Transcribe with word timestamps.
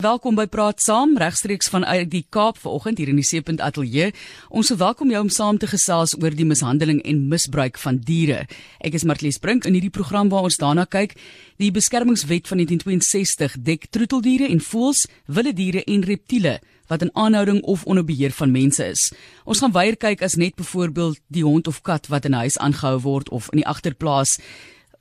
Welkom 0.00 0.32
by 0.32 0.46
Praat 0.48 0.80
Saam 0.80 1.10
regstreeks 1.20 1.68
vanuit 1.68 2.06
die 2.08 2.22
Kaap 2.32 2.56
vanoggend 2.62 2.96
hier 3.02 3.10
in 3.12 3.18
die 3.20 3.24
Seepunt 3.26 3.60
Ateljee. 3.60 4.14
Ons 4.48 4.70
verwelkom 4.72 5.10
jou 5.12 5.20
om 5.26 5.28
saam 5.28 5.58
te 5.60 5.68
gesels 5.68 6.14
oor 6.16 6.32
die 6.32 6.46
mishandeling 6.48 7.02
en 7.04 7.26
misbruik 7.28 7.76
van 7.82 7.98
diere. 8.08 8.46
Ek 8.80 8.96
is 8.96 9.04
Martlies 9.04 9.36
Brink 9.44 9.68
in 9.68 9.76
hierdie 9.76 9.92
program 9.92 10.32
waar 10.32 10.48
ons 10.48 10.56
daarna 10.56 10.86
kyk. 10.88 11.12
Die 11.60 11.68
Beskermingswet 11.68 12.48
van 12.48 12.62
1962 12.62 13.58
dek 13.60 13.90
troeteldiere 13.92 14.48
en 14.48 14.64
voëls, 14.64 15.04
wilde 15.28 15.52
diere 15.60 15.84
en 15.84 16.08
reptiele 16.08 16.56
wat 16.88 17.04
in 17.04 17.12
aanhouding 17.12 17.60
of 17.68 17.84
onder 17.84 18.04
beheer 18.04 18.32
van 18.32 18.56
mense 18.56 18.88
is. 18.96 19.10
Ons 19.44 19.60
gaan 19.60 19.76
weier 19.76 20.00
kyk 20.00 20.24
as 20.24 20.40
net 20.40 20.56
byvoorbeeld 20.56 21.20
die 21.28 21.44
hond 21.44 21.68
of 21.68 21.84
kat 21.84 22.08
wat 22.08 22.24
in 22.24 22.32
'n 22.32 22.48
huis 22.48 22.56
aangehou 22.56 22.98
word 23.04 23.28
of 23.28 23.52
in 23.52 23.60
die 23.60 23.68
agterplaas 23.68 24.40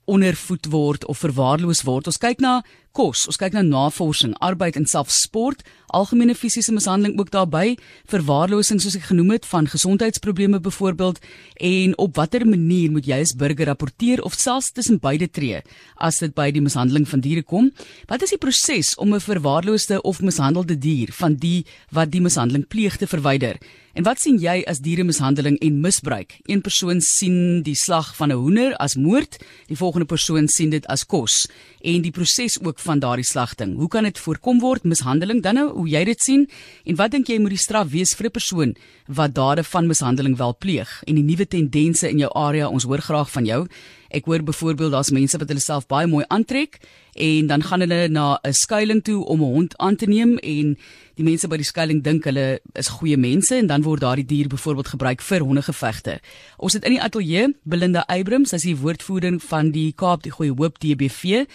ondervoed 0.10 0.70
word 0.74 1.06
of 1.06 1.22
verwaarloos 1.22 1.86
word. 1.88 2.10
Ons 2.10 2.20
kyk 2.22 2.42
na 2.44 2.60
kos, 2.98 3.28
ons 3.30 3.38
kyk 3.38 3.54
na 3.54 3.62
navorsing, 3.64 4.34
arbeid 4.44 4.78
en 4.80 4.88
selfs 4.90 5.22
sport, 5.24 5.62
algemene 5.96 6.34
fisiese 6.38 6.74
mishandeling 6.74 7.16
ook 7.22 7.30
daarbey, 7.34 7.76
verwaarlosing 8.10 8.82
soos 8.82 8.98
ek 8.98 9.10
genoem 9.12 9.36
het 9.36 9.48
van 9.50 9.70
gesondheidsprobleme 9.70 10.60
byvoorbeeld 10.66 11.22
en 11.70 11.94
op 12.02 12.18
watter 12.18 12.46
manier 12.50 12.92
moet 12.94 13.08
jy 13.10 13.22
as 13.24 13.36
burger 13.38 13.70
rapporteer 13.70 14.24
of 14.26 14.38
selfs 14.38 14.72
tussen 14.74 15.00
beide 15.02 15.30
tree 15.30 15.62
as 15.98 16.20
dit 16.24 16.34
by 16.36 16.50
die 16.56 16.64
mishandeling 16.66 17.06
van 17.10 17.24
diere 17.26 17.46
kom? 17.46 17.70
Wat 18.10 18.26
is 18.26 18.34
die 18.34 18.42
proses 18.42 18.96
om 18.98 19.14
'n 19.14 19.22
verwaarloosde 19.22 20.02
of 20.02 20.22
mishandelde 20.22 20.78
dier 20.78 21.14
van 21.14 21.36
die 21.36 21.66
wat 21.92 22.12
die 22.12 22.22
mishandeling 22.22 22.68
pleeg 22.68 22.98
te 22.98 23.08
verwyder? 23.08 23.58
En 24.00 24.06
wat 24.08 24.22
sien 24.24 24.38
jy 24.40 24.62
as 24.72 24.78
dieremishandeling 24.80 25.58
en 25.60 25.80
misbruik? 25.84 26.38
Een 26.48 26.62
persoon 26.64 27.02
sien 27.04 27.60
die 27.68 27.76
slag 27.76 28.14
van 28.16 28.32
'n 28.32 28.40
hoender 28.40 28.76
as 28.80 28.96
moord, 28.96 29.44
die 29.68 29.76
volgende 29.76 30.06
persoon 30.06 30.48
sien 30.48 30.70
dit 30.70 30.88
as 30.88 31.04
kos 31.04 31.50
en 31.82 32.02
die 32.02 32.12
proses 32.12 32.56
ook 32.64 32.80
van 32.80 33.00
daardie 33.00 33.26
slagting. 33.26 33.76
Hoe 33.76 33.88
kan 33.88 34.04
dit 34.04 34.20
voorkom 34.20 34.60
word 34.60 34.84
mishandeling 34.84 35.44
dan 35.44 35.56
nou 35.56 35.70
hoe 35.72 35.88
jy 35.90 36.04
dit 36.04 36.20
sien 36.22 36.50
en 36.86 36.96
wat 36.96 37.12
dink 37.12 37.28
jy 37.28 37.40
moet 37.40 37.50
die 37.50 37.58
straf 37.58 37.90
wees 37.90 38.16
vir 38.16 38.28
'n 38.28 38.32
persoon 38.32 38.76
wat 39.08 39.34
dade 39.36 39.64
van 39.64 39.88
mishandeling 39.88 40.38
wel 40.38 40.56
pleeg 40.58 41.04
en 41.06 41.16
die 41.16 41.24
nuwe 41.24 41.48
tendense 41.48 42.10
in 42.10 42.20
jou 42.20 42.32
area 42.34 42.70
ons 42.70 42.84
hoor 42.84 43.02
graag 43.02 43.32
van 43.32 43.46
jou. 43.46 43.68
Ek 44.10 44.26
hoor 44.26 44.44
byvoorbeeld 44.44 44.92
daar's 44.92 45.12
mense 45.12 45.38
wat 45.38 45.48
hulle 45.48 45.60
self 45.60 45.88
baie 45.88 46.08
mooi 46.08 46.26
aantrek 46.28 46.80
en 47.20 47.48
dan 47.48 47.64
gaan 47.64 47.84
hulle 47.84 48.08
na 48.08 48.40
'n 48.44 48.54
skuilings 48.54 49.04
toe 49.04 49.26
om 49.26 49.42
'n 49.42 49.54
hond 49.54 49.78
aan 49.78 49.96
te 49.96 50.06
neem 50.06 50.38
en 50.38 50.78
die 51.16 51.24
mense 51.24 51.48
by 51.48 51.58
die 51.58 51.66
skuilings 51.66 52.04
dink 52.04 52.24
hulle 52.24 52.60
is 52.74 52.88
goeie 52.88 53.18
mense 53.18 53.56
en 53.56 53.68
dan 53.68 53.82
word 53.82 54.02
daardie 54.02 54.26
dier 54.26 54.48
byvoorbeeld 54.48 54.88
gebruik 54.88 55.22
vir 55.22 55.40
hondegevegte. 55.40 56.20
Ons 56.58 56.74
het 56.74 56.84
in 56.84 56.92
die 56.92 57.02
ateljee 57.02 57.56
Belinda 57.64 58.04
Abrams, 58.08 58.50
sy 58.50 58.56
is 58.56 58.64
die 58.64 58.78
woordvoerder 58.78 59.40
van 59.40 59.72
die 59.72 59.94
Kaap 59.94 60.24
die 60.24 60.32
Goeie 60.32 60.54
Hoop 60.56 60.80
DBV 60.80 61.48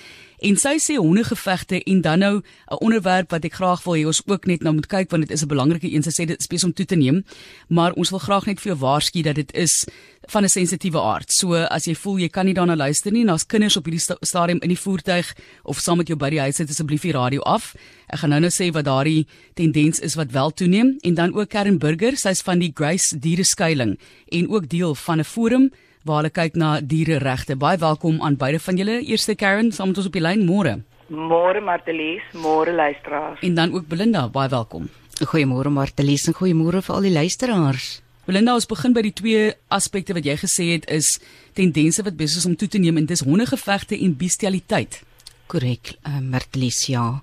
En 0.45 0.59
sy 0.61 0.75
sê 0.83 0.99
hondegevegte 1.01 1.79
en 1.89 2.01
dan 2.05 2.19
nou 2.19 2.35
'n 2.37 2.77
onderwerp 2.85 3.31
wat 3.31 3.45
ek 3.45 3.55
graag 3.55 3.83
wil 3.85 3.95
hê 3.95 4.07
ons 4.07 4.23
ook 4.27 4.47
net 4.47 4.63
nou 4.63 4.75
moet 4.75 4.87
kyk 4.87 5.11
want 5.11 5.23
dit 5.23 5.31
is 5.31 5.43
'n 5.43 5.49
belangrike 5.49 5.93
een. 5.93 6.03
Sy 6.03 6.11
sê 6.11 6.27
dit 6.27 6.41
is 6.41 6.47
besig 6.47 6.69
om 6.69 6.75
toe 6.75 6.85
te 6.85 6.97
neem, 6.97 7.25
maar 7.69 7.93
ons 7.93 8.11
wil 8.11 8.19
graag 8.19 8.47
net 8.47 8.61
vir 8.61 8.73
jou 8.73 8.79
waarsku 8.79 9.23
dat 9.23 9.35
dit 9.35 9.53
is 9.55 9.87
van 10.27 10.43
'n 10.43 10.49
sensitiewe 10.49 11.01
aard. 11.01 11.33
So 11.33 11.55
as 11.55 11.85
jy 11.85 11.95
voel 11.95 12.19
jy 12.19 12.29
kan 12.29 12.45
nie 12.45 12.55
daarna 12.55 12.77
luister 12.77 13.13
nie, 13.13 13.25
daar's 13.25 13.47
kinders 13.47 13.77
op 13.77 13.85
hierdie 13.85 14.01
sta 14.01 14.17
stadium 14.21 14.61
in 14.61 14.69
die 14.69 14.79
voertuig 14.79 15.35
of 15.63 15.79
saam 15.79 15.97
met 16.03 16.09
jou 16.09 16.19
by 16.19 16.31
die 16.31 16.41
huis 16.41 16.57
sit 16.57 16.71
asseblief 16.71 17.03
die 17.03 17.13
radio 17.13 17.41
af. 17.41 17.75
Ek 18.09 18.19
gaan 18.23 18.31
nou 18.31 18.41
nou 18.41 18.51
sê 18.51 18.71
wat 18.75 18.85
daardie 18.85 19.27
tendens 19.55 20.01
is 20.01 20.17
wat 20.19 20.33
wel 20.35 20.51
toeneem 20.51 20.97
en 21.03 21.15
dan 21.15 21.35
ook 21.35 21.49
Karen 21.49 21.79
Burger, 21.79 22.17
sy's 22.17 22.43
van 22.43 22.59
die 22.59 22.73
Grace 22.75 23.19
Diereskuiling 23.19 23.99
en 24.33 24.49
ook 24.51 24.69
deel 24.69 24.95
van 24.95 25.21
'n 25.21 25.25
forum 25.25 25.71
waar 26.05 26.23
hulle 26.23 26.31
kyk 26.31 26.55
na 26.55 26.81
diereregte. 26.81 27.57
Baie 27.57 27.79
welkom 27.79 28.21
aan 28.23 28.37
beide 28.37 28.61
van 28.61 28.77
julle. 28.77 29.01
Eerste 29.01 29.35
Karen, 29.35 29.73
saam 29.73 29.89
met 29.89 29.99
ons 29.99 30.07
op 30.07 30.13
die 30.13 30.21
lyn 30.21 30.45
môre. 30.45 30.83
Môre 31.09 31.61
Martelies, 31.61 32.23
môre 32.33 32.73
luisteraars. 32.73 33.41
En 33.41 33.55
dan 33.55 33.73
ook 33.73 33.89
Belinda, 33.89 34.29
baie 34.29 34.49
welkom. 34.49 34.89
Goeiemôre 35.21 35.71
Martelies 35.71 36.27
en 36.27 36.35
goeiemôre 36.35 36.83
vir 36.83 36.95
al 36.95 37.07
die 37.07 37.13
luisteraars. 37.13 38.03
Belinda, 38.25 38.55
ons 38.57 38.67
begin 38.67 38.95
by 38.97 39.03
die 39.05 39.13
twee 39.13 39.49
aspekte 39.69 40.15
wat 40.17 40.25
jy 40.25 40.37
gesê 40.41 40.71
het 40.73 40.87
is 40.93 41.19
tendense 41.57 42.03
wat 42.05 42.17
besig 42.17 42.41
is 42.41 42.49
om 42.49 42.57
toe 42.57 42.69
te 42.73 42.81
neem 42.81 42.97
en 42.97 43.09
dis 43.09 43.25
hondegevegte 43.25 43.99
en 44.01 44.17
bestialiteit. 44.17 45.03
Korrek, 45.47 45.97
uh, 46.07 46.21
Martelies, 46.21 46.87
ja. 46.93 47.21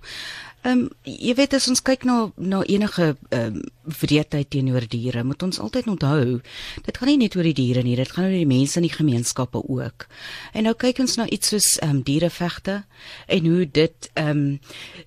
Ehm 0.62 0.84
um, 0.84 0.90
jy 1.10 1.34
weet 1.34 1.56
as 1.58 1.66
ons 1.72 1.82
kyk 1.82 2.04
na 2.06 2.16
na 2.38 2.60
enige 2.70 3.16
ehm 3.34 3.56
um, 3.58 3.62
wreedheid 3.98 4.50
teenoor 4.54 4.86
diere, 4.86 5.24
moet 5.26 5.42
ons 5.44 5.58
altyd 5.60 5.88
onthou, 5.90 6.38
dit 6.86 6.98
gaan 6.98 7.10
nie 7.10 7.18
net 7.24 7.36
oor 7.36 7.48
die 7.50 7.56
diere 7.58 7.82
nie, 7.82 7.96
dit 7.98 8.12
gaan 8.14 8.28
oor 8.28 8.36
die 8.36 8.46
mense 8.46 8.78
in 8.78 8.86
die 8.86 8.94
gemeenskappe 8.94 9.58
ook. 9.58 10.06
En 10.54 10.70
nou 10.70 10.76
kyk 10.78 11.02
ons 11.02 11.18
na 11.18 11.26
iets 11.26 11.50
soos 11.50 11.72
ehm 11.80 11.98
um, 11.98 12.04
dierevegte 12.06 12.84
en 13.26 13.50
hoe 13.50 13.66
dit 13.66 14.12
ehm 14.14 14.30
um, 14.30 14.46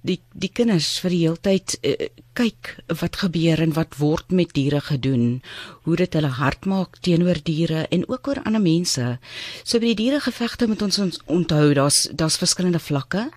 die 0.03 0.19
die 0.35 0.51
kinders 0.51 0.91
vir 1.05 1.15
die 1.15 1.23
heeltyd 1.23 1.79
uh, 1.87 2.11
kyk 2.35 2.77
wat 3.01 3.17
gebeur 3.23 3.61
en 3.63 3.73
wat 3.77 3.97
word 4.01 4.31
met 4.35 4.53
diere 4.57 4.81
gedoen, 4.81 5.43
hoe 5.85 5.97
dit 5.97 6.15
hulle 6.17 6.33
hart 6.39 6.67
maak 6.67 6.99
teenoor 7.05 7.39
diere 7.47 7.85
en 7.95 8.05
ook 8.09 8.29
oor 8.29 8.41
ander 8.45 8.63
mense. 8.63 9.19
So 9.63 9.79
by 9.79 9.93
die 9.93 10.01
dieregevegte 10.03 10.69
moet 10.71 10.83
ons 10.83 11.01
onthou 11.31 11.75
daar's 11.77 12.09
daar's 12.13 12.39
verskillende 12.41 12.81
vlakke. 12.83 13.29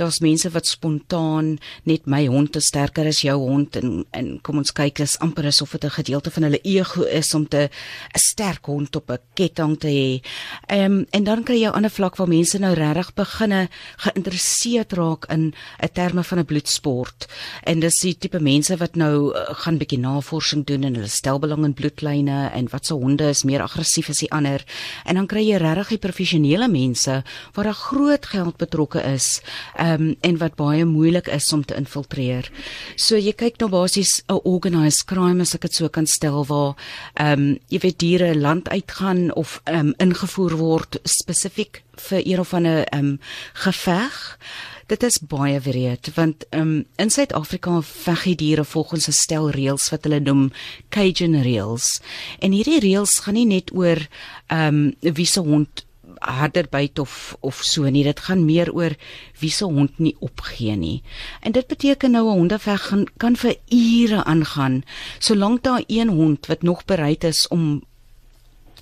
Daar's 0.00 0.20
mense 0.24 0.50
wat 0.54 0.66
spontaan 0.66 1.56
net 1.84 2.06
my 2.06 2.24
hond 2.26 2.56
is 2.56 2.70
sterker 2.70 3.06
as 3.06 3.22
jou 3.26 3.36
hond 3.42 3.76
en 3.80 4.04
en 4.16 4.32
kom 4.42 4.62
ons 4.62 4.72
kyk 4.72 5.02
dis 5.02 5.18
amper 5.24 5.46
asof 5.50 5.76
dit 5.76 5.84
'n 5.84 5.98
gedeelte 6.00 6.30
van 6.30 6.42
hulle 6.42 6.60
ego 6.62 7.02
is 7.02 7.34
om 7.34 7.48
te 7.48 7.68
'n 7.68 8.18
sterk 8.18 8.64
hond 8.66 8.96
op 8.96 9.10
'n 9.10 9.18
ketting 9.34 9.78
te 9.78 9.88
hê. 9.88 10.22
Ehm 10.68 10.92
um, 10.92 11.06
en 11.10 11.24
dan 11.24 11.42
kry 11.42 11.60
jy 11.60 11.68
'n 11.68 11.76
ander 11.76 11.90
vlak 11.90 12.16
waar 12.16 12.28
mense 12.28 12.58
nou 12.58 12.74
regtig 12.74 13.14
beginne 13.14 13.68
geïnteresseerd 13.96 14.92
raak 14.92 15.24
in 15.28 15.54
'n 15.82 15.92
terme 15.92 16.24
van 16.24 16.38
'n 16.38 16.44
bloedsport. 16.44 17.26
En 17.64 17.80
dis 17.80 18.00
die 18.00 18.18
tipe 18.18 18.45
mense 18.46 18.76
wat 18.80 18.96
nou 18.98 19.32
uh, 19.32 19.44
gaan 19.62 19.78
bietjie 19.80 19.98
navorsing 20.00 20.64
doen 20.68 20.86
en 20.86 20.98
hulle 20.98 21.10
stel 21.10 21.40
belang 21.42 21.64
in 21.66 21.74
bloedlyne 21.76 22.38
en 22.54 22.70
wat 22.72 22.88
se 22.88 22.94
honde 22.94 23.28
is 23.32 23.44
meer 23.48 23.64
aggressief 23.64 24.10
as 24.12 24.22
die 24.22 24.30
ander. 24.34 24.64
En 25.04 25.18
dan 25.18 25.28
kry 25.30 25.42
jy 25.48 25.60
regtig 25.62 25.96
die 25.96 26.02
professionele 26.06 26.68
mense 26.70 27.22
waar 27.56 27.70
daar 27.70 27.80
groot 27.80 28.26
geld 28.32 28.58
betrokke 28.62 29.02
is. 29.12 29.40
Ehm 29.74 29.94
um, 30.10 30.14
en 30.26 30.38
wat 30.40 30.56
baie 30.58 30.84
moeilik 30.84 31.28
is 31.32 31.46
om 31.52 31.62
te 31.64 31.76
infiltreer. 31.76 32.48
So 32.96 33.18
jy 33.18 33.32
kyk 33.36 33.60
nou 33.60 33.68
basies 33.70 34.22
'n 34.28 34.40
organised 34.44 35.06
crime 35.06 35.42
as 35.42 35.54
ek 35.54 35.66
dit 35.66 35.74
so 35.74 35.88
kan 35.88 36.06
stel 36.06 36.44
waar 36.46 36.74
ehm 37.14 37.32
um, 37.32 37.58
jy 37.68 37.78
weet 37.78 37.98
diere 37.98 38.34
land 38.34 38.68
uitgaan 38.68 39.32
of 39.34 39.60
ehm 39.64 39.78
um, 39.78 39.94
ingevoer 39.98 40.56
word 40.56 40.98
spesifiek 41.04 41.82
vir 42.08 42.20
een 42.24 42.40
of 42.40 42.54
ander 42.54 42.84
ehm 42.84 43.04
um, 43.04 43.20
geveg. 43.54 44.38
Dit 44.86 45.02
is 45.02 45.18
baie 45.18 45.58
wreed 45.60 46.12
want 46.14 46.44
um, 46.54 46.84
in 47.02 47.10
Suid-Afrika 47.10 47.80
veg 47.82 48.22
die 48.28 48.36
diere 48.42 48.64
volgens 48.64 49.08
'n 49.08 49.16
stel 49.18 49.50
reëls 49.50 49.88
wat 49.90 50.04
hulle 50.06 50.20
noem 50.20 50.52
Cajun 50.94 51.34
reëls. 51.42 52.00
En 52.38 52.54
hierdie 52.54 52.78
reëls 52.80 53.18
gaan 53.24 53.34
nie 53.34 53.46
net 53.46 53.74
oor 53.74 53.98
ehm 54.46 54.94
um, 55.02 55.14
wie 55.18 55.26
se 55.26 55.40
hond 55.40 55.82
harder 56.20 56.68
byt 56.70 56.98
of 56.98 57.36
of 57.40 57.62
so 57.62 57.90
nie. 57.90 58.04
Dit 58.04 58.20
gaan 58.20 58.44
meer 58.44 58.72
oor 58.72 58.94
wie 59.40 59.50
se 59.50 59.64
hond 59.64 59.98
nie 59.98 60.14
opgee 60.20 60.76
nie. 60.76 61.02
En 61.40 61.52
dit 61.52 61.66
beteken 61.66 62.10
nou 62.10 62.30
'n 62.30 62.38
hondeveg 62.38 62.86
gaan 62.86 63.04
kan 63.16 63.36
vir 63.36 63.56
ure 63.68 64.24
aangaan 64.24 64.82
solank 65.18 65.62
daar 65.62 65.82
een 65.86 66.08
hond 66.08 66.46
wat 66.46 66.62
nog 66.62 66.84
bereid 66.84 67.24
is 67.24 67.48
om 67.48 67.82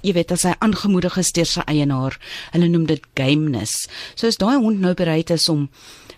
jy 0.05 0.13
weet 0.13 0.33
as 0.35 0.45
hy 0.45 0.55
aangemoedig 0.61 1.17
is 1.21 1.33
deur 1.33 1.49
sy 1.49 1.65
eienaar. 1.71 2.19
Hulle 2.53 2.69
noem 2.69 2.87
dit 2.91 3.05
gameness. 3.19 3.87
So 4.15 4.29
as 4.29 4.41
daai 4.41 4.59
hond 4.61 4.85
nou 4.85 4.95
bereid 4.95 5.33
is 5.35 5.49
om 5.49 5.71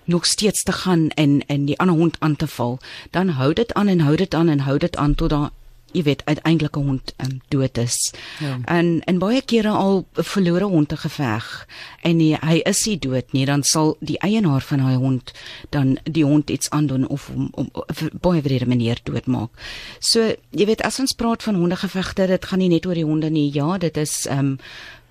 nog 0.06 0.26
steeds 0.26 0.62
te 0.66 0.72
gaan 0.72 1.08
en 1.14 1.40
en 1.46 1.66
die 1.66 1.78
ander 1.82 1.96
hond 1.96 2.16
aan 2.20 2.36
te 2.36 2.46
val, 2.46 2.78
dan 3.10 3.36
hou 3.38 3.52
dit 3.54 3.72
aan 3.74 3.88
en 3.88 4.04
hou 4.06 4.16
dit 4.16 4.34
aan 4.34 4.48
en 4.48 4.66
hou 4.66 4.78
dit 4.78 4.96
aan 4.96 5.14
tot 5.14 5.30
daar 5.30 5.50
jy 5.96 6.02
weet 6.04 6.24
uiteindelik 6.24 6.76
'n 6.76 6.86
hond 6.86 7.14
um, 7.24 7.40
dood 7.48 7.78
is. 7.78 8.12
Ja. 8.38 8.58
En 8.64 9.00
en 9.04 9.18
baie 9.18 9.42
kere 9.42 9.68
al 9.68 10.06
verlore 10.12 10.64
honde 10.64 10.96
geveg 10.96 11.66
en 12.02 12.16
nie, 12.16 12.36
hy 12.40 12.60
is 12.64 12.84
nie 12.86 12.98
dood 12.98 13.32
nie, 13.32 13.46
dan 13.46 13.62
sal 13.62 13.96
die 14.00 14.18
eienaar 14.18 14.60
van 14.60 14.78
daai 14.78 14.96
hond 14.96 15.32
dan 15.70 15.98
die 16.04 16.24
hond 16.24 16.50
iets 16.50 16.70
aandoen 16.70 17.06
of 17.08 17.28
om, 17.34 17.48
om, 17.52 17.68
om 17.72 17.84
baie 18.20 18.42
wrede 18.42 18.66
manier 18.66 19.00
doodmaak. 19.02 19.50
So 19.98 20.34
jy 20.50 20.66
weet 20.66 20.82
as 20.82 21.00
ons 21.00 21.12
praat 21.14 21.42
van 21.42 21.54
hondegevegte, 21.54 22.26
dit 22.26 22.44
gaan 22.44 22.58
nie 22.58 22.68
net 22.68 22.86
oor 22.86 22.94
die 22.94 23.04
honde 23.04 23.30
nie. 23.30 23.50
Ja, 23.52 23.78
dit 23.78 23.96
is 23.96 24.26
ehm 24.26 24.38
um, 24.38 24.58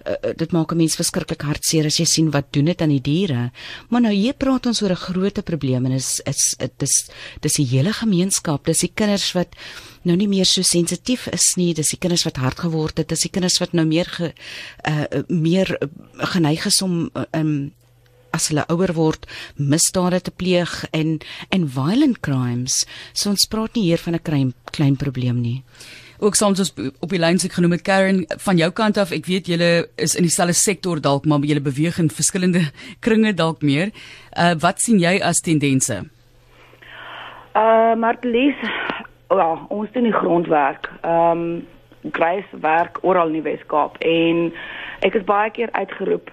uh, 0.06 0.34
dit 0.38 0.52
maak 0.52 0.72
'n 0.72 0.78
mens 0.78 0.96
verskriklik 0.96 1.42
hartseer 1.42 1.86
as 1.86 1.98
jy 1.98 2.06
sien 2.06 2.32
wat 2.32 2.54
doen 2.54 2.66
dit 2.66 2.82
aan 2.82 2.90
die 2.90 3.02
diere. 3.02 3.52
Maar 3.90 4.02
nou 4.02 4.14
hier 4.14 4.34
praat 4.34 4.66
ons 4.66 4.82
oor 4.82 4.92
'n 4.92 5.06
groot 5.08 5.44
probleem 5.44 5.86
en 5.86 5.92
is 5.92 6.22
is 6.26 6.56
dit 6.58 6.82
is 6.82 7.10
dis 7.42 7.54
die 7.54 7.66
hele 7.66 7.94
gemeenskap, 7.94 8.66
dis 8.66 8.80
die 8.80 8.92
kinders 8.94 9.34
wat 9.34 9.56
nou 10.04 10.16
nie 10.18 10.28
meer 10.28 10.46
so 10.46 10.62
sensitief 10.62 11.28
is 11.28 11.56
nie, 11.56 11.74
dis 11.74 11.90
die 11.90 12.00
kinders 12.00 12.24
wat 12.24 12.38
hard 12.38 12.60
geword 12.60 12.98
het, 12.98 13.10
dis 13.10 13.22
die 13.22 13.32
kinders 13.32 13.60
wat 13.60 13.74
nou 13.74 13.86
meer 13.86 14.06
ge, 14.06 14.34
uh, 14.88 15.06
meer 15.28 15.78
geneig 16.14 16.66
is 16.66 16.82
om 16.82 17.10
um, 17.34 17.72
as 18.32 18.50
hulle 18.52 18.66
ouer 18.70 18.94
word 18.94 19.26
misdade 19.56 20.22
te 20.22 20.32
pleeg 20.32 20.86
en 20.92 21.20
en 21.50 21.68
violent 21.68 22.20
crimes. 22.20 22.86
So 23.14 23.30
ons 23.30 23.48
praat 23.48 23.76
nie 23.76 23.84
hier 23.90 23.98
van 23.98 24.16
'n 24.16 24.24
klein 24.24 24.54
klein 24.72 24.96
probleem 24.96 25.42
nie 25.42 25.64
ook 26.26 26.36
soms 26.36 26.60
ons 26.60 26.74
op 27.00 27.10
die 27.10 27.22
lyn 27.22 27.40
se 27.40 27.50
genoem 27.54 27.78
het 27.78 27.86
Karen 27.86 28.26
van 28.48 28.58
jou 28.58 28.72
kant 28.72 28.98
af 28.98 29.14
ek 29.16 29.30
weet 29.30 29.48
julle 29.48 29.88
is 30.02 30.18
in 30.18 30.26
dieselfde 30.28 30.58
sektor 30.58 31.00
dalk 31.02 31.26
maar 31.30 31.46
julle 31.46 31.62
beweeg 31.62 32.02
in 32.02 32.10
verskillende 32.10 32.66
kringe 33.06 33.34
dalk 33.34 33.62
meer 33.62 33.94
uh, 34.38 34.54
wat 34.60 34.82
sien 34.82 35.00
jy 35.00 35.20
as 35.22 35.44
tendense 35.46 36.04
Uh 37.56 37.96
Martelies, 37.96 38.56
ja, 39.30 39.66
ons 39.68 39.92
doen 39.92 40.04
die 40.04 40.14
grondwerk. 40.14 40.90
Ehm 41.02 41.40
um, 41.40 41.68
Grace 42.12 42.60
werk 42.62 42.98
oral 43.02 43.32
in 43.32 43.40
die 43.40 43.46
Weskaap 43.46 43.96
en 44.06 44.52
ek 45.08 45.16
is 45.18 45.24
baie 45.26 45.50
keer 45.50 45.72
uitgeroep 45.74 46.28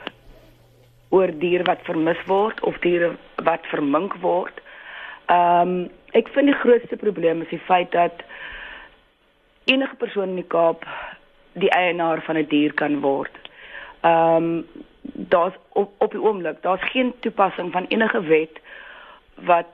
oor 1.15 1.31
diere 1.41 1.65
wat 1.65 1.81
vermis 1.87 2.19
word 2.27 2.59
of 2.69 2.77
diere 2.83 3.15
wat 3.47 3.71
vermink 3.71 4.19
word. 4.25 4.59
Ehm 5.31 5.77
um, 5.77 5.79
ek 6.19 6.29
vind 6.35 6.51
die 6.51 6.59
grootste 6.65 6.99
probleem 6.99 7.47
is 7.47 7.55
die 7.55 7.63
feit 7.71 7.95
dat 7.95 8.27
enige 9.65 9.95
persoon 9.95 10.29
in 10.29 10.35
die 10.43 10.51
Kaap 10.55 10.87
die 11.53 11.71
eienaar 11.71 12.23
van 12.23 12.37
'n 12.37 12.47
die 12.47 12.49
dier 12.49 12.75
kan 12.75 13.01
word. 13.01 13.35
Ehm 14.01 14.37
um, 14.37 14.67
daar's 15.03 15.55
op, 15.73 15.91
op 15.99 16.11
die 16.11 16.23
oomblik, 16.23 16.63
daar's 16.63 16.91
geen 16.91 17.15
toepassing 17.21 17.73
van 17.73 17.85
enige 17.89 18.23
wet 18.23 18.61
wat 19.35 19.67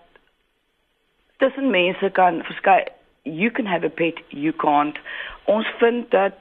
tussen 1.37 1.70
mense 1.70 2.11
kan 2.11 2.43
verskei. 2.44 2.85
You 3.23 3.50
can 3.50 3.67
have 3.67 3.87
a 3.87 3.88
pet 3.88 4.23
you 4.29 4.52
can't. 4.52 4.99
Ons 5.44 5.67
vind 5.79 6.11
dat 6.11 6.32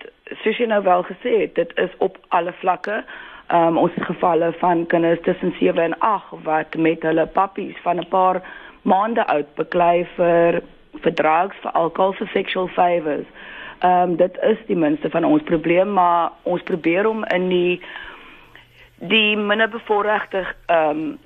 jy 0.44 0.66
nou 0.66 0.84
wel 0.84 1.04
gesê 1.04 1.40
het 1.42 1.56
dit 1.56 1.72
is 1.76 1.92
op 1.98 2.18
alle 2.28 2.54
vlakke. 2.54 3.04
Um, 3.52 3.78
ons 3.78 3.92
gevalle 3.96 4.54
van 4.60 4.86
kinders 4.86 5.22
tussen 5.22 5.54
7 5.60 5.82
en 5.82 6.00
8 6.00 6.24
wat 6.44 6.76
met 6.76 7.02
hulle 7.02 7.26
pappies 7.26 7.78
van 7.82 8.00
'n 8.00 8.08
paar 8.08 8.42
maande 8.82 9.28
oud 9.28 9.56
beklei 9.56 10.08
vir 10.16 10.62
vir 11.04 11.14
drugs 11.14 11.62
vir 11.62 11.72
alkohol 11.72 12.14
vir 12.20 12.30
sexual 12.34 12.68
favors 12.68 13.30
ehm 13.80 14.12
um, 14.12 14.16
dit 14.18 14.38
is 14.42 14.58
die 14.68 14.76
minste 14.76 15.10
van 15.10 15.24
ons 15.24 15.44
probleem 15.44 15.94
maar 15.94 16.32
ons 16.44 16.64
probeer 16.64 17.08
om 17.08 17.26
in 17.26 17.50
die 17.50 17.82
die 19.00 19.38
minder 19.38 19.70
bevoorregte 19.70 20.46
ehm 20.66 20.90
um, 20.90 21.18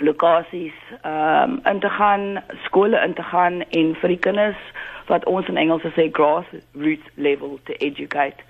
lokasies 0.00 0.76
ehm 1.02 1.58
um, 1.58 1.60
in 1.64 1.80
te 1.80 1.88
gaan, 1.88 2.42
skole 2.64 3.00
in 3.04 3.14
te 3.14 3.22
gaan 3.22 3.60
en 3.60 3.94
vir 3.94 4.08
die 4.08 4.18
kinders 4.18 4.62
wat 5.06 5.26
ons 5.26 5.48
in 5.48 5.56
Engels 5.56 5.84
sê 5.96 6.08
grassroots 6.12 7.12
level 7.14 7.58
to 7.64 7.72
educate. 7.72 8.40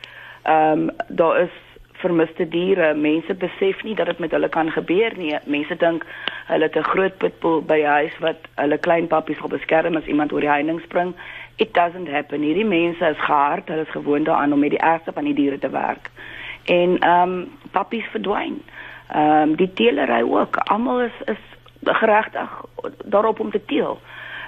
Ehm 0.43 0.89
um, 0.89 0.91
daar 1.09 1.41
is 1.41 1.57
vermiste 2.01 2.49
diere. 2.49 2.95
Mense 2.95 3.35
besef 3.35 3.83
nie 3.83 3.95
dat 3.95 4.07
dit 4.07 4.19
met 4.19 4.31
hulle 4.31 4.49
kan 4.49 4.71
gebeur 4.71 5.17
nie. 5.17 5.35
Mense 5.45 5.77
dink 5.77 6.07
hulle 6.47 6.69
het 6.69 6.77
'n 6.77 6.91
groot 6.93 7.17
pitbull 7.19 7.63
by 7.63 7.83
huis 7.83 8.19
wat 8.19 8.49
hulle 8.57 8.79
klein 8.79 9.07
pappies 9.07 9.41
wil 9.41 9.49
beskerm 9.49 9.97
as 9.97 10.07
iemand 10.07 10.33
oor 10.33 10.41
die 10.41 10.51
heining 10.51 10.81
spring. 10.81 11.15
It 11.57 11.75
doesn't 11.75 12.09
happen. 12.09 12.43
Hierdie 12.43 12.65
mense 12.65 13.05
is 13.05 13.19
gehard, 13.19 13.69
hulle 13.69 13.83
is 13.83 13.97
gewoond 13.97 14.25
daaraan 14.25 14.53
om 14.53 14.59
met 14.59 14.71
die 14.71 14.79
ergste 14.79 15.13
van 15.13 15.25
die 15.25 15.35
diere 15.35 15.59
te 15.59 15.71
werk. 15.71 16.11
En 16.65 16.99
ehm 16.99 17.33
um, 17.33 17.51
pappies 17.71 18.07
verdwyn. 18.11 18.63
Ehm 19.13 19.51
um, 19.51 19.57
die 19.57 19.73
teelery 19.73 20.23
ook. 20.23 20.57
Almal 20.57 21.01
is 21.01 21.17
is 21.25 21.43
geregtig 21.85 22.65
daarop 23.05 23.41
om 23.41 23.51
te 23.51 23.65
teel. 23.65 24.01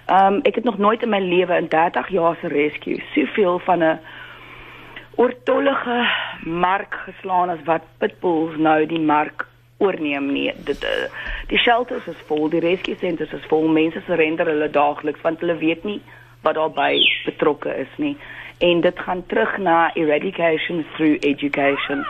Ehm 0.06 0.34
um, 0.34 0.40
ek 0.42 0.54
het 0.54 0.64
nog 0.64 0.78
nooit 0.78 1.02
in 1.02 1.08
my 1.08 1.20
lewe 1.20 1.56
in 1.56 1.68
30 1.68 2.08
jaar 2.08 2.36
se 2.40 2.48
rescue 2.48 3.02
soveel 3.14 3.58
van 3.58 3.78
'n 3.78 3.98
oortollige 5.14 6.08
mark 6.46 6.94
geslaan 7.06 7.50
as 7.50 7.62
wat 7.64 7.86
pitbulls 7.98 8.56
nou 8.56 8.86
die 8.86 9.00
mark 9.00 9.46
oorneem 9.82 10.32
nie. 10.32 10.52
Dit 10.64 10.84
uh, 10.84 11.08
die 11.50 11.58
shelters 11.58 12.06
is 12.06 12.26
vol, 12.26 12.48
die 12.50 12.62
rescue 12.62 12.96
centers 12.98 13.32
is 13.32 13.46
vol. 13.50 13.68
Mense 13.68 14.02
surrender 14.06 14.50
hulle 14.50 14.70
daagliks 14.70 15.22
want 15.26 15.40
hulle 15.40 15.58
weet 15.62 15.84
nie 15.84 16.00
wat 16.42 16.58
daarbey 16.58 17.00
betrokke 17.24 17.74
is 17.84 17.98
nie. 18.02 18.16
En 18.58 18.80
dit 18.80 18.98
gaan 18.98 19.26
terug 19.26 19.56
na 19.58 19.90
eradication 19.94 20.84
through 20.96 21.18
education 21.26 22.06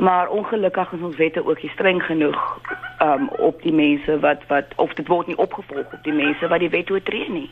maar 0.00 0.28
ongelukkig 0.28 0.92
is 0.92 1.00
ons 1.00 1.16
wette 1.16 1.46
ook 1.46 1.62
nie 1.62 1.70
streng 1.70 2.02
genoeg 2.02 2.60
um 3.04 3.28
op 3.28 3.62
die 3.62 3.72
mense 3.72 4.18
wat 4.20 4.46
wat 4.48 4.72
of 4.76 4.92
dit 4.94 5.08
word 5.08 5.26
nie 5.26 5.36
opgevolg 5.36 5.92
op 5.92 6.04
die 6.04 6.12
mense 6.12 6.48
wat 6.48 6.60
die 6.64 6.72
wet 6.72 6.90
oortree 6.90 7.28
nie. 7.28 7.50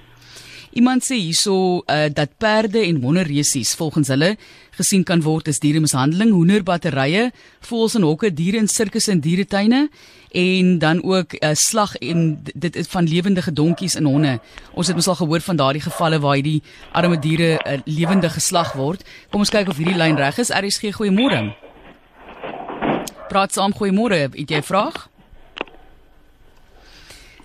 Iemand 0.78 1.02
sê 1.02 1.16
hierso 1.18 1.82
uh, 1.90 2.06
dat 2.14 2.36
perde 2.38 2.78
en 2.86 3.00
wonderresies 3.02 3.72
volgens 3.74 4.12
hulle 4.12 4.36
gesien 4.78 5.02
kan 5.02 5.24
word 5.24 5.48
as 5.50 5.58
dieremishandeling, 5.58 6.30
hoenderbatterye, 6.30 7.32
voëls 7.66 7.96
en 7.98 8.06
hokke, 8.06 8.30
diere 8.30 8.60
in 8.62 8.70
sirkusse 8.70 9.10
en 9.10 9.22
dieretuine 9.24 9.88
en 10.38 10.76
dan 10.78 11.00
ook 11.02 11.34
uh, 11.34 11.50
slag 11.58 11.96
en 11.98 12.22
dit 12.54 12.78
is 12.78 12.90
van 12.92 13.10
lewendige 13.10 13.52
donkies 13.52 13.98
en 13.98 14.06
honde. 14.06 14.36
Ons 14.78 14.92
het 14.92 14.98
mos 14.98 15.10
al 15.10 15.18
gehoor 15.18 15.42
van 15.48 15.58
daardie 15.58 15.82
gevalle 15.82 16.22
waar 16.22 16.38
hierdie 16.38 16.62
arme 16.92 17.18
diere 17.18 17.56
uh, 17.58 17.80
lewendig 17.88 18.38
geslag 18.38 18.76
word. 18.78 19.02
Kom 19.32 19.42
ons 19.42 19.54
kyk 19.54 19.72
of 19.72 19.82
hierdie 19.82 19.98
lyn 19.98 20.20
reg 20.20 20.38
is. 20.38 20.54
RSG 20.54 20.94
goeiemôre. 21.00 21.48
Praat 23.32 23.56
saam, 23.56 23.74
goeiemôre. 23.74 24.28
Het 24.30 24.54
jy 24.54 24.62
'n 24.62 24.70
vraag? 24.70 25.08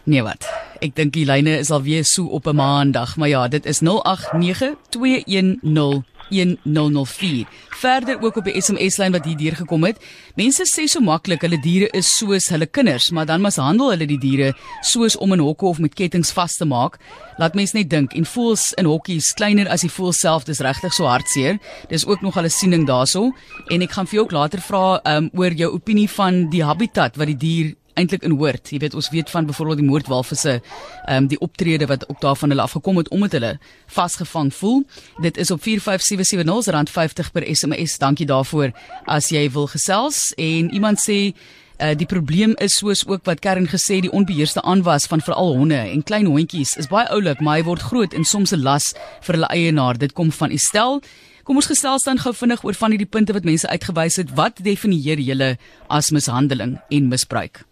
Nee 0.03 0.21
wat. 0.21 0.45
Ek 0.83 0.97
dink 0.97 1.13
die 1.15 1.23
lyne 1.23 1.53
is 1.61 1.69
alweer 1.71 2.03
so 2.03 2.25
op 2.35 2.47
'n 2.47 2.55
maandag, 2.55 3.15
maar 3.15 3.29
ja, 3.29 3.47
dit 3.47 3.65
is 3.65 3.79
089210 3.79 6.03
1004. 6.29 7.45
Verder 7.69 8.21
ook 8.21 8.35
op 8.35 8.43
die 8.43 8.61
SMS-lyn 8.61 9.11
wat 9.11 9.25
hier 9.25 9.37
deurgekom 9.37 9.83
het. 9.83 9.97
Mense 10.35 10.63
sê 10.65 10.87
so 10.87 10.99
maklik 10.99 11.41
hulle 11.41 11.61
diere 11.61 11.87
is 11.91 12.17
soos 12.17 12.49
hulle 12.49 12.65
kinders, 12.65 13.09
maar 13.09 13.25
dan 13.25 13.41
mishandel 13.41 13.89
hulle 13.89 14.05
die 14.05 14.17
diere 14.17 14.53
soos 14.81 15.17
om 15.17 15.33
in 15.33 15.39
hokke 15.39 15.65
of 15.65 15.79
met 15.79 15.93
kettinge 15.93 16.33
vas 16.33 16.55
te 16.55 16.65
maak. 16.65 16.99
Laat 17.37 17.55
mense 17.55 17.77
net 17.77 17.89
dink 17.89 18.13
en 18.13 18.25
voels 18.25 18.73
in 18.73 18.85
hokkies 18.85 19.33
kleiner 19.33 19.69
as 19.69 19.81
die 19.81 19.91
voel 19.91 20.11
self, 20.11 20.43
dis 20.43 20.59
regtig 20.59 20.93
so 20.93 21.05
hartseer. 21.05 21.59
Dis 21.89 22.05
ook 22.05 22.21
nog 22.21 22.37
'n 22.37 22.49
siening 22.49 22.87
daarso 22.87 23.31
en 23.69 23.81
ek 23.81 23.91
gaan 23.91 24.07
vir 24.07 24.13
jou 24.13 24.25
ook 24.25 24.31
later 24.31 24.61
vra 24.61 24.99
um, 25.03 25.29
oor 25.33 25.51
jou 25.51 25.73
opinie 25.73 26.09
van 26.09 26.49
die 26.49 26.63
habitat 26.63 27.15
wat 27.15 27.27
die 27.27 27.37
dier 27.37 27.75
eintlik 27.93 28.23
in 28.23 28.37
hoort. 28.37 28.69
Jy 28.69 28.79
weet 28.83 28.93
ons 28.93 29.09
weet 29.09 29.29
van 29.29 29.45
byvoorbeeld 29.45 29.81
die 29.81 29.87
moordwalvisse, 29.87 30.59
ehm 31.05 31.23
um, 31.23 31.27
die 31.27 31.39
optrede 31.39 31.85
wat 31.85 32.09
ook 32.09 32.21
daarvan 32.21 32.49
hulle 32.49 32.61
afgekom 32.61 32.97
het 32.97 33.09
omdat 33.09 33.31
hulle 33.31 33.57
vasgevang 33.87 34.53
voel. 34.53 34.83
Dit 35.21 35.37
is 35.37 35.51
op 35.51 35.61
45770 35.61 36.73
rand 36.73 36.89
50 36.89 37.31
per 37.31 37.55
SMS. 37.55 37.97
Dankie 37.97 38.25
daarvoor 38.25 38.71
as 39.05 39.29
jy 39.29 39.49
wil 39.51 39.67
gesels 39.67 40.33
en 40.37 40.73
iemand 40.73 40.99
sê 41.09 41.33
Uh, 41.81 41.95
die 41.97 42.05
probleem 42.05 42.53
is 42.61 42.75
soos 42.77 43.01
ook 43.07 43.25
wat 43.25 43.41
Kern 43.41 43.65
gesê 43.65 43.97
die 44.05 44.11
onbeheerste 44.13 44.61
aanwas 44.61 45.07
van 45.09 45.23
veral 45.25 45.55
honde 45.57 45.79
en 45.81 46.03
klein 46.05 46.29
hondjies 46.29 46.75
is 46.77 46.87
baie 46.91 47.09
oulik 47.09 47.41
maar 47.41 47.57
hy 47.57 47.65
word 47.65 47.81
groot 47.89 48.13
en 48.13 48.23
soms 48.23 48.53
'n 48.53 48.61
las 48.61 48.93
vir 49.25 49.35
hulle 49.35 49.49
eienaar 49.49 49.97
dit 49.97 50.13
kom 50.13 50.31
van 50.31 50.51
Estel 50.51 51.01
kom 51.43 51.55
ons 51.55 51.71
gesels 51.73 52.05
dan 52.05 52.21
gou 52.21 52.33
vinnig 52.33 52.63
oor 52.63 52.77
van 52.77 52.91
hierdie 52.91 53.09
punte 53.09 53.33
wat 53.33 53.43
mense 53.43 53.67
uitgewys 53.67 54.15
het 54.15 54.35
wat 54.37 54.61
definieer 54.61 55.19
julle 55.19 55.57
as 55.89 56.11
mishandeling 56.11 56.77
en 56.89 57.07
misbruik 57.07 57.65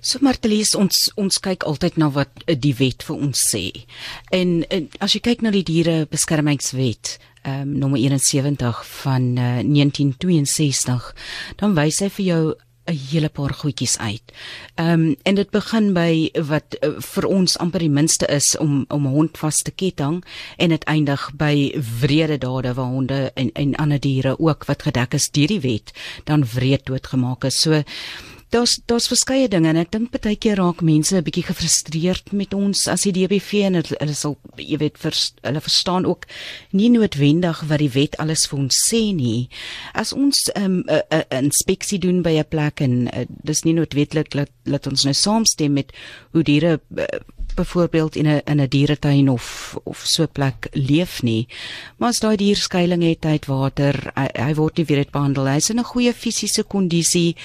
So 0.00 0.18
Martelies 0.20 0.74
ons 0.74 1.10
ons 1.20 1.38
kyk 1.38 1.62
altyd 1.68 1.98
na 2.00 2.10
wat 2.10 2.42
eh, 2.46 2.56
die 2.58 2.74
wet 2.78 3.04
vir 3.06 3.16
ons 3.16 3.44
sê. 3.52 3.84
En, 4.34 4.62
en 4.70 4.88
as 4.98 5.14
jy 5.14 5.22
kyk 5.22 5.44
na 5.46 5.52
die 5.54 5.66
diere 5.66 6.02
beskermingswet, 6.10 7.18
ehm 7.42 7.62
um, 7.66 7.70
nommer 7.78 7.98
71 7.98 8.84
van 9.02 9.24
uh, 9.34 9.46
eh, 9.58 9.64
1962, 9.66 11.08
dan 11.58 11.74
wys 11.74 11.98
hy 12.04 12.10
vir 12.18 12.26
jou 12.26 12.42
'n 12.86 12.98
hele 13.10 13.28
paar 13.28 13.54
goedjies 13.54 13.98
uit. 13.98 14.32
Ehm 14.74 15.00
um, 15.00 15.16
en 15.22 15.34
dit 15.34 15.50
begin 15.50 15.92
by 15.94 16.30
wat 16.48 16.76
uh, 16.80 16.98
vir 16.98 17.26
ons 17.26 17.58
amper 17.58 17.78
die 17.78 17.90
minste 17.90 18.26
is 18.26 18.56
om 18.58 18.84
om 18.88 19.06
'n 19.06 19.14
hond 19.14 19.38
vas 19.38 19.56
te 19.62 19.70
ketting 19.70 20.24
en 20.56 20.68
dit 20.68 20.84
eindig 20.84 21.30
by 21.36 21.74
wrede 22.00 22.38
dade 22.38 22.74
waar 22.74 22.90
honde 22.90 23.30
en 23.34 23.52
en 23.52 23.74
ander 23.74 24.00
diere 24.00 24.38
ook 24.38 24.64
wat 24.64 24.82
gedek 24.82 25.14
is 25.14 25.30
deur 25.30 25.46
die 25.46 25.60
wet 25.60 25.92
dan 26.24 26.44
wreed 26.54 26.86
doodgemaak 26.86 27.44
is. 27.44 27.60
So 27.60 27.82
daar's 28.52 28.80
daar's 28.86 29.08
verskeie 29.10 29.48
dinge 29.48 29.70
en 29.72 29.80
ek 29.80 29.92
dink 29.94 30.12
baie 30.14 30.36
keer 30.36 30.60
raak 30.60 30.82
mense 30.84 31.16
'n 31.16 31.24
bietjie 31.24 31.46
gefrustreerd 31.48 32.32
met 32.32 32.54
ons 32.54 32.86
as 32.88 33.02
die 33.08 33.12
DBV 33.12 33.64
en 33.68 33.80
hulle 33.80 34.14
sal 34.14 34.36
jy 34.56 34.78
weet 34.78 34.98
vers, 34.98 35.32
hulle 35.42 35.60
verstaan 35.60 36.04
ook 36.04 36.26
nie 36.72 36.90
noodwendig 36.90 37.62
wat 37.68 37.78
die 37.78 37.92
wet 37.92 38.16
alles 38.18 38.46
vir 38.46 38.58
ons 38.58 38.76
sê 38.88 39.02
nie. 39.14 39.48
As 39.94 40.12
ons 40.12 40.50
'n 40.54 40.62
um, 40.62 40.84
inspeksie 41.30 41.98
doen 41.98 42.22
by 42.22 42.38
'n 42.38 42.48
plek 42.48 42.80
en 42.80 43.08
uh, 43.08 43.24
dis 43.28 43.62
nie 43.64 43.74
noodwendig 43.74 44.28
dat 44.28 44.50
laat 44.64 44.86
ons 44.86 45.04
nou 45.04 45.14
saamstem 45.14 45.72
met 45.72 45.92
hoe 46.32 46.42
diere 46.42 46.80
uh, 46.96 47.04
byvoorbeeld 47.54 48.16
in 48.16 48.26
'n 48.26 48.40
in 48.44 48.60
'n 48.60 48.68
dieretuin 48.68 49.28
of 49.28 49.78
of 49.84 50.02
so 50.04 50.22
'n 50.22 50.32
plek 50.32 50.68
leef 50.72 51.22
nie. 51.22 51.48
Maar 51.96 52.08
as 52.08 52.20
daai 52.20 52.36
dier 52.36 52.56
skuilings 52.56 53.06
het 53.06 53.24
uit 53.24 53.46
water, 53.46 54.12
hy, 54.14 54.28
hy 54.32 54.54
word 54.54 54.76
nie 54.76 54.84
weer 54.84 55.06
behandel. 55.10 55.46
Hy's 55.46 55.70
in 55.70 55.78
'n 55.78 55.84
goeie 55.84 56.12
fisiese 56.12 56.62
kondisie. 56.62 57.36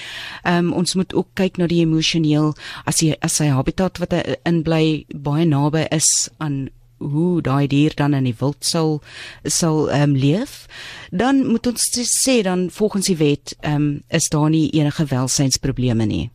Ehm 0.42 0.66
um, 0.66 0.72
ons 0.72 0.94
moet 0.94 1.14
ook 1.14 1.28
kyk 1.34 1.56
na 1.56 1.66
die 1.66 1.84
emosioneel 1.84 2.54
as 2.84 3.00
hy 3.00 3.14
as 3.20 3.36
sy 3.36 3.46
habitat 3.46 3.98
wat 3.98 4.12
hy 4.12 4.36
in 4.44 4.62
bly 4.62 5.04
baie 5.14 5.44
naby 5.44 5.86
is 5.90 6.28
aan 6.38 6.68
hoe 6.98 7.42
daai 7.42 7.66
dier 7.66 7.92
dan 7.94 8.14
in 8.14 8.24
die 8.24 8.36
wild 8.38 8.64
sal 8.64 9.00
sal 9.44 9.90
ehm 9.90 10.02
um, 10.02 10.16
leef. 10.16 10.66
Dan 11.10 11.46
moet 11.46 11.66
ons 11.66 11.90
sê 12.02 12.42
dan 12.42 12.70
volgens 12.70 13.06
die 13.06 13.16
wet 13.16 13.56
ehm 13.60 13.74
um, 13.74 14.02
is 14.08 14.28
daar 14.28 14.50
nie 14.50 14.70
enige 14.70 15.04
welsynsprobleme 15.04 16.06
nie. 16.06 16.30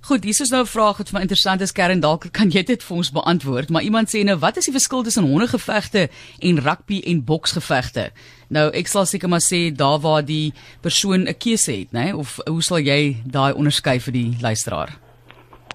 Goed, 0.00 0.24
hier 0.24 0.40
is 0.40 0.50
nou 0.50 0.62
'n 0.62 0.66
vraag 0.66 0.96
wat 0.96 1.10
vir 1.10 1.20
interessant 1.20 1.60
is 1.60 1.72
Kern 1.72 2.00
dalk 2.00 2.32
kan 2.32 2.48
jy 2.50 2.62
dit 2.62 2.82
vir 2.82 2.96
ons 2.96 3.12
beantwoord, 3.12 3.68
maar 3.70 3.82
iemand 3.82 4.08
sê 4.08 4.24
nou 4.24 4.38
wat 4.38 4.56
is 4.56 4.64
die 4.64 4.72
verskil 4.72 5.02
tussen 5.02 5.24
hondegevegte 5.24 6.08
en 6.40 6.58
rugby 6.58 7.02
en 7.04 7.24
boksgevegte? 7.24 8.10
Nou 8.48 8.70
ek 8.72 8.86
sal 8.86 9.04
seker 9.04 9.28
maar 9.28 9.44
sê 9.44 9.70
daar 9.76 10.00
waar 10.00 10.22
die 10.24 10.52
persoon 10.80 11.28
'n 11.28 11.34
keuse 11.34 11.72
het, 11.72 11.92
nê, 11.92 12.14
of 12.14 12.38
hoe 12.46 12.62
sal 12.62 12.78
jy 12.78 13.16
daai 13.26 13.52
onderskei 13.52 14.00
vir 14.00 14.12
die 14.12 14.36
luisteraar? 14.40 14.88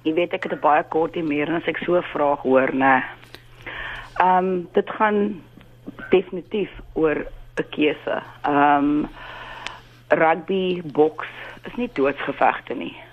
Jy 0.03 0.13
weet 0.13 0.33
ek 0.33 0.43
het 0.43 0.53
'n 0.53 0.59
baie 0.59 0.83
kort 0.83 1.15
e-mail 1.15 1.47
en 1.47 1.55
as 1.55 1.67
ek 1.67 1.77
so 1.85 1.95
'n 1.95 2.03
vraag 2.13 2.39
hoor, 2.39 2.73
nê. 2.73 3.03
Ehm 4.19 4.37
um, 4.37 4.67
dit 4.73 4.89
gaan 4.89 5.41
definitief 6.09 6.69
oor 6.93 7.25
'n 7.57 7.65
keuse. 7.69 8.23
Ehm 8.43 9.05
um, 9.05 9.07
rugby, 10.09 10.81
boks 10.83 11.27
is 11.65 11.75
nie 11.77 11.89
doodsgevegte 11.93 12.73
nie. 12.73 13.04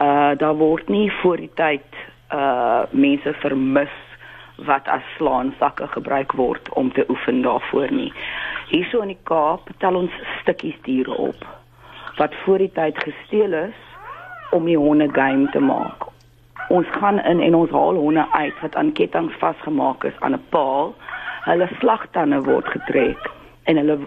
Uh 0.00 0.36
daar 0.38 0.54
word 0.54 0.88
nie 0.88 1.10
voor 1.22 1.36
die 1.36 1.50
tyd 1.54 2.02
uh 2.32 2.82
mense 2.90 3.32
vermis 3.42 3.94
wat 4.66 4.88
as 4.88 5.02
slaansakke 5.16 5.86
gebruik 5.86 6.32
word 6.32 6.68
om 6.68 6.92
te 6.92 7.04
oefen 7.08 7.42
daarvoor 7.42 7.92
nie. 7.92 8.12
Hierso 8.68 9.00
in 9.00 9.14
die 9.14 9.22
Kaap 9.22 9.70
tel 9.78 9.94
ons 9.94 10.14
stukkies 10.40 10.78
diere 10.82 11.14
op 11.14 11.46
wat 12.18 12.34
voor 12.44 12.58
die 12.58 12.72
tyd 12.74 12.98
gesteel 12.98 13.52
is 13.52 13.78
om 14.50 14.66
die 14.66 14.76
honde 14.76 15.08
game 15.12 15.50
te 15.50 15.60
maak. 15.60 16.08
Ons 16.68 16.86
gaan 16.98 17.20
in 17.24 17.40
en 17.40 17.54
ons 17.54 17.70
haal 17.70 17.94
honde 17.94 18.26
uit 18.32 18.54
wat 18.60 18.76
aan 18.76 18.92
kettinge 18.92 19.34
vasgemaak 19.38 20.04
is 20.04 20.18
aan 20.20 20.34
'n 20.34 20.46
paal. 20.50 20.94
Hulle 21.44 21.68
slagtande 21.78 22.42
word 22.42 22.66
getrek 22.66 23.30
en 23.64 23.76
hulle 23.76 23.98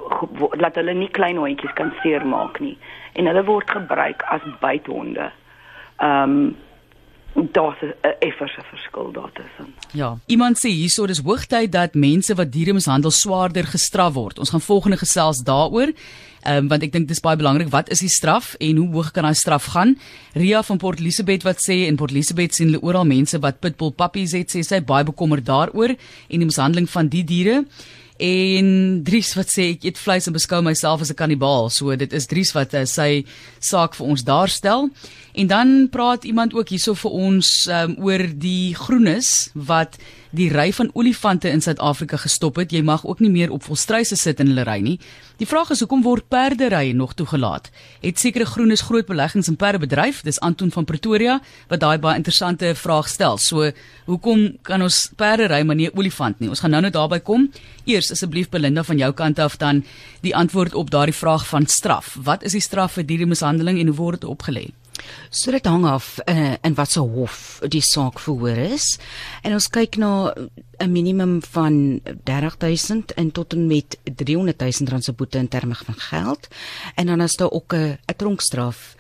laat 0.51 0.75
hulle 0.75 0.93
nie 0.93 1.09
klein 1.09 1.37
hondjies 1.37 1.73
kan 1.73 1.93
seermaak 2.01 2.59
nie 2.59 2.77
en 3.13 3.25
hulle 3.25 3.43
word 3.43 3.69
gebruik 3.69 4.23
as 4.23 4.41
bythonde. 4.59 5.31
Ehm 6.01 6.29
um, 6.29 6.55
daar's 7.51 7.81
'n 7.81 7.93
efferse 8.19 8.61
verskil 8.63 9.11
daartussen. 9.11 9.73
Ja, 9.91 10.17
iemand 10.25 10.57
sê 10.57 10.69
hierso 10.69 11.05
dis 11.05 11.19
hoogtyd 11.19 11.71
dat 11.71 11.93
mense 11.93 12.35
wat 12.35 12.51
diere 12.51 12.73
mishandel 12.73 13.11
swaarder 13.11 13.63
gestraf 13.63 14.13
word. 14.13 14.39
Ons 14.39 14.49
gaan 14.49 14.61
volgende 14.61 14.97
gesels 14.97 15.37
daaroor. 15.37 15.91
Ehm 16.41 16.57
um, 16.57 16.67
want 16.67 16.83
ek 16.83 16.91
dink 16.91 17.07
dis 17.07 17.19
baie 17.19 17.37
belangrik 17.37 17.69
wat 17.69 17.89
is 17.89 17.99
die 17.99 18.09
straf 18.09 18.55
en 18.59 18.75
hoe 18.75 18.91
hoog 18.91 19.11
kan 19.11 19.23
daai 19.23 19.35
straf 19.35 19.65
gaan? 19.65 19.97
Ria 20.33 20.63
van 20.63 20.77
Port 20.77 20.99
Elizabeth 20.99 21.43
wat 21.43 21.61
sê 21.69 21.85
in 21.87 21.95
Port 21.95 22.11
Elizabeth 22.11 22.55
sien 22.55 22.67
hulle 22.67 22.81
oral 22.81 23.05
mense 23.05 23.39
wat 23.39 23.59
pitbull 23.59 23.91
puppies 23.91 24.31
het, 24.31 24.49
sê 24.55 24.63
sy 24.63 24.81
baie 24.81 25.03
bekommerd 25.03 25.45
daaroor 25.45 25.89
en 26.29 26.39
die 26.39 26.45
mishandeling 26.45 26.89
van 26.89 27.07
die 27.07 27.23
diere. 27.23 27.65
En 28.21 28.67
Dries 29.03 29.31
wat 29.33 29.49
sê 29.49 29.71
ek 29.73 29.85
eet 29.87 29.97
vleis 29.97 30.27
en 30.29 30.35
beskou 30.35 30.61
myself 30.61 31.01
as 31.01 31.09
'n 31.09 31.17
kannibaal. 31.17 31.69
So 31.69 31.95
dit 31.95 32.13
is 32.13 32.27
Dries 32.29 32.53
wat 32.53 32.73
uh, 32.73 32.85
sy 32.85 33.25
saak 33.59 33.95
vir 33.97 34.07
ons 34.07 34.23
daarstel. 34.23 34.89
En 35.33 35.47
dan 35.47 35.89
praat 35.89 36.23
iemand 36.23 36.53
ook 36.53 36.69
hierso 36.69 36.93
vir 36.93 37.11
ons 37.11 37.67
um, 37.67 37.95
oor 37.97 38.21
die 38.29 38.75
groenes 38.75 39.49
wat 39.53 39.97
die 40.31 40.47
ry 40.51 40.69
van 40.73 40.89
olifante 40.95 41.49
in 41.51 41.61
Suid-Afrika 41.61 42.17
gestop 42.17 42.55
het. 42.61 42.71
Jy 42.71 42.81
mag 42.87 43.03
ook 43.05 43.19
nie 43.19 43.29
meer 43.31 43.51
op 43.51 43.65
volstruise 43.67 44.15
sit 44.15 44.39
in 44.39 44.51
hulle 44.51 44.63
ry 44.67 44.79
nie. 44.83 44.97
Die 45.41 45.47
vraag 45.47 45.71
is 45.73 45.81
hoekom 45.83 46.03
word 46.05 46.27
perderye 46.31 46.93
nog 46.95 47.13
toegelaat? 47.19 47.69
Het 48.01 48.19
sekere 48.19 48.45
groenes 48.45 48.83
groot 48.87 49.07
beleggings 49.09 49.49
in 49.51 49.57
perde 49.59 49.81
bedryf? 49.83 50.21
Dis 50.23 50.39
Anton 50.39 50.71
van 50.71 50.85
Pretoria 50.85 51.39
wat 51.67 51.83
daai 51.83 51.97
baie 51.99 52.19
interessante 52.19 52.73
vraag 52.75 53.09
stel. 53.09 53.37
So, 53.37 53.71
hoekom 54.05 54.47
kan 54.67 54.81
ons 54.81 55.09
perdery 55.15 55.63
maar 55.65 55.79
nie 55.79 55.91
olifant 55.95 56.39
nie? 56.39 56.49
Ons 56.49 56.63
gaan 56.63 56.71
nou 56.71 56.81
net 56.81 56.95
daarby 56.95 57.19
kom. 57.19 57.49
Eers 57.85 58.11
asseblief 58.11 58.49
Belinda 58.49 58.83
van 58.87 58.97
jou 59.01 59.11
kant 59.13 59.39
af 59.39 59.57
dan 59.57 59.83
die 60.21 60.35
antwoord 60.35 60.75
op 60.75 60.91
daardie 60.91 61.15
vraag 61.15 61.47
van 61.47 61.65
straf. 61.65 62.15
Wat 62.23 62.43
is 62.43 62.55
die 62.55 62.63
straf 62.63 62.99
vir 62.99 63.07
dieremishandeling 63.09 63.79
en 63.81 63.91
hoe 63.91 63.99
word 63.99 64.21
dit 64.21 64.29
opgelê? 64.29 64.69
So 65.29 65.51
dit 65.51 65.65
hang 65.65 65.85
af 65.85 66.19
uh, 66.25 66.55
in 66.61 66.73
watter 66.75 67.01
hof 67.01 67.59
die 67.67 67.81
saak 67.81 68.19
verhoor 68.19 68.57
is. 68.57 68.97
En 69.43 69.53
ons 69.53 69.67
kyk 69.67 69.97
na 69.97 70.33
'n 70.79 70.91
minimum 70.91 71.41
van 71.43 72.01
30000 72.23 73.13
en 73.13 73.31
tot 73.31 73.53
en 73.53 73.67
met 73.67 73.97
300000 74.03 74.89
rand 74.89 75.03
se 75.03 75.13
boete 75.13 75.37
in 75.37 75.47
terme 75.47 75.75
van 75.75 75.95
geld. 75.95 76.47
En 76.95 77.05
dan 77.05 77.21
is 77.21 77.35
daar 77.35 77.51
ook 77.51 77.73
'n 77.73 77.97
tronkstraf. 78.15 78.95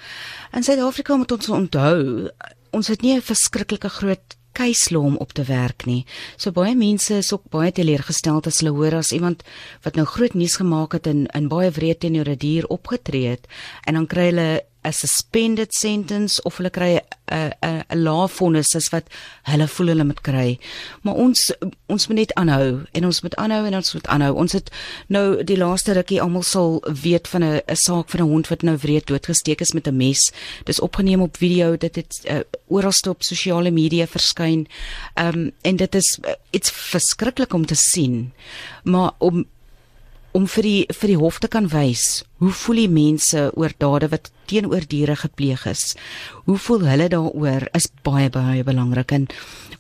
In 0.51 0.63
Suid-Afrika 0.63 1.15
moet 1.15 1.31
ons 1.31 1.49
onthou, 1.49 2.29
ons 2.71 2.87
het 2.87 3.01
nie 3.01 3.15
'n 3.15 3.21
verskriklike 3.21 3.89
groot 3.89 4.37
keisloom 4.51 5.15
op 5.17 5.31
te 5.31 5.43
werk 5.43 5.85
nie. 5.85 6.05
So 6.37 6.51
baie 6.51 6.75
mense 6.75 7.15
is 7.21 7.31
ook 7.33 7.47
baie 7.53 7.71
teleurgesteld 7.71 8.47
as 8.47 8.59
hulle 8.61 8.73
hoor 8.75 8.99
as 8.99 9.13
iemand 9.15 9.45
wat 9.85 9.95
nou 9.95 10.05
groot 10.05 10.33
nuus 10.33 10.57
gemaak 10.59 10.97
het 10.97 11.07
en 11.07 11.25
in 11.37 11.47
baie 11.51 11.71
wreed 11.71 11.99
teenoor 11.99 12.27
'n 12.29 12.37
die 12.37 12.47
dier 12.47 12.67
opgetree 12.67 13.27
het 13.27 13.47
en 13.85 13.93
dan 13.93 14.07
kry 14.07 14.25
hulle 14.31 14.63
'n 14.83 14.93
suspended 14.93 15.73
sentence 15.73 16.41
of 16.41 16.57
hulle 16.57 16.69
kry 16.69 16.99
'n 17.29 17.51
'n 17.61 17.83
'n 17.89 18.03
laafvonnis 18.03 18.73
is 18.73 18.89
wat 18.89 19.05
hulle 19.43 19.67
voel 19.67 19.87
hulle 19.87 20.03
moet 20.03 20.21
kry. 20.21 20.59
Maar 21.01 21.13
ons 21.13 21.53
ons 21.85 22.07
moet 22.07 22.17
net 22.17 22.33
aanhou 22.33 22.85
en 22.91 23.05
ons 23.05 23.21
moet 23.21 23.35
aanhou 23.35 23.65
en 23.65 23.75
ons 23.75 23.93
moet 23.93 24.07
aanhou. 24.07 24.33
Ons 24.33 24.51
het 24.51 24.71
nou 25.07 25.43
die 25.43 25.57
laaste 25.57 25.93
rukkie 25.93 26.21
almal 26.21 26.43
sal 26.43 26.81
weet 27.03 27.27
van 27.27 27.43
'n 27.43 27.61
'n 27.67 27.75
saak 27.75 28.09
van 28.09 28.19
'n 28.21 28.31
hond 28.33 28.47
wat 28.47 28.61
nou 28.61 28.77
wreed 28.77 29.07
doodgesteek 29.07 29.61
is 29.61 29.73
met 29.73 29.87
'n 29.87 29.97
mes. 29.97 30.31
Dis 30.63 30.79
opgeneem 30.79 31.21
op 31.21 31.37
video. 31.37 31.77
Dit 31.77 31.95
het 31.95 32.21
uh, 32.25 32.39
oralste 32.67 33.09
op 33.09 33.23
sosiale 33.23 33.71
media 33.71 34.07
verskyn. 34.07 34.67
Ehm 35.13 35.37
um, 35.37 35.51
en 35.61 35.75
dit 35.75 35.95
is 35.95 36.19
uh, 36.25 36.31
iets 36.49 36.71
verskriklik 36.71 37.53
om 37.53 37.65
te 37.65 37.75
sien. 37.75 38.33
Maar 38.83 39.11
om 39.17 39.45
om 40.37 40.47
vir 40.47 40.63
die 40.63 40.81
vir 40.95 41.11
die 41.11 41.19
hof 41.19 41.39
te 41.43 41.49
kan 41.51 41.67
wys 41.71 42.23
hoe 42.41 42.51
voel 42.63 42.79
die 42.81 42.91
mense 42.91 43.49
oor 43.59 43.73
dade 43.77 44.07
wat 44.11 44.31
teenoor 44.49 44.85
diere 44.89 45.15
gepleeg 45.15 45.65
is. 45.69 45.93
Hoe 46.47 46.57
voel 46.57 46.87
hulle 46.89 47.07
daaroor 47.11 47.67
is 47.77 47.87
baie 48.03 48.31
baie 48.33 48.63
belangrik 48.67 49.13
en 49.15 49.27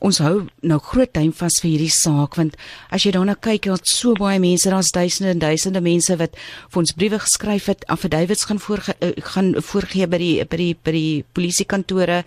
ons 0.01 0.19
hou 0.21 0.45
nou 0.61 0.77
groot 0.91 1.11
duim 1.13 1.31
vas 1.39 1.57
vir 1.61 1.69
hierdie 1.71 1.93
saak 1.93 2.37
want 2.39 2.57
as 2.93 3.05
jy 3.05 3.15
daarna 3.15 3.35
kyk, 3.35 3.67
daar't 3.69 3.89
so 3.89 4.13
baie 4.17 4.39
mense, 4.41 4.69
daar's 4.69 4.93
duisende 4.93 5.33
en 5.33 5.43
duisende 5.43 5.81
mense 5.81 6.17
wat 6.21 6.37
vir 6.37 6.83
ons 6.83 6.95
briewe 6.97 7.21
geskryf 7.25 7.69
het, 7.71 7.85
affidavits 7.87 8.45
gaan 8.49 8.61
voor 8.61 8.85
uh, 8.93 9.11
gaan 9.33 9.53
voorgee 9.57 10.07
by 10.07 10.21
die 10.21 10.33
by 10.45 10.61
die 10.61 10.73
by 10.75 10.95
die 10.95 11.23
polisiekantore 11.33 12.23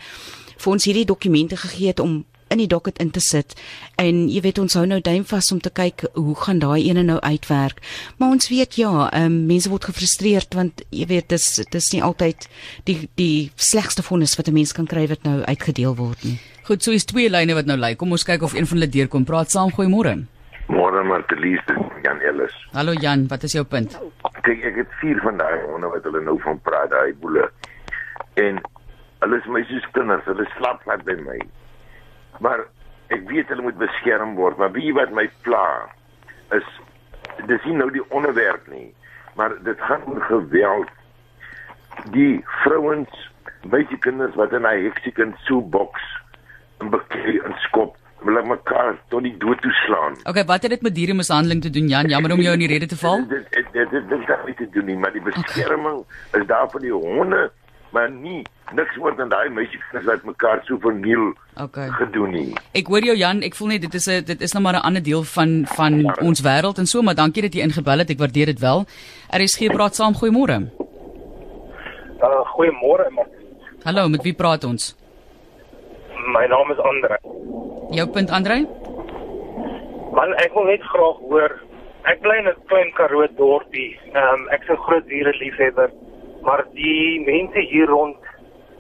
vir 0.59 0.73
ons 0.73 0.87
hierdie 0.89 1.07
dokumente 1.09 1.59
gegee 1.61 1.93
het 1.93 2.03
om 2.03 2.23
in 2.49 2.59
die 2.59 2.69
docket 2.71 2.99
in 2.99 3.11
te 3.11 3.21
sit. 3.21 3.55
En 4.01 4.29
jy 4.29 4.41
weet 4.45 4.59
ons 4.59 4.75
hou 4.79 4.85
nou 4.87 5.01
duim 5.01 5.25
vas 5.25 5.53
om 5.53 5.61
te 5.61 5.71
kyk 5.71 6.07
hoe 6.15 6.35
gaan 6.45 6.59
daai 6.63 6.89
ene 6.89 7.03
nou 7.03 7.19
uitwerk. 7.21 7.81
Maar 8.19 8.37
ons 8.37 8.49
weet 8.49 8.77
ja 8.81 9.09
um, 9.13 9.39
mense 9.47 9.71
word 9.71 9.89
gefrustreerd 9.91 10.55
want 10.55 10.85
jy 10.91 11.07
weet 11.11 11.29
dis 11.29 11.49
dis 11.71 11.93
nie 11.93 12.03
altyd 12.03 12.49
die 12.85 12.99
die 13.21 13.51
slegste 13.57 14.03
vonnis 14.03 14.37
wat 14.37 14.49
'n 14.49 14.55
mens 14.55 14.73
kan 14.73 14.87
kry 14.87 15.07
wat 15.09 15.23
nou 15.25 15.43
uitgedeel 15.43 15.97
word 15.97 16.25
nie. 16.25 16.39
Goed 16.65 16.83
so 16.83 16.93
is 16.93 17.05
twee 17.05 17.29
lyne 17.31 17.55
wat 17.55 17.67
nou 17.67 17.77
lê 17.77 17.97
kom 17.97 18.13
ons 18.13 18.25
kyk 18.25 18.43
of 18.43 18.55
een 18.55 18.67
van 18.67 18.79
hulle 18.79 18.91
deurkom. 18.91 19.25
Praat 19.25 19.51
saam 19.51 19.71
goeie 19.71 19.89
môre 19.89 20.27
môre 20.69 21.05
Martelies 21.05 21.61
Jan 22.05 22.21
Ellis. 22.21 22.55
Hallo 22.73 22.93
Jan 22.93 23.27
wat 23.29 23.43
is 23.45 23.53
jou 23.53 23.65
punt? 23.65 23.99
Kyk 24.45 24.65
ek 24.65 24.77
het 24.83 24.97
vier 25.01 25.21
van 25.25 25.37
daai 25.41 25.61
honde 25.69 25.91
wat 25.93 26.05
hulle 26.05 26.23
nou 26.25 26.39
van 26.45 26.61
praat 26.61 26.91
daai 26.91 27.13
boele. 27.21 27.49
En 28.41 28.61
hulle 29.25 29.37
is 29.41 29.47
my 29.49 29.63
soos 29.69 29.87
kinders 29.97 30.25
hulle 30.29 30.47
slap 30.57 30.85
net 30.87 31.05
by 31.05 31.17
my 31.25 31.39
Maar 32.39 32.65
ek 33.15 33.29
weet 33.29 33.49
hulle 33.49 33.63
moet 33.63 33.79
beskerm 33.79 34.35
word, 34.35 34.57
maar 34.59 34.73
wie 34.73 34.93
wat 34.97 35.13
my 35.15 35.29
pla 35.47 35.67
is 36.57 36.67
dis 37.49 37.65
nie 37.69 37.77
nou 37.77 37.91
die 37.93 38.05
onderwerp 38.15 38.67
nie, 38.71 38.95
maar 39.39 39.55
dit 39.67 39.81
gaan 39.89 40.05
oor 40.07 40.23
geweld. 40.29 40.91
Die 42.15 42.45
vrouens, 42.63 43.11
baie 43.71 43.99
kinders 44.07 44.35
wat 44.35 44.53
in 44.53 44.67
'n 44.67 44.85
heksikend 44.87 45.37
soeboks 45.47 46.03
in 46.81 46.91
beklei 46.91 47.39
en 47.45 47.55
skop 47.67 47.97
hulle 48.25 48.43
mekaar 48.49 48.97
tot 49.13 49.23
die 49.23 49.37
dood 49.37 49.61
toeslaan. 49.61 50.17
Okay, 50.25 50.45
wat 50.45 50.63
het 50.63 50.71
dit 50.71 50.83
met 50.83 50.95
diere 50.95 51.15
mishandeling 51.15 51.61
te 51.63 51.71
doen 51.71 51.89
Jan? 51.89 52.09
Jammer 52.09 52.33
om 52.33 52.41
jou 52.41 52.53
in 52.53 52.65
die 52.65 52.69
rede 52.69 52.87
te 52.87 52.97
val. 52.97 53.27
Dit 53.29 53.51
dit 53.53 53.73
dit 53.73 53.91
dit 53.91 54.09
dit 54.09 54.27
het 54.29 54.47
niks 54.47 54.59
te 54.59 54.69
doen 54.71 54.85
nie, 54.85 54.97
maar 54.97 55.13
die 55.13 55.23
beskerming 55.23 55.99
okay. 55.99 56.41
is 56.41 56.47
daar 56.47 56.71
vir 56.71 56.81
die 56.81 56.93
honde 56.93 57.51
maar 57.95 58.11
nie 58.11 58.43
niks 58.75 58.97
word 58.99 59.21
aan 59.23 59.31
daai 59.31 59.51
meisies 59.55 60.07
wat 60.07 60.25
mekaar 60.27 60.63
so 60.67 60.79
verniel 60.83 61.29
okay. 61.63 61.87
gedoen 61.99 62.33
nie. 62.35 62.49
Ek 62.81 62.89
hoor 62.91 63.07
jou 63.07 63.15
Jan, 63.17 63.43
ek 63.47 63.55
voel 63.59 63.75
net 63.75 63.85
dit 63.87 63.95
is 64.01 64.09
'n 64.11 64.25
dit 64.31 64.41
is 64.47 64.55
nou 64.55 64.63
maar 64.65 64.77
'n 64.79 64.87
ander 64.89 65.03
deel 65.03 65.23
van 65.37 65.51
van 65.77 66.01
ja, 66.01 66.15
ons 66.29 66.43
wêreld 66.43 66.79
en 66.83 66.87
so, 66.87 67.03
maar 67.03 67.15
dankie 67.15 67.43
dat 67.43 67.55
jy 67.55 67.63
ingebel 67.63 67.99
het. 67.99 68.11
Ek 68.11 68.19
waardeer 68.19 68.47
dit 68.47 68.61
wel. 68.61 68.85
RSG 69.31 69.71
praat 69.77 69.95
saam. 69.95 70.15
Goeiemôre. 70.15 70.59
Uh 72.27 72.43
goeiemôre. 72.55 73.07
Hallo, 73.85 74.09
met 74.09 74.23
wie 74.23 74.35
praat 74.35 74.65
ons? 74.65 74.97
My 76.33 76.47
naam 76.47 76.71
is 76.71 76.79
Andre. 76.79 77.19
Jou 77.91 78.09
punt 78.09 78.31
Andre? 78.31 78.67
Man, 80.13 80.35
ek 80.35 80.55
wil 80.55 80.65
net 80.65 80.83
graag 80.83 81.19
hoor. 81.29 81.61
Ek 82.05 82.21
bly 82.21 82.37
in 82.39 82.49
'n 82.49 82.57
klein 82.67 82.91
Karoo 82.93 83.27
dorpie. 83.37 83.99
Ehm 84.13 84.35
um, 84.35 84.49
ek's 84.49 84.69
'n 84.69 84.77
groot 84.87 85.07
diere 85.07 85.33
liefhebber 85.39 85.91
maar 86.45 86.65
die 86.73 87.25
mense 87.25 87.61
hier 87.61 87.87
rond 87.87 88.17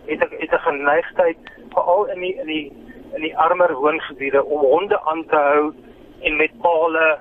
het 0.06 0.23
ek 0.23 0.35
het 0.38 0.52
'n 0.52 0.66
geneigtheid 0.68 1.38
veral 1.73 2.06
in 2.14 2.21
die 2.21 2.35
in 2.40 2.47
die 2.47 2.73
in 3.14 3.21
die 3.21 3.37
armer 3.38 3.75
woongebiede 3.75 4.44
om 4.44 4.61
honde 4.61 5.00
aan 5.00 5.25
te 5.26 5.37
hou 5.37 5.73
en 6.21 6.37
met 6.37 6.61
pale 6.61 7.18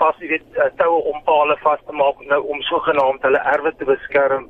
vas 0.00 0.18
weet 0.18 0.42
eh, 0.52 0.70
toue 0.76 1.02
om 1.12 1.22
pale 1.24 1.56
vas 1.64 1.80
te 1.86 1.92
maak 1.92 2.24
nou 2.32 2.40
om 2.52 2.60
sogenaamd 2.60 3.22
hulle 3.22 3.42
erwe 3.54 3.74
te 3.76 3.84
beskerm. 3.84 4.48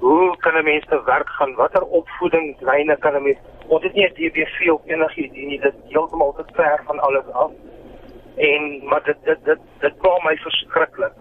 Hoe 0.00 0.36
kan 0.36 0.56
'n 0.56 0.64
mens 0.64 0.84
te 0.86 1.02
werk 1.04 1.28
gaan? 1.28 1.54
Watter 1.54 1.84
opvoedingslyne 2.00 2.96
kan 2.96 3.14
'n 3.16 3.22
mens? 3.22 3.38
Ons 3.66 3.82
het 3.82 3.94
nie 3.94 4.06
'n 4.06 4.14
DBV 4.14 4.70
of 4.70 4.82
enigiets 4.86 5.34
nie. 5.34 5.60
Dit 5.60 5.74
is 5.74 5.92
heeltemal 5.92 6.32
te 6.32 6.44
ver 6.52 6.80
van 6.86 6.98
alles 7.00 7.28
af. 7.32 7.50
En 8.36 8.80
maar 8.84 9.02
dit 9.04 9.16
dit 9.24 9.44
dit 9.44 9.58
dit 9.80 9.98
pla 9.98 10.18
my 10.22 10.36
verskriklik. 10.36 11.12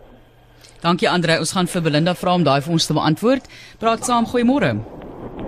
Dankie 0.82 1.10
Andre, 1.10 1.40
ons 1.40 1.52
gaan 1.52 1.68
vir 1.68 1.82
Belinda 1.82 2.14
vra 2.16 2.34
om 2.38 2.44
daai 2.44 2.62
vir 2.62 2.72
ons 2.78 2.88
te 2.88 2.94
beantwoord. 2.94 3.48
Praat 3.82 4.06
saam, 4.06 4.26
goeiemôre. 4.30 4.74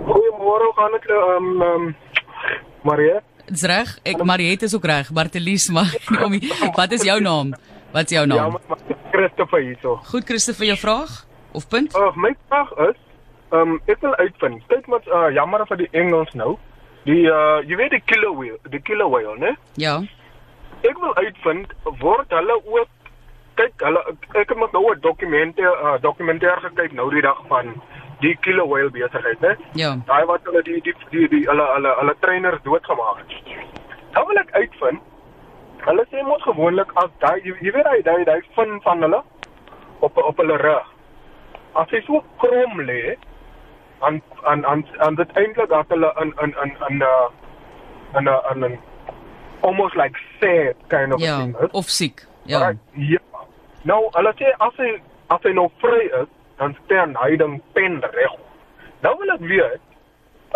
Goeiemôre, 0.08 0.70
gaan 0.76 0.96
dit 0.96 1.10
ehm 1.16 1.62
um, 1.62 1.90
Marie? 2.82 3.18
Dis 3.50 3.62
reg. 3.66 3.98
Ek 4.06 4.22
Mariette 4.22 4.64
is 4.64 4.74
ook 4.74 4.86
reg. 4.86 5.10
Bartelies 5.12 5.68
maar 5.74 5.90
om 6.24 6.38
Wat 6.76 6.92
is 6.92 7.02
jou 7.02 7.20
naam? 7.20 7.54
Wat 7.92 8.10
is 8.10 8.16
jou 8.16 8.26
naam? 8.26 8.58
Ja, 8.58 8.60
maar 8.68 8.78
Christopher 9.10 9.60
hierso. 9.60 9.96
Goed 10.10 10.24
Christopher, 10.24 10.66
jou 10.66 10.78
vraag 10.78 11.26
of 11.52 11.68
punt? 11.68 11.96
Uh, 11.96 12.14
my 12.14 12.34
vraag 12.48 12.70
is, 12.88 12.98
ehm 13.50 13.74
um, 13.74 13.80
ek 13.86 14.00
wil 14.00 14.14
uitvind. 14.14 14.62
Kyk 14.70 14.86
wat 14.86 15.06
uh, 15.10 15.28
jammer 15.34 15.66
vir 15.66 15.82
die 15.82 15.90
Engels 15.92 16.30
nou. 16.38 16.56
Die 17.08 17.24
uh 17.26 17.58
jy 17.66 17.76
weet 17.80 17.94
die 17.96 18.02
killer 18.06 18.34
whale, 18.36 18.58
die 18.70 18.82
killer 18.84 19.08
whale, 19.10 19.34
né? 19.40 19.54
Ja. 19.80 19.98
Ek 20.86 20.98
wil 21.00 21.14
uitvind 21.16 21.72
word 22.00 22.30
hulle 22.36 22.56
ook 22.60 22.88
kyk 23.54 23.72
hulle 23.76 24.00
ek 24.34 24.48
het 24.48 24.56
met 24.56 24.72
nou 24.72 24.94
'n 24.94 25.00
dokumente 25.00 25.62
uh, 25.62 25.96
dokumentêr 26.00 26.60
gekyk 26.60 26.92
nou 26.92 27.10
die 27.10 27.22
dag 27.22 27.40
van 27.48 27.74
die 28.20 28.36
killer 28.40 28.66
whale 28.68 28.90
besigheid, 28.90 29.40
né? 29.40 29.56
Ja. 29.74 29.96
Daai 30.06 30.24
wat 30.24 30.40
hulle 30.44 30.62
die 30.62 30.80
die 30.82 30.94
die, 31.10 31.28
die 31.28 31.44
hulle 31.48 31.66
hulle 31.74 31.94
hulle 31.98 32.14
trainers 32.20 32.62
doodgemaak 32.62 33.16
het. 33.18 33.32
Nou 34.12 34.26
wil 34.26 34.36
ek 34.36 34.50
uitvind 34.50 35.00
Hulle 35.80 36.04
sê 36.10 36.22
mos 36.28 36.42
gewoonlik 36.44 36.90
as 37.00 37.10
daai 37.22 37.40
jy, 37.44 37.54
jy 37.64 37.72
weet 37.72 37.88
hy 37.88 38.00
daai 38.04 38.24
daai 38.28 38.40
fin 38.56 38.80
van 38.84 39.00
hulle 39.06 39.22
op 40.04 40.18
op 40.20 40.36
hulle 40.42 40.56
rug. 40.60 40.86
As 41.80 41.88
hy 41.94 42.00
so 42.04 42.20
krom 42.42 42.80
lê 42.84 43.16
aan 44.04 44.20
aan 44.44 44.64
aan 44.66 44.84
aan 45.06 45.16
dit 45.20 45.32
eintlik 45.40 45.72
dat 45.72 45.88
hulle 45.88 46.12
in 46.20 46.34
in 46.44 46.54
in 46.64 46.74
in 46.88 46.98
'n 46.98 47.04
in 48.18 48.28
'n 48.28 48.40
in 48.52 48.64
'n 48.72 48.78
almost 49.62 49.96
like 49.96 50.18
sad 50.40 50.76
kind 50.88 51.12
of 51.14 51.20
Ja, 51.20 51.38
thing. 51.38 51.56
is. 51.60 51.70
of 51.70 51.88
siek. 51.88 52.26
Ja. 52.44 52.58
Right, 52.58 52.78
ja. 52.92 53.20
Nou, 53.88 54.00
hulle 54.12 54.32
sê 54.36 54.50
as 54.60 54.76
hy 54.76 54.90
as 55.30 55.46
hy 55.46 55.52
nou 55.56 55.68
vry 55.80 56.02
is, 56.20 56.28
dan 56.58 56.74
staan 56.84 57.14
hy 57.16 57.36
dan 57.40 57.60
pen 57.76 58.00
reg. 58.02 58.34
Nou 59.04 59.14
wil 59.20 59.32
ek 59.36 59.46
weet, 59.46 59.84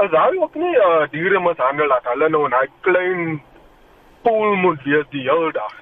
as 0.02 0.12
hy 0.12 0.34
ook 0.42 0.58
nie 0.60 0.74
uh, 0.82 1.06
diere 1.12 1.40
mishandel 1.40 1.94
dat 1.94 2.10
hulle 2.10 2.28
nou 2.34 2.42
in 2.48 2.56
hy 2.58 2.66
klein 2.86 3.38
pool 4.26 4.58
moet 4.60 4.82
wees 4.84 5.08
die 5.14 5.24
hele 5.28 5.54
dag. 5.56 5.72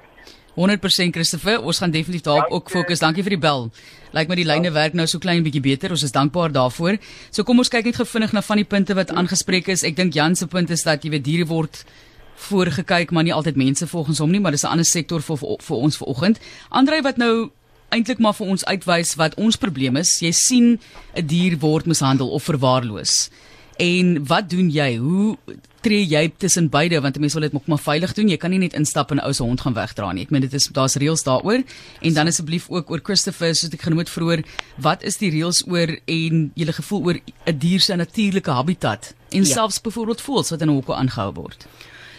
100% 0.52 1.14
Christopher, 1.16 1.62
ons 1.64 1.78
gaan 1.80 1.90
definitief 1.90 2.26
daarop 2.26 2.50
ook 2.52 2.70
fokus. 2.70 3.00
Dankie 3.00 3.24
vir 3.24 3.38
die 3.38 3.40
bel. 3.40 3.70
Lyk 4.12 4.28
my 4.28 4.36
die 4.36 4.44
lyne 4.44 4.68
werk 4.74 4.92
nou 4.92 5.06
so 5.08 5.18
klein 5.18 5.40
bietjie 5.46 5.62
beter. 5.64 5.94
Ons 5.96 6.04
is 6.04 6.12
dankbaar 6.12 6.52
daarvoor. 6.52 6.98
So 7.32 7.48
kom 7.48 7.62
ons 7.64 7.72
kyk 7.72 7.88
net 7.88 7.96
gevinnig 7.96 8.34
na 8.36 8.44
van 8.44 8.60
die 8.60 8.68
punte 8.68 8.96
wat 8.98 9.14
aangespreek 9.16 9.72
is. 9.72 9.86
Ek 9.88 9.96
dink 9.96 10.12
Jan 10.14 10.36
se 10.36 10.46
punt 10.52 10.70
is 10.70 10.84
dat 10.84 11.04
jy 11.04 11.14
weet 11.16 11.24
diere 11.24 11.48
word 11.48 11.86
voorgekyk, 12.36 13.10
maar 13.10 13.22
nie 13.22 13.34
altyd 13.34 13.56
mense 13.56 13.86
volgens 13.86 14.18
hom 14.18 14.30
nie, 14.30 14.40
maar 14.40 14.50
dis 14.52 14.62
'n 14.64 14.66
ander 14.70 14.84
sektor 14.84 15.20
vir 15.22 15.36
vir, 15.36 15.76
ons 15.76 15.96
vanoggend. 15.96 16.38
Andrei 16.70 17.02
wat 17.02 17.16
nou 17.16 17.50
eintlik 17.90 18.18
maar 18.18 18.34
vir 18.34 18.46
ons 18.46 18.64
uitwys 18.64 19.14
wat 19.14 19.34
ons 19.34 19.56
probleem 19.56 19.96
is. 19.96 20.18
Jy 20.20 20.30
sien 20.32 20.80
'n 21.14 21.26
dier 21.26 21.58
word 21.58 21.86
mishandel 21.86 22.28
of 22.30 22.42
verwaarloos. 22.44 23.30
En 23.78 24.26
wat 24.26 24.50
doen 24.50 24.70
jy? 24.70 24.96
Hoe 24.96 25.36
tree 25.80 26.06
jy 26.06 26.32
tussen 26.38 26.68
beide 26.68 27.00
want 27.00 27.16
'n 27.16 27.20
mens 27.20 27.32
wil 27.32 27.42
dit 27.42 27.54
ook 27.54 27.66
maar 27.66 27.78
veilig 27.78 28.12
doen. 28.14 28.28
Jy 28.28 28.36
kan 28.36 28.50
nie 28.50 28.58
net 28.58 28.72
instap 28.74 29.10
en 29.10 29.16
'n 29.16 29.24
ou 29.24 29.32
se 29.32 29.42
hond 29.42 29.60
gaan 29.60 29.74
wegdra 29.74 30.12
nie. 30.12 30.22
Ek 30.22 30.30
meen 30.30 30.40
dit 30.40 30.52
is 30.52 30.68
daar's 30.68 30.94
reëls 30.94 31.22
daaroor. 31.22 31.62
En 32.00 32.14
dan 32.14 32.26
asseblief 32.26 32.68
ook 32.70 32.90
oor 32.90 33.00
Christopher 33.02 33.54
soos 33.54 33.72
ek 33.72 33.82
genoem 33.82 33.98
het 33.98 34.10
vroeër, 34.10 34.44
wat 34.78 35.02
is 35.02 35.16
die 35.16 35.30
reëls 35.30 35.66
oor 35.66 35.98
en 36.06 36.52
julle 36.54 36.72
gevoel 36.72 37.02
oor 37.04 37.18
'n 37.46 37.58
dier 37.58 37.80
se 37.80 37.96
natuurlike 37.96 38.50
habitat 38.50 39.14
en 39.30 39.44
Ja. 39.44 39.52
selfs 39.54 39.80
byvoorbeeld 39.80 40.20
voëls 40.20 40.50
wat 40.50 40.60
in 40.60 40.68
'n 40.68 40.74
hokke 40.74 40.94
aangehou 40.94 41.32
word. 41.32 41.66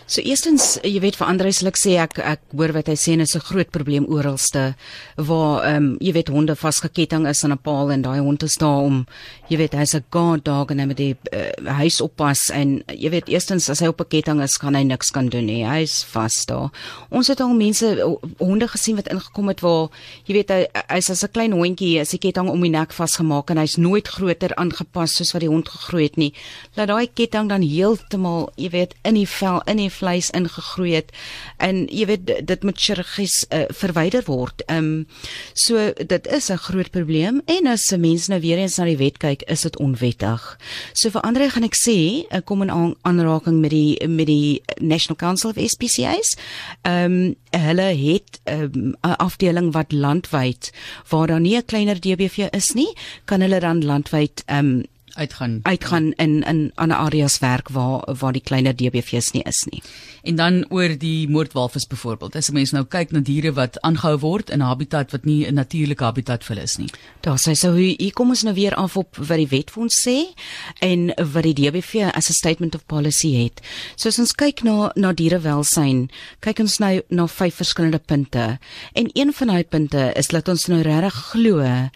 So 0.05 0.19
eerstens, 0.19 0.81
jy 0.83 0.99
weet 0.99 1.15
vir 1.15 1.29
Andre 1.31 1.51
sal 1.55 1.69
ek 1.69 1.77
sê 1.79 1.93
ek 2.03 2.17
ek 2.19 2.41
hoor 2.51 2.73
wat 2.75 2.89
hy 2.91 2.95
sê 2.99 3.13
en 3.13 3.21
dit 3.23 3.29
is 3.29 3.35
'n 3.35 3.47
groot 3.47 3.71
probleem 3.71 4.05
oralste 4.05 4.75
waar 5.15 5.63
ehm 5.63 5.75
um, 5.75 5.97
jy 6.01 6.11
weet 6.11 6.27
honde 6.27 6.55
vasgeketting 6.55 7.25
is 7.25 7.43
aan 7.43 7.53
'n 7.53 7.63
paal 7.63 7.89
en 7.89 8.01
daai 8.01 8.19
hond 8.19 8.43
is 8.43 8.57
daar 8.59 8.83
om 8.83 9.07
jy 9.47 9.57
weet 9.57 9.73
hy's 9.73 9.95
'n 9.95 10.03
guard 10.11 10.43
dog 10.43 10.71
en 10.71 10.79
hy 10.79 10.85
moet 10.85 10.97
die 10.97 11.15
uh, 11.31 11.73
huis 11.79 12.01
oppas 12.01 12.49
en 12.51 12.83
jy 12.87 13.09
weet 13.11 13.29
eerstens 13.29 13.69
as 13.69 13.79
hy 13.79 13.87
op 13.87 14.01
'n 14.01 14.09
ketting 14.09 14.41
is, 14.41 14.57
kan 14.57 14.75
hy 14.75 14.83
niks 14.83 15.09
kan 15.09 15.29
doen 15.29 15.45
nie. 15.45 15.63
Hy's 15.63 16.03
vas 16.03 16.45
daar. 16.45 16.69
Ons 17.09 17.27
het 17.27 17.39
al 17.39 17.53
mense 17.53 18.17
honde 18.39 18.67
gesien 18.67 18.95
wat 18.95 19.07
ingekom 19.07 19.47
het 19.47 19.61
waar 19.61 19.87
jy 20.25 20.33
weet 20.33 20.49
hy 20.49 20.67
hy's 20.89 21.09
as 21.09 21.23
'n 21.23 21.31
klein 21.31 21.53
hondjie, 21.53 21.99
is 21.99 22.09
die 22.09 22.19
ketting 22.19 22.49
om 22.49 22.61
die 22.61 22.69
nek 22.69 22.91
vasgemaak 22.91 23.49
en 23.51 23.57
hy's 23.57 23.77
nooit 23.77 24.07
groter 24.07 24.51
aangepas 24.55 25.15
soos 25.15 25.31
wat 25.31 25.41
die 25.41 25.49
hond 25.49 25.69
gegroei 25.69 26.03
het 26.03 26.17
nie. 26.17 26.33
Laat 26.75 26.87
daai 26.87 27.07
ketting 27.07 27.47
dan 27.49 27.61
heeltemal, 27.61 28.51
jy 28.57 28.69
weet, 28.69 28.95
in 29.03 29.13
die 29.13 29.27
vel, 29.27 29.61
in 29.65 29.77
die 29.77 29.92
vleis 29.93 30.29
ingegroei 30.35 30.93
het 30.97 31.11
en 31.57 31.85
jy 31.87 32.05
weet 32.09 32.25
dit- 32.47 32.63
moet 32.63 32.79
chirurgies 32.79 33.45
uh, 33.49 33.65
verwyder 33.69 34.23
word. 34.25 34.63
Ehm 34.67 34.77
um, 34.77 35.07
so 35.53 35.91
dit 35.93 36.27
is 36.27 36.49
'n 36.49 36.57
groot 36.57 36.89
probleem 36.91 37.41
en 37.45 37.67
as 37.67 37.91
'n 37.91 37.99
mens 37.99 38.27
nou 38.27 38.39
weer 38.41 38.57
eens 38.57 38.77
na 38.77 38.85
die 38.85 38.97
wet 38.97 39.17
kyk, 39.17 39.41
is 39.41 39.61
dit 39.61 39.77
onwettig. 39.77 40.57
So 40.93 41.09
vir 41.09 41.21
ander 41.21 41.49
gaan 41.51 41.63
ek 41.63 41.75
sê, 41.75 42.25
ek 42.29 42.45
kom 42.45 42.61
in 42.61 42.71
aan, 42.71 42.95
aanraking 43.01 43.59
met 43.59 43.69
die 43.69 44.07
met 44.07 44.27
die 44.27 44.61
National 44.79 45.17
Council 45.17 45.49
of 45.49 45.57
SPCA's. 45.57 46.37
Ehm 46.81 47.11
um, 47.11 47.35
hulle 47.49 47.89
het 47.95 48.39
'n 48.45 48.71
um, 48.73 48.95
afdeling 49.01 49.73
wat 49.73 49.91
landwyd 49.91 50.71
waar 51.09 51.27
daar 51.27 51.39
nie 51.39 51.57
'n 51.57 51.65
kleiner 51.65 51.99
DBV 51.99 52.47
is 52.51 52.73
nie, 52.73 52.93
kan 53.25 53.41
hulle 53.41 53.59
dan 53.59 53.85
landwyd 53.85 54.43
ehm 54.45 54.65
um, 54.65 54.83
Uitgaan. 55.15 55.59
uitgaan 55.63 56.11
in 56.11 56.41
in 56.41 56.71
ander 56.75 56.97
areas 56.97 57.39
werk 57.39 57.69
waar 57.69 58.15
waar 58.19 58.33
die 58.33 58.41
kleiner 58.41 58.75
DBV's 58.75 59.31
nie 59.31 59.43
is 59.43 59.65
nie. 59.69 59.81
En 60.23 60.35
dan 60.35 60.65
oor 60.69 60.97
die 60.97 61.29
moordwalvis 61.29 61.87
byvoorbeeld. 61.87 62.35
As 62.35 62.49
'n 62.49 62.53
mens 62.53 62.71
nou 62.71 62.85
kyk 62.85 63.11
na 63.11 63.19
diere 63.19 63.53
wat 63.53 63.81
aangehou 63.81 64.19
word 64.19 64.49
in 64.49 64.59
'n 64.59 64.65
habitat 64.65 65.11
wat 65.11 65.25
nie 65.25 65.45
'n 65.45 65.53
natuurlike 65.53 66.03
habitat 66.03 66.43
vir 66.43 66.55
hulle 66.55 66.63
is 66.63 66.77
nie. 66.77 66.89
Daar 67.21 67.37
sê 67.37 67.53
so 67.55 67.73
hier 67.73 68.13
kom 68.13 68.29
ons 68.29 68.43
nou 68.43 68.53
weer 68.53 68.75
af 68.75 68.97
op 68.97 69.15
wat 69.15 69.37
die 69.37 69.47
wet 69.47 69.71
vir 69.71 69.83
ons 69.83 70.01
sê 70.07 70.33
en 70.79 71.13
wat 71.33 71.43
die 71.43 71.53
DBV 71.53 72.09
as 72.13 72.29
'n 72.29 72.33
statement 72.33 72.75
of 72.75 72.85
policy 72.85 73.43
het. 73.43 73.61
So 73.95 74.07
as 74.09 74.19
ons 74.19 74.33
kyk 74.33 74.63
na 74.63 74.91
na 74.95 75.13
dierewelsyn, 75.13 76.09
kyk 76.39 76.59
ons 76.59 76.77
nou 76.77 77.01
na 77.09 77.27
vyf 77.27 77.55
verskillende 77.55 77.99
punte. 77.99 78.59
En 78.93 79.09
een 79.13 79.33
van 79.33 79.47
daai 79.47 79.63
punte 79.63 80.11
is 80.15 80.27
dat 80.27 80.47
ons 80.47 80.65
nou 80.65 80.81
regtig 80.81 81.13
glo 81.13 81.61
'n 81.61 81.91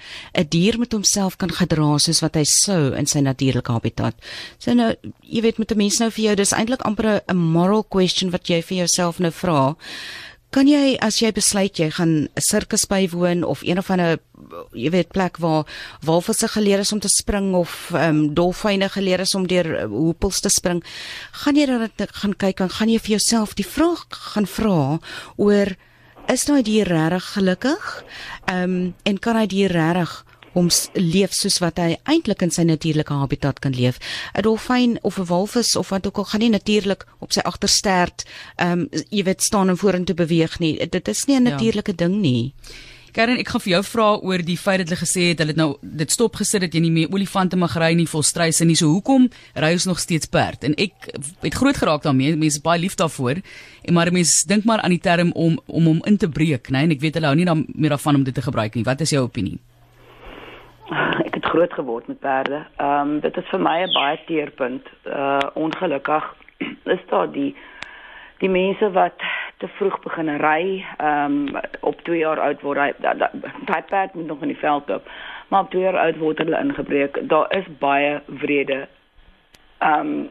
dier 0.50 0.78
moet 0.78 0.92
homself 0.92 1.38
kan 1.38 1.52
gedra 1.52 1.98
soos 1.98 2.20
wat 2.20 2.36
hy 2.36 2.44
sou 2.44 2.96
in 2.96 3.07
sy 3.08 3.20
natuurlike 3.20 3.72
habitat. 3.72 4.16
So 4.60 4.74
nou, 4.74 4.94
jy 5.22 5.42
weet 5.42 5.58
met 5.58 5.72
'n 5.72 5.78
mens 5.78 6.00
nou 6.00 6.10
vir 6.12 6.24
jou, 6.26 6.36
dis 6.36 6.54
eintlik 6.54 6.82
amper 6.86 7.22
'n- 7.28 7.36
moral 7.36 7.84
question 7.84 8.32
wat 8.32 8.48
jy 8.48 8.62
vir 8.62 8.78
jouself 8.78 9.20
nou 9.20 9.32
vra. 9.32 9.76
Kan 10.50 10.68
jy 10.68 10.96
as 11.02 11.20
jy 11.20 11.32
besluit 11.32 11.76
jy 11.78 11.90
gaan 11.92 12.24
'n 12.24 12.30
sirkus 12.40 12.86
bywoon 12.88 13.44
of 13.44 13.62
een 13.64 13.78
of 13.78 13.90
ander 13.90 14.20
jy 14.74 14.90
weet 14.90 15.12
plek 15.12 15.38
waar 15.38 15.66
walvisse 16.02 16.48
geleer 16.48 16.80
is 16.80 16.92
om 16.94 17.00
te 17.00 17.10
spring 17.10 17.54
of 17.56 17.92
ehm 17.94 18.10
um, 18.16 18.34
dolfyne 18.34 18.90
geleer 18.90 19.20
is 19.20 19.36
om 19.36 19.48
deur 19.48 19.66
uh, 19.66 19.86
hoepels 19.86 20.40
te 20.40 20.50
spring, 20.50 20.84
gaan 21.32 21.56
jy 21.56 21.66
dan 21.66 21.90
gaan 21.98 22.34
kyk 22.38 22.60
en 22.60 22.70
gaan 22.70 22.90
jy 22.90 23.00
vir 23.00 23.10
jouself 23.18 23.56
die 23.56 23.66
vraag 23.66 24.06
gaan 24.10 24.46
vra 24.48 25.00
oor 25.36 25.76
is 26.28 26.46
daai 26.46 26.64
dier 26.64 26.88
regtig 26.88 27.24
gelukkig? 27.34 28.04
Ehm 28.48 28.64
um, 28.64 28.94
en 29.04 29.18
kan 29.20 29.36
hy 29.36 29.48
dier 29.48 29.72
regtig 29.72 30.26
om 30.54 30.70
leef 30.94 31.34
soos 31.34 31.60
wat 31.60 31.78
hy 31.78 31.98
eintlik 32.04 32.42
in 32.42 32.52
sy 32.52 32.64
natuurlike 32.64 33.14
habitat 33.14 33.60
kan 33.60 33.72
leef. 33.76 34.00
'n 34.36 34.42
Dolfyn 34.42 34.98
of 35.02 35.18
'n 35.20 35.26
walvis 35.26 35.76
of 35.76 35.90
wat 35.90 36.08
ook 36.08 36.18
al 36.18 36.26
gaan 36.26 36.40
nie 36.42 36.50
natuurlik 36.50 37.06
op 37.20 37.32
sy 37.32 37.40
agterstert 37.40 38.26
ehm 38.58 38.72
um, 38.72 38.90
jy 39.10 39.24
weet 39.24 39.42
staan 39.42 39.70
en 39.70 39.78
vorentoe 39.78 40.16
beweeg 40.16 40.60
nie. 40.60 40.88
Dit 40.90 41.08
is 41.08 41.26
nie 41.26 41.36
'n 41.40 41.46
Ja. 41.46 41.50
natuurlike 41.52 41.96
ding 41.96 42.22
nie. 42.22 42.54
Karen, 43.14 43.38
ek 43.40 43.48
gaan 43.50 43.62
vir 43.62 43.72
jou 43.72 43.84
vra 43.84 44.16
oor 44.22 44.38
die 44.46 44.58
feit 44.58 44.78
dat 44.78 44.90
hulle 44.90 45.00
gesê 45.02 45.30
het 45.30 45.40
hulle 45.40 45.48
het 45.50 45.58
nou 45.58 45.78
dit 45.82 46.12
stop 46.12 46.36
gesit 46.36 46.62
dat 46.62 46.74
jy 46.74 46.80
nie 46.82 46.92
meer 46.92 47.08
olifante 47.12 47.56
mag 47.56 47.76
ry 47.76 47.94
nie, 47.96 48.06
volstruise 48.06 48.66
nie. 48.66 48.76
So 48.76 48.88
hoekom 48.88 49.30
ry 49.56 49.72
ons 49.74 49.86
nog 49.86 50.00
steeds 50.00 50.28
perd? 50.28 50.64
En 50.64 50.76
ek 50.78 50.92
het 51.42 51.54
groot 51.54 51.78
geraak 51.78 52.04
daarmee. 52.04 52.36
Mense 52.36 52.58
is 52.58 52.62
baie 52.62 52.80
lief 52.80 52.96
daarvoor. 52.96 53.42
En 53.86 53.94
maar 53.94 54.12
mense 54.12 54.46
dink 54.48 54.66
maar 54.66 54.82
aan 54.82 54.92
die 54.92 55.00
term 55.00 55.32
om 55.32 55.60
om 55.66 55.86
hom 55.86 56.02
in 56.06 56.18
te 56.18 56.30
breek, 56.30 56.70
né? 56.70 56.78
En 56.84 56.92
ek 56.92 57.00
weet 57.00 57.14
hulle 57.14 57.26
hou 57.26 57.36
nie 57.36 57.46
dan 57.46 57.66
meer 57.74 57.90
daarvan 57.90 58.16
om 58.16 58.24
dit 58.24 58.34
te 58.34 58.42
gebruik 58.42 58.76
nie. 58.76 58.84
Wat 58.84 59.02
is 59.02 59.10
jou 59.10 59.24
opinie? 59.24 59.58
Ek 60.90 61.34
het 61.34 61.46
groot 61.46 61.74
geword 61.74 62.08
met 62.08 62.20
perde. 62.20 62.66
Ehm 62.78 63.00
um, 63.10 63.20
dit 63.20 63.38
is 63.38 63.48
vir 63.52 63.60
my 63.60 63.82
'n 63.84 63.92
baie 63.94 64.20
teerpunt. 64.26 64.88
Uh 65.06 65.40
ongelukkig 65.54 66.36
is 66.96 67.04
daar 67.10 67.32
die 67.32 67.56
die 68.38 68.50
mense 68.50 68.92
wat 68.92 69.20
te 69.58 69.68
vroeg 69.68 70.00
begin 70.00 70.38
ry, 70.38 70.86
ehm 70.98 71.48
um, 71.48 71.60
op 71.80 72.02
2 72.02 72.18
jaar 72.18 72.40
oud 72.40 72.62
word 72.62 72.78
hy 72.80 72.94
da- 73.00 73.14
da- 73.14 73.32
daai 73.66 73.82
perd 73.82 74.14
moet 74.14 74.28
nog 74.28 74.42
in 74.42 74.48
die 74.48 74.58
veld 74.58 74.88
loop. 74.88 75.10
Maar 75.48 75.62
op 75.62 75.70
2 75.70 75.82
jaar 75.82 75.98
oud 75.98 76.18
word 76.18 76.38
hulle 76.38 76.60
ingebreek. 76.60 77.28
Daar 77.30 77.48
is 77.58 77.66
baie 77.80 78.22
wrede 78.26 78.88
ehm 79.78 80.00
um, 80.00 80.30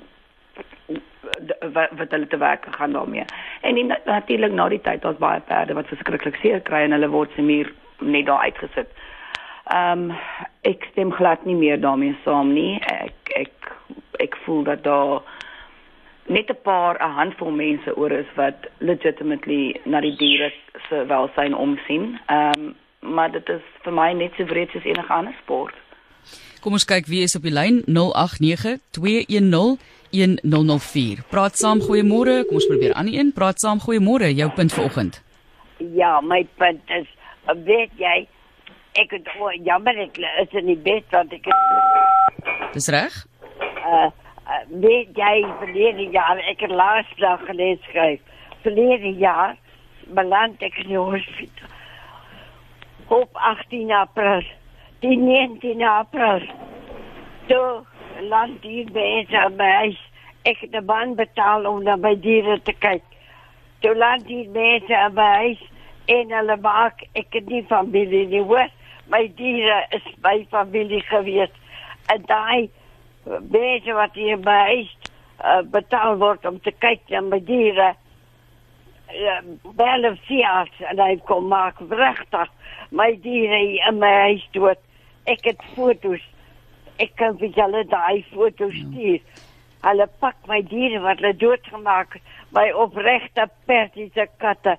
wat 1.72 1.90
wat 1.90 2.10
hulle 2.10 2.26
te 2.26 2.36
werk 2.36 2.66
gaan 2.70 2.92
daarmee. 2.92 3.24
En 3.60 3.74
die, 3.74 3.84
natuurlik 4.04 4.52
na 4.52 4.68
die 4.68 4.80
tyd 4.80 5.02
daar's 5.02 5.18
baie 5.18 5.40
perde 5.40 5.74
wat 5.74 5.86
verskriklik 5.86 6.36
seer 6.36 6.60
kry 6.60 6.80
en 6.84 6.92
hulle 6.92 7.08
word 7.08 7.30
se 7.34 7.42
muur 7.42 7.72
net 7.98 8.26
daar 8.26 8.40
uitgesit. 8.40 8.88
Ehm 9.66 10.10
um, 10.10 10.16
ek 10.62 10.86
stem 10.92 11.12
glad 11.12 11.44
nie 11.44 11.54
meer 11.54 11.80
daarmee 11.80 12.16
saam 12.24 12.52
nie. 12.54 12.78
Ek 12.80 13.32
ek 13.34 13.72
ek 14.22 14.36
voel 14.44 14.62
dat 14.64 14.84
daar 14.84 15.22
net 16.26 16.50
'n 16.50 16.62
paar 16.62 16.96
'n 16.98 17.10
handvol 17.10 17.50
mense 17.50 17.96
oor 17.96 18.12
is 18.12 18.30
wat 18.34 18.68
legitimately 18.78 19.80
na 19.84 20.00
die 20.00 20.16
diere 20.16 20.52
se 20.88 21.06
welsyn 21.06 21.54
omsien. 21.54 22.18
Ehm 22.26 22.52
um, 22.58 22.74
maar 23.00 23.32
dit 23.32 23.48
is 23.48 23.62
vir 23.82 23.92
my 23.92 24.12
net 24.12 24.32
so 24.36 24.44
wreed 24.44 24.70
soos 24.70 24.84
enige 24.84 25.12
ander 25.12 25.34
sport. 25.42 25.74
Kom 26.60 26.72
ons 26.72 26.84
kyk 26.84 27.06
wie 27.06 27.22
is 27.22 27.36
op 27.36 27.42
die 27.42 27.52
lyn 27.54 27.82
089 27.86 28.78
210 28.90 29.78
1004. 30.42 31.22
Praat 31.30 31.58
saam, 31.58 31.80
goeiemôre. 31.80 32.44
Kom 32.46 32.54
ons 32.54 32.66
probeer 32.66 32.94
aan 32.94 33.06
die 33.06 33.18
een. 33.18 33.32
Praat 33.32 33.60
saam, 33.60 33.78
goeiemôre. 33.78 34.32
Jou 34.34 34.50
punt 34.50 34.72
vanoggend. 34.72 35.22
Ja, 35.94 36.20
my 36.20 36.46
punt 36.56 36.80
is, 36.86 37.06
weet 37.64 37.90
jy, 38.00 38.26
ek 39.02 39.10
het 39.10 39.28
oh, 39.40 39.52
jammer 39.64 39.98
ek 40.06 40.18
is 40.42 40.52
in 40.60 40.66
die 40.66 40.80
bed 40.88 41.04
want 41.10 41.32
ek 41.32 41.48
het, 41.50 42.72
Dis 42.72 42.88
reg? 42.92 43.14
uh, 43.86 44.08
uh, 44.48 44.62
weet 44.82 45.16
jy 45.16 45.44
verlede 45.60 46.08
jaar 46.14 46.40
ek 46.50 46.60
het 46.64 46.70
laas 46.70 47.08
dag 47.20 47.44
gelees 47.46 47.80
skryf. 47.88 48.20
Verlede 48.64 49.12
jaar 49.20 49.56
beland 50.16 50.62
ek 50.62 50.78
in 50.84 50.92
die 50.94 51.00
hospitaal. 51.00 51.74
Op 53.06 53.36
18 53.38 53.92
April, 53.94 54.42
die 55.04 55.18
19 55.18 55.82
April. 55.86 56.42
Toe 57.46 57.84
land 58.20 58.62
hier 58.62 58.90
bezig 58.92 59.52
bij 59.56 59.96
ik 60.42 60.72
de 60.72 60.82
man 60.86 61.14
betaal 61.14 61.64
om 61.66 61.82
naar 61.82 61.98
mijn 61.98 62.20
dieren 62.20 62.62
te 62.62 62.72
kijken. 62.72 63.14
Toen 63.78 63.96
land 63.96 64.26
hier 64.26 64.50
bezig 64.50 65.12
bij 65.12 65.58
en 66.04 66.32
hulle 66.32 66.56
maak 66.56 67.06
ek 67.12 67.26
het 67.30 67.46
nie 67.46 67.64
familie 67.66 68.26
nie 68.26 68.42
hoor. 68.42 68.68
My 69.08 69.26
diere 69.38 69.86
is 69.90 70.06
my 70.22 70.46
familie 70.50 71.02
gewees. 71.06 71.52
En 72.06 72.22
daai 72.26 72.70
mense 73.50 73.92
wat 73.92 74.14
hier 74.14 74.38
by 74.42 74.56
huis 74.70 74.90
uh, 75.42 75.62
betaal 75.70 76.18
word 76.22 76.46
om 76.46 76.58
te 76.62 76.72
kyk 76.74 77.06
na 77.10 77.22
my 77.26 77.40
diere. 77.42 77.92
Uh, 79.06 79.40
bel 79.78 80.08
of 80.10 80.18
sias 80.26 80.72
en 80.90 81.02
hy 81.02 81.14
kom 81.28 81.46
maak 81.50 81.78
regtig 81.90 82.50
my 82.90 83.12
diere 83.22 83.60
hier 83.62 83.90
in 83.90 84.00
my 84.02 84.14
huis 84.26 84.46
dood. 84.56 84.82
Ek 85.30 85.46
het 85.46 85.62
foto's. 85.74 86.22
Ek 87.02 87.12
kan 87.20 87.36
vir 87.38 87.52
julle 87.54 87.84
daai 87.90 88.24
foto's 88.32 88.74
stuur. 88.86 89.22
Hulle 89.86 90.06
pak 90.22 90.38
my 90.50 90.62
diere 90.66 91.02
wat 91.04 91.20
hulle 91.22 91.34
doodgemaak 91.38 92.18
het. 92.18 92.34
My 92.54 92.70
opregte 92.74 93.48
persiese 93.68 94.26
katte 94.42 94.76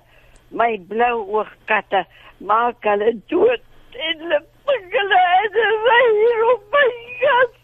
my 0.50 0.76
blou 0.88 1.24
oog 1.36 1.50
katte 1.68 2.04
maak 2.40 2.84
hulle 2.88 3.12
dood 3.28 3.64
en 4.06 4.20
hulle 4.22 4.40
pik 4.68 4.92
hulle 4.94 5.20
en 5.34 6.18
hier 6.18 6.44
op 6.52 6.74
my 6.74 6.86
gas. 7.22 7.54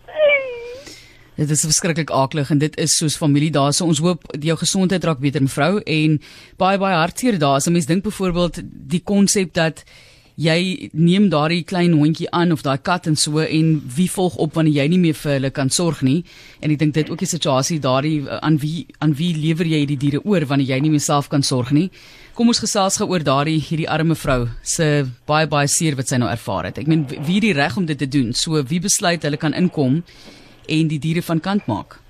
Dit 1.35 1.51
is 1.51 1.65
verskriklik 1.67 2.11
aaklig 2.15 2.51
en 2.55 2.61
dit 2.63 2.77
is 2.79 2.95
soos 2.97 3.17
familie 3.19 3.51
daar. 3.55 3.73
So 3.75 3.89
ons 3.91 4.03
hoop 4.03 4.27
jou 4.39 4.57
gesondheid 4.59 5.05
raak 5.05 5.23
beter 5.23 5.43
mevrou 5.43 5.81
en 5.83 6.21
baie 6.61 6.79
baie 6.79 6.99
hartseer 6.99 7.39
daar. 7.43 7.61
So 7.63 7.75
mense 7.75 7.91
dink 7.91 8.07
byvoorbeeld 8.07 8.63
die 8.95 9.03
konsep 9.03 9.55
dat 9.55 9.83
jy 10.41 10.91
neem 10.93 11.29
daardie 11.31 11.63
klein 11.63 11.93
hondjie 11.95 12.27
aan 12.35 12.53
of 12.53 12.65
daai 12.67 12.79
kat 12.83 13.07
en 13.07 13.17
so 13.17 13.39
en 13.39 13.69
wie 13.97 14.09
volg 14.11 14.35
op 14.43 14.57
wanneer 14.59 14.83
jy 14.83 14.89
nie 14.91 14.99
meer 14.99 15.15
vir 15.15 15.37
hulle 15.37 15.51
kan 15.55 15.71
sorg 15.71 16.03
nie. 16.03 16.25
En 16.61 16.75
ek 16.75 16.81
dink 16.81 16.95
dit 16.95 17.11
ook 17.11 17.23
die 17.23 17.31
situasie 17.31 17.79
daardie 17.83 18.25
aan 18.41 18.59
wie 18.63 18.87
aan 18.99 19.15
wie 19.15 19.33
lewer 19.39 19.67
jy 19.67 19.85
die 19.87 19.99
diere 20.01 20.25
oor 20.25 20.47
wanneer 20.51 20.75
jy 20.75 20.81
nie 20.83 20.91
meer 20.91 21.05
self 21.05 21.31
kan 21.31 21.43
sorg 21.43 21.71
nie. 21.71 21.91
Kom 22.35 22.51
ons 22.51 22.59
gesels 22.59 22.99
gou 22.99 23.09
oor 23.13 23.23
daardie 23.23 23.61
hierdie 23.63 23.89
arme 23.89 24.17
vrou 24.19 24.49
se 24.63 25.07
baie 25.27 25.47
baie 25.47 25.71
seer 25.71 25.95
wat 25.95 26.11
sy 26.11 26.19
nou 26.19 26.31
ervaar 26.31 26.71
het. 26.71 26.83
Ek 26.83 26.91
meen 26.91 27.07
wie 27.15 27.39
het 27.39 27.47
die 27.47 27.55
reg 27.55 27.77
om 27.79 27.87
dit 27.87 27.99
te 27.99 28.11
doen? 28.11 28.33
So 28.35 28.63
wie 28.63 28.83
besluit 28.83 29.23
hulle 29.23 29.39
kan 29.39 29.55
inkom 29.55 30.03
en 30.67 30.89
die 30.89 30.99
diere 30.99 31.23
van 31.23 31.41
kant 31.41 31.69
maak? 31.71 32.01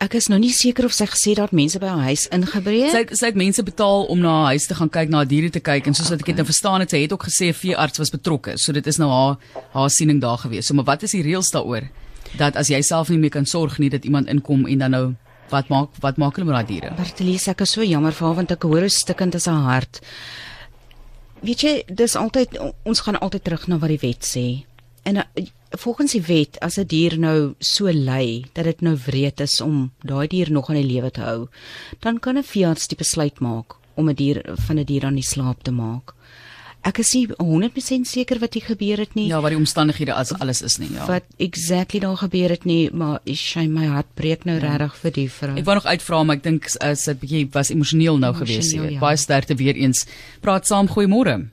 Ek 0.00 0.14
is 0.16 0.30
nou 0.32 0.38
nie 0.40 0.52
seker 0.56 0.86
of 0.88 0.94
sy 0.96 1.04
gesê 1.10 1.34
dat 1.36 1.52
mense 1.52 1.76
by 1.80 1.90
haar 1.92 2.06
huis 2.08 2.22
ingebreek. 2.32 2.88
Sy 2.94 3.18
sy 3.18 3.28
het 3.28 3.36
mense 3.36 3.60
betaal 3.66 4.06
om 4.08 4.22
na 4.22 4.32
haar 4.38 4.54
huis 4.54 4.64
te 4.70 4.76
gaan 4.78 4.88
kyk, 4.88 5.10
na 5.12 5.26
diere 5.28 5.50
te 5.52 5.60
kyk 5.60 5.90
en 5.90 5.96
soos 5.96 6.08
wat 6.08 6.22
ek 6.24 6.30
dit 6.32 6.40
nou 6.40 6.46
verstaan 6.48 6.80
het, 6.80 6.94
sy 6.94 7.02
het 7.02 7.12
ook 7.12 7.26
gesê 7.28 7.50
'n 7.52 7.58
veearts 7.58 8.00
was 8.00 8.10
betrokke. 8.14 8.56
So 8.56 8.72
dit 8.72 8.86
is 8.86 8.96
nou 8.96 9.10
haar 9.10 9.36
haar 9.74 9.90
siening 9.90 10.20
daar 10.20 10.38
gewees. 10.38 10.66
So 10.66 10.74
maar 10.74 10.88
wat 10.88 11.02
is 11.02 11.12
die 11.12 11.22
reëls 11.22 11.52
daaroor? 11.52 11.84
Dat 12.38 12.56
as 12.56 12.68
jy 12.68 12.80
self 12.80 13.10
nie 13.10 13.18
meer 13.18 13.30
kan 13.30 13.44
sorg 13.44 13.78
nie, 13.78 13.90
dat 13.90 14.04
iemand 14.04 14.28
inkom 14.28 14.66
en 14.66 14.78
dan 14.78 14.90
nou 14.90 15.14
wat 15.50 15.68
maak 15.68 15.88
wat 16.00 16.16
maak 16.16 16.36
hulle 16.36 16.46
met 16.46 16.54
daai 16.54 16.66
diere? 16.66 16.94
Bertelies, 16.96 17.48
ek 17.48 17.60
is 17.60 17.70
so 17.70 17.82
jammer 17.82 18.12
vir 18.12 18.26
haar 18.26 18.36
want 18.36 18.50
ek 18.50 18.62
hoor 18.62 18.80
hoe 18.80 18.88
stikkend 18.88 19.34
is 19.34 19.46
haar 19.46 19.62
hart. 19.68 20.00
Weet 21.42 21.60
jy, 21.60 21.82
dis 21.88 22.16
altyd 22.16 22.58
ons 22.84 23.00
gaan 23.00 23.18
altyd 23.18 23.44
terug 23.44 23.68
na 23.68 23.78
wat 23.78 23.88
die 23.88 24.02
wet 24.02 24.24
sê. 24.24 24.64
En 25.02 25.16
uh, 25.16 25.22
volgens 25.70 26.12
die 26.12 26.22
wet 26.22 26.60
as 26.60 26.76
'n 26.76 26.86
dier 26.86 27.18
nou 27.18 27.54
so 27.58 27.88
ly 27.88 28.44
dat 28.52 28.64
dit 28.64 28.80
nou 28.80 28.96
wreed 29.06 29.40
is 29.40 29.60
om 29.60 29.92
daai 30.00 30.26
dier 30.26 30.50
nog 30.50 30.68
aan 30.68 30.80
die 30.82 30.92
lewe 30.92 31.10
te 31.10 31.20
hou, 31.20 31.48
dan 31.98 32.18
kan 32.18 32.36
'n 32.36 32.42
veearts 32.42 32.88
die 32.88 32.96
besluit 32.96 33.40
maak 33.40 33.76
om 33.94 34.08
'n 34.08 34.14
dier 34.14 34.42
van 34.66 34.76
'n 34.76 34.84
die 34.84 34.84
dier 34.84 35.04
aan 35.04 35.14
die 35.14 35.22
slaap 35.22 35.62
te 35.62 35.70
maak. 35.70 36.14
Ek 36.80 36.98
is 36.98 37.12
nie 37.12 37.26
100% 37.36 38.08
seker 38.08 38.38
wat 38.40 38.54
hier 38.56 38.64
gebeur 38.64 39.02
het 39.02 39.14
nie. 39.14 39.26
Ja, 39.28 39.42
wat 39.44 39.52
die 39.52 39.58
omstandighede 39.58 40.14
as 40.16 40.32
alles 40.40 40.62
is 40.62 40.78
nie, 40.80 40.88
ja. 40.94 41.04
Wat 41.06 41.24
exactly 41.36 42.00
daar 42.00 42.16
gebeur 42.16 42.48
het 42.48 42.64
nie, 42.64 42.88
maar 42.92 43.20
sy 43.36 43.66
my 43.68 43.84
hart 43.86 44.08
breek 44.14 44.46
nou 44.48 44.56
ja. 44.56 44.76
regtig 44.76 44.96
vir 45.02 45.12
die 45.18 45.28
vrou. 45.30 45.56
Ek 45.60 45.64
wou 45.64 45.74
nog 45.74 45.84
uitvra 45.84 46.22
maar 46.24 46.36
ek 46.36 46.42
dink 46.42 46.70
as 46.80 47.04
dit 47.04 47.20
bietjie 47.20 47.48
was 47.52 47.70
emosioneel 47.70 48.16
nou 48.18 48.32
gewees, 48.34 48.72
jy 48.72 48.80
weet. 48.80 48.96
Ja. 48.96 49.00
Baie 49.00 49.16
sterkte 49.20 49.54
weer 49.60 49.76
eens. 49.76 50.06
Praat 50.40 50.66
saam, 50.66 50.88
goeiemôre. 50.88 51.50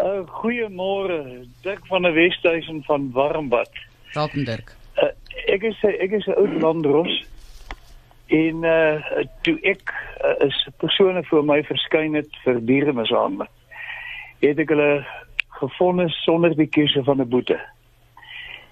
Uh, 0.00 0.24
Goeiemôre, 0.26 1.46
Dirk 1.62 1.86
van 1.86 2.02
der 2.02 2.14
Westhuizen 2.14 2.82
van 2.82 3.10
Warmbad. 3.12 3.70
Welkom 4.12 4.44
Dirk. 4.44 4.74
Uh, 4.96 5.10
ek 5.52 5.62
is 5.62 5.76
ek 5.82 6.14
is 6.16 6.26
'n 6.26 6.38
oud 6.40 6.54
landros 6.62 7.24
en 8.26 8.64
uh 8.64 9.26
toe 9.44 9.58
ek 9.60 9.92
uh, 10.24 10.46
is 10.46 10.68
persone 10.76 11.24
voor 11.24 11.44
my 11.44 11.60
verskyn 11.68 12.14
het 12.14 12.32
vir 12.44 12.64
dieremishandeling. 12.64 13.50
Het 14.40 14.58
ek 14.64 14.72
hulle 14.72 15.04
gefonde 15.60 16.08
sonder 16.08 16.56
die 16.56 16.70
keuse 16.78 17.04
van 17.04 17.20
'n 17.20 17.28
boete. 17.28 17.60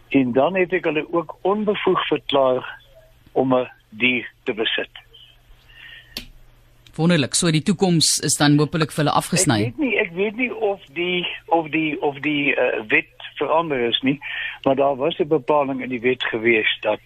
En 0.09 0.33
dan 0.33 0.57
het 0.57 0.73
ek 0.73 0.85
hulle 0.85 1.05
ook 1.13 1.37
onbevoeg 1.43 2.07
verklaar 2.09 2.65
om 3.33 3.55
'n 3.55 3.69
dier 3.91 4.25
te 4.45 4.55
besit. 4.55 4.95
Wonderlik. 6.99 7.35
So 7.35 7.51
die 7.51 7.63
toekoms 7.63 8.19
is 8.27 8.35
dan 8.35 8.57
hopelik 8.59 8.91
vir 8.91 9.05
hulle 9.05 9.15
afgesny. 9.15 9.61
Ek 9.61 9.77
weet 9.77 9.79
nie, 9.79 9.98
ek 10.09 10.15
weet 10.17 10.37
nie 10.37 10.51
of 10.55 10.81
die 10.97 11.27
of 11.53 11.69
die 11.69 12.01
of 12.03 12.17
die 12.25 12.55
uh, 12.57 12.81
wet 12.89 13.27
verander 13.39 13.81
is 13.81 14.01
nie, 14.03 14.19
maar 14.63 14.77
daar 14.77 14.97
was 14.97 15.19
'n 15.19 15.29
bepaling 15.29 15.83
in 15.83 15.89
die 15.89 16.01
wet 16.01 16.25
gewees 16.25 16.79
dat 16.81 17.01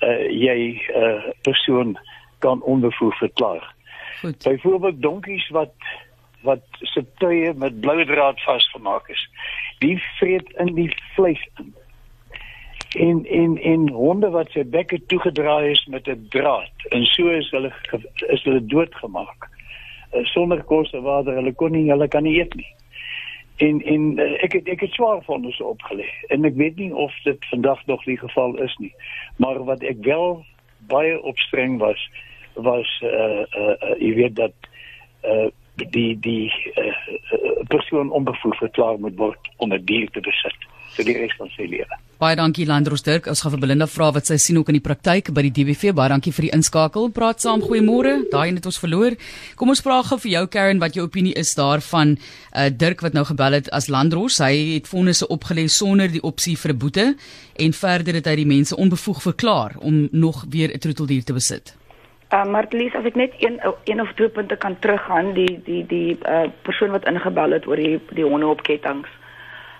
uh, 0.00 0.24
jy 0.30 0.80
'n 0.80 1.02
uh, 1.02 1.22
persoon 1.42 1.98
kan 2.38 2.62
onbevoeg 2.62 3.18
verklaar. 3.18 3.74
Goed. 4.20 4.42
Byvoorbeeld 4.44 5.02
donkies 5.02 5.48
wat 5.48 5.74
wat 6.42 6.62
se 6.80 7.04
tuie 7.18 7.52
met 7.54 7.80
blou 7.80 8.04
draad 8.04 8.40
vasgemaak 8.42 9.08
is. 9.08 9.28
Die 9.78 9.98
vreet 10.18 10.50
in 10.56 10.74
die 10.74 10.96
vleis 11.14 11.48
in. 11.58 11.74
En 12.96 13.26
en 13.26 13.58
en 13.62 13.88
honde 13.88 14.30
wat 14.30 14.50
se 14.50 14.64
bekke 14.64 15.06
toegedraai 15.06 15.70
is 15.70 15.86
met 15.86 16.06
'n 16.08 16.26
draad 16.28 16.72
en 16.88 17.04
so 17.04 17.28
is 17.28 17.50
hulle 17.50 17.72
is 18.26 18.42
hulle 18.42 18.66
doodgemaak. 18.66 19.48
Uh, 20.12 20.24
sonder 20.24 20.62
kos 20.64 20.92
en 20.96 21.02
water, 21.02 21.34
hulle 21.34 21.52
kon 21.52 21.72
nie 21.72 21.90
hulle 21.90 22.08
kan 22.08 22.22
nie 22.22 22.38
eet 22.40 22.54
nie. 22.54 22.70
En 23.56 23.82
en 23.82 24.06
uh, 24.18 24.30
ek 24.44 24.52
het 24.52 24.68
ek 24.68 24.86
het 24.86 24.94
swaar 24.96 25.20
vondes 25.26 25.60
opgelê 25.60 26.06
en 26.32 26.44
ek 26.48 26.56
weet 26.56 26.76
nie 26.80 26.92
of 26.94 27.12
dit 27.24 27.44
vandag 27.50 27.82
nog 27.86 28.04
die 28.04 28.18
geval 28.18 28.56
is 28.64 28.76
nie. 28.78 28.94
Maar 29.36 29.64
wat 29.68 29.82
ek 29.82 30.00
wel 30.06 30.44
baie 30.88 31.22
opstreng 31.22 31.78
was 31.82 32.00
was 32.54 32.90
uh 33.04 33.44
uh, 33.44 33.74
uh 33.76 33.96
jy 33.98 34.14
weet 34.14 34.36
dat 34.36 34.54
uh 35.22 35.48
die 35.74 36.18
die 36.18 36.52
uh, 36.74 36.94
persoon 37.68 38.10
onbevoeg 38.10 38.56
verklaar 38.58 38.98
moet 38.98 39.16
word 39.16 39.50
om 39.56 39.72
'n 39.72 39.84
dier 39.84 40.10
te 40.10 40.20
besit 40.20 40.58
vir 40.96 41.04
die 41.04 41.18
res 41.18 41.36
van 41.36 41.50
sy 41.54 41.66
lewe. 41.66 41.98
Baie 42.18 42.34
dankie 42.34 42.64
Landros 42.66 43.04
Dirk. 43.06 43.28
Ons 43.30 43.44
gaan 43.44 43.52
vir 43.52 43.60
Belinda 43.62 43.86
vra 43.86 44.08
wat 44.10 44.26
sy 44.26 44.34
sien 44.42 44.56
ook 44.58 44.72
in 44.72 44.74
die 44.80 44.82
praktyk 44.82 45.28
by 45.30 45.44
die 45.46 45.52
DBV. 45.54 45.92
Baie 45.94 46.10
dankie 46.10 46.32
vir 46.34 46.48
die 46.48 46.56
inskakel. 46.56 47.12
Praat 47.14 47.44
saam. 47.44 47.60
Goeiemôre. 47.62 48.24
Daai 48.32 48.56
het 48.56 48.66
ons 48.66 48.78
verloor. 48.82 49.14
Kom 49.54 49.70
ons 49.70 49.82
vra 49.86 50.00
gou 50.02 50.18
vir 50.24 50.32
jou 50.32 50.42
Karen 50.50 50.82
wat 50.82 50.98
jou 50.98 51.04
opinie 51.06 51.36
is 51.38 51.54
daarvan 51.54 52.16
uh, 52.16 52.66
Dirk 52.74 53.06
wat 53.06 53.14
nou 53.14 53.22
gebel 53.28 53.60
het 53.60 53.70
as 53.70 53.86
Landros. 53.86 54.40
Hy 54.42 54.50
het 54.72 54.90
fondse 54.90 55.30
opgelê 55.30 55.68
sonder 55.70 56.10
die 56.10 56.24
opsie 56.26 56.56
vir 56.58 56.74
'n 56.74 56.78
boete 56.82 57.06
en 57.54 57.78
verder 57.84 58.18
het 58.18 58.26
hy 58.26 58.34
die 58.42 58.50
mense 58.50 58.74
onbevoeg 58.74 59.22
verklaar 59.22 59.78
om 59.78 60.08
nog 60.10 60.42
weer 60.50 60.74
'n 60.74 60.82
troeteldier 60.82 61.22
te 61.22 61.38
besit. 61.38 61.76
Uh, 62.34 62.44
maar 62.50 62.66
Lies, 62.74 62.98
as 62.98 63.06
ek 63.06 63.14
net 63.14 63.32
een 63.38 63.62
een 63.84 64.00
of 64.00 64.10
twee 64.18 64.28
punte 64.28 64.56
kan 64.56 64.74
teruggaan, 64.78 65.34
die 65.34 65.62
die 65.64 65.86
die 65.86 66.18
uh, 66.26 66.50
persoon 66.62 66.90
wat 66.90 67.06
ingebel 67.06 67.50
het 67.54 67.66
oor 67.66 67.76
die 67.76 68.00
die 68.10 68.26
honde 68.26 68.46
op 68.46 68.62
kettinge. 68.62 69.06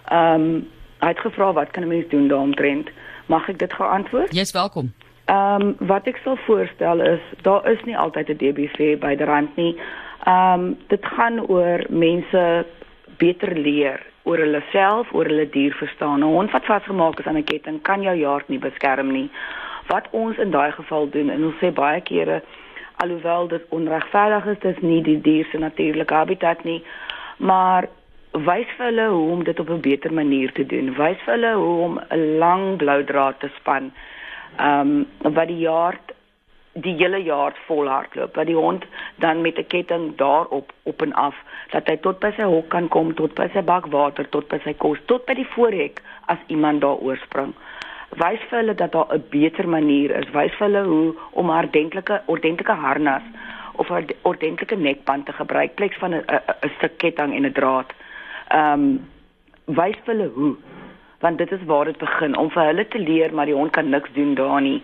Ehm 0.07 0.55
um, 0.55 0.67
hy 1.01 1.09
het 1.09 1.19
gevra 1.19 1.53
wat 1.53 1.71
kan 1.71 1.83
'n 1.83 1.89
mens 1.89 2.09
doen 2.09 2.29
daaromtrent? 2.29 2.89
Mag 3.27 3.49
ek 3.49 3.59
dit 3.59 3.73
geantwoord? 3.73 4.35
Jy's 4.35 4.53
welkom. 4.53 4.93
Ehm 5.25 5.63
um, 5.63 5.77
wat 5.79 6.07
ek 6.07 6.17
sal 6.25 6.37
voorstel 6.37 7.01
is 7.01 7.21
daar 7.43 7.71
is 7.71 7.83
nie 7.85 7.99
altyd 7.99 8.29
'n 8.29 8.37
DBV 8.37 8.99
by 8.99 9.15
die 9.15 9.27
rand 9.27 9.57
nie. 9.57 9.77
Ehm 10.25 10.61
um, 10.61 10.77
dit 10.87 11.05
gaan 11.07 11.47
oor 11.47 11.85
mense 11.89 12.67
beter 13.19 13.57
leer 13.57 14.07
oor 14.23 14.39
hulle 14.39 14.63
self, 14.73 15.13
oor 15.13 15.25
hulle 15.25 15.49
dier 15.51 15.75
verstaan. 15.75 16.21
'n 16.21 16.23
Hond 16.23 16.51
wat 16.51 16.65
vasgemaak 16.65 17.19
is 17.19 17.27
aan 17.27 17.37
'n 17.37 17.45
ketting 17.45 17.83
kan 17.83 18.03
jou 18.03 18.17
jaard 18.17 18.49
nie 18.49 18.59
beskerm 18.59 19.13
nie. 19.13 19.31
Wat 19.87 20.09
ons 20.11 20.37
in 20.37 20.51
daai 20.51 20.73
geval 20.73 21.09
doen 21.11 21.31
en 21.31 21.45
ons 21.45 21.59
sê 21.61 21.73
baie 21.73 22.01
kere 22.01 22.43
alhoewel 22.97 23.49
dit 23.49 23.65
onregverdig 23.69 24.47
is, 24.47 24.59
dis 24.59 24.81
nie 24.81 25.03
die 25.03 25.21
dier 25.21 25.47
se 25.51 25.59
natuurlike 25.59 26.15
habitat 26.15 26.65
nie, 26.65 26.83
maar 27.37 27.89
wys 28.33 28.67
vir 28.77 28.87
hulle 28.87 29.09
hoe 29.09 29.31
om 29.33 29.45
dit 29.45 29.61
op 29.61 29.71
'n 29.71 29.81
beter 29.81 30.13
manier 30.13 30.53
te 30.53 30.67
doen. 30.67 30.95
Wys 30.95 31.19
vir 31.25 31.35
hulle 31.35 31.55
hoe 31.55 31.83
om 31.85 32.01
'n 32.11 32.39
lang 32.39 32.77
blou 32.77 33.05
draad 33.05 33.41
te 33.41 33.51
span. 33.57 33.93
ehm 34.57 35.07
um, 35.25 35.33
wat 35.35 35.47
die 35.47 35.59
jaar 35.59 35.99
die 36.73 36.95
hele 36.99 37.19
jaar 37.23 37.55
volhardloop 37.67 38.35
wat 38.35 38.47
die 38.47 38.57
hond 38.57 38.85
dan 39.17 39.41
met 39.41 39.59
'n 39.59 39.67
ketting 39.67 40.17
daarop 40.17 40.73
op 40.83 41.03
en 41.03 41.13
af 41.13 41.35
dat 41.71 41.87
hy 41.87 41.97
tot 41.97 42.19
by 42.19 42.31
sy 42.37 42.43
hok 42.43 42.69
kan 42.69 42.89
kom 42.89 43.15
tot 43.15 43.35
by 43.35 43.49
sy 43.53 43.63
bak 43.63 43.87
water 43.87 44.29
tot 44.29 44.49
by 44.49 44.59
sy 44.65 44.75
kos 44.75 44.99
tot 45.07 45.27
by 45.27 45.35
die 45.35 45.51
voorhek 45.55 46.03
as 46.27 46.39
iemand 46.47 46.81
daar 46.81 46.97
oorspring 46.97 47.55
wys 48.17 48.41
vir 48.51 48.59
hulle 48.59 48.75
dat 48.75 48.93
daar 48.93 49.15
'n 49.15 49.25
beter 49.31 49.69
manier 49.69 50.11
is 50.11 50.31
wys 50.33 50.53
vir 50.59 50.67
hulle 50.67 50.85
hoe 50.85 51.15
om 51.31 51.51
'n 51.51 51.59
ordentlike 51.59 52.23
ordentlike 52.27 52.73
harnas 52.73 53.23
of 53.73 53.91
'n 53.91 54.07
ordentlike 54.23 54.77
nekband 54.77 55.27
te 55.27 55.33
gebruik 55.33 55.75
pleks 55.75 55.97
van 55.99 56.15
'n 56.15 56.25
'n 56.63 56.71
stuk 56.77 56.99
ketting 56.99 57.35
en 57.35 57.47
'n 57.47 57.53
draad 57.53 57.93
um, 58.55 59.09
wys 59.67 59.97
vir 60.05 60.15
hulle 60.15 60.31
hoe 60.35 60.57
want 61.21 61.39
dit 61.39 61.53
is 61.53 61.65
waar 61.67 61.85
dit 61.85 61.99
begin 61.99 62.37
om 62.37 62.51
vir 62.51 62.65
hulle 62.71 62.89
te 62.89 62.99
leer 62.99 63.35
maar 63.35 63.47
die 63.47 63.55
hond 63.55 63.73
kan 63.73 63.91
niks 63.91 64.13
doen 64.15 64.35
daar 64.35 64.61
nie 64.63 64.83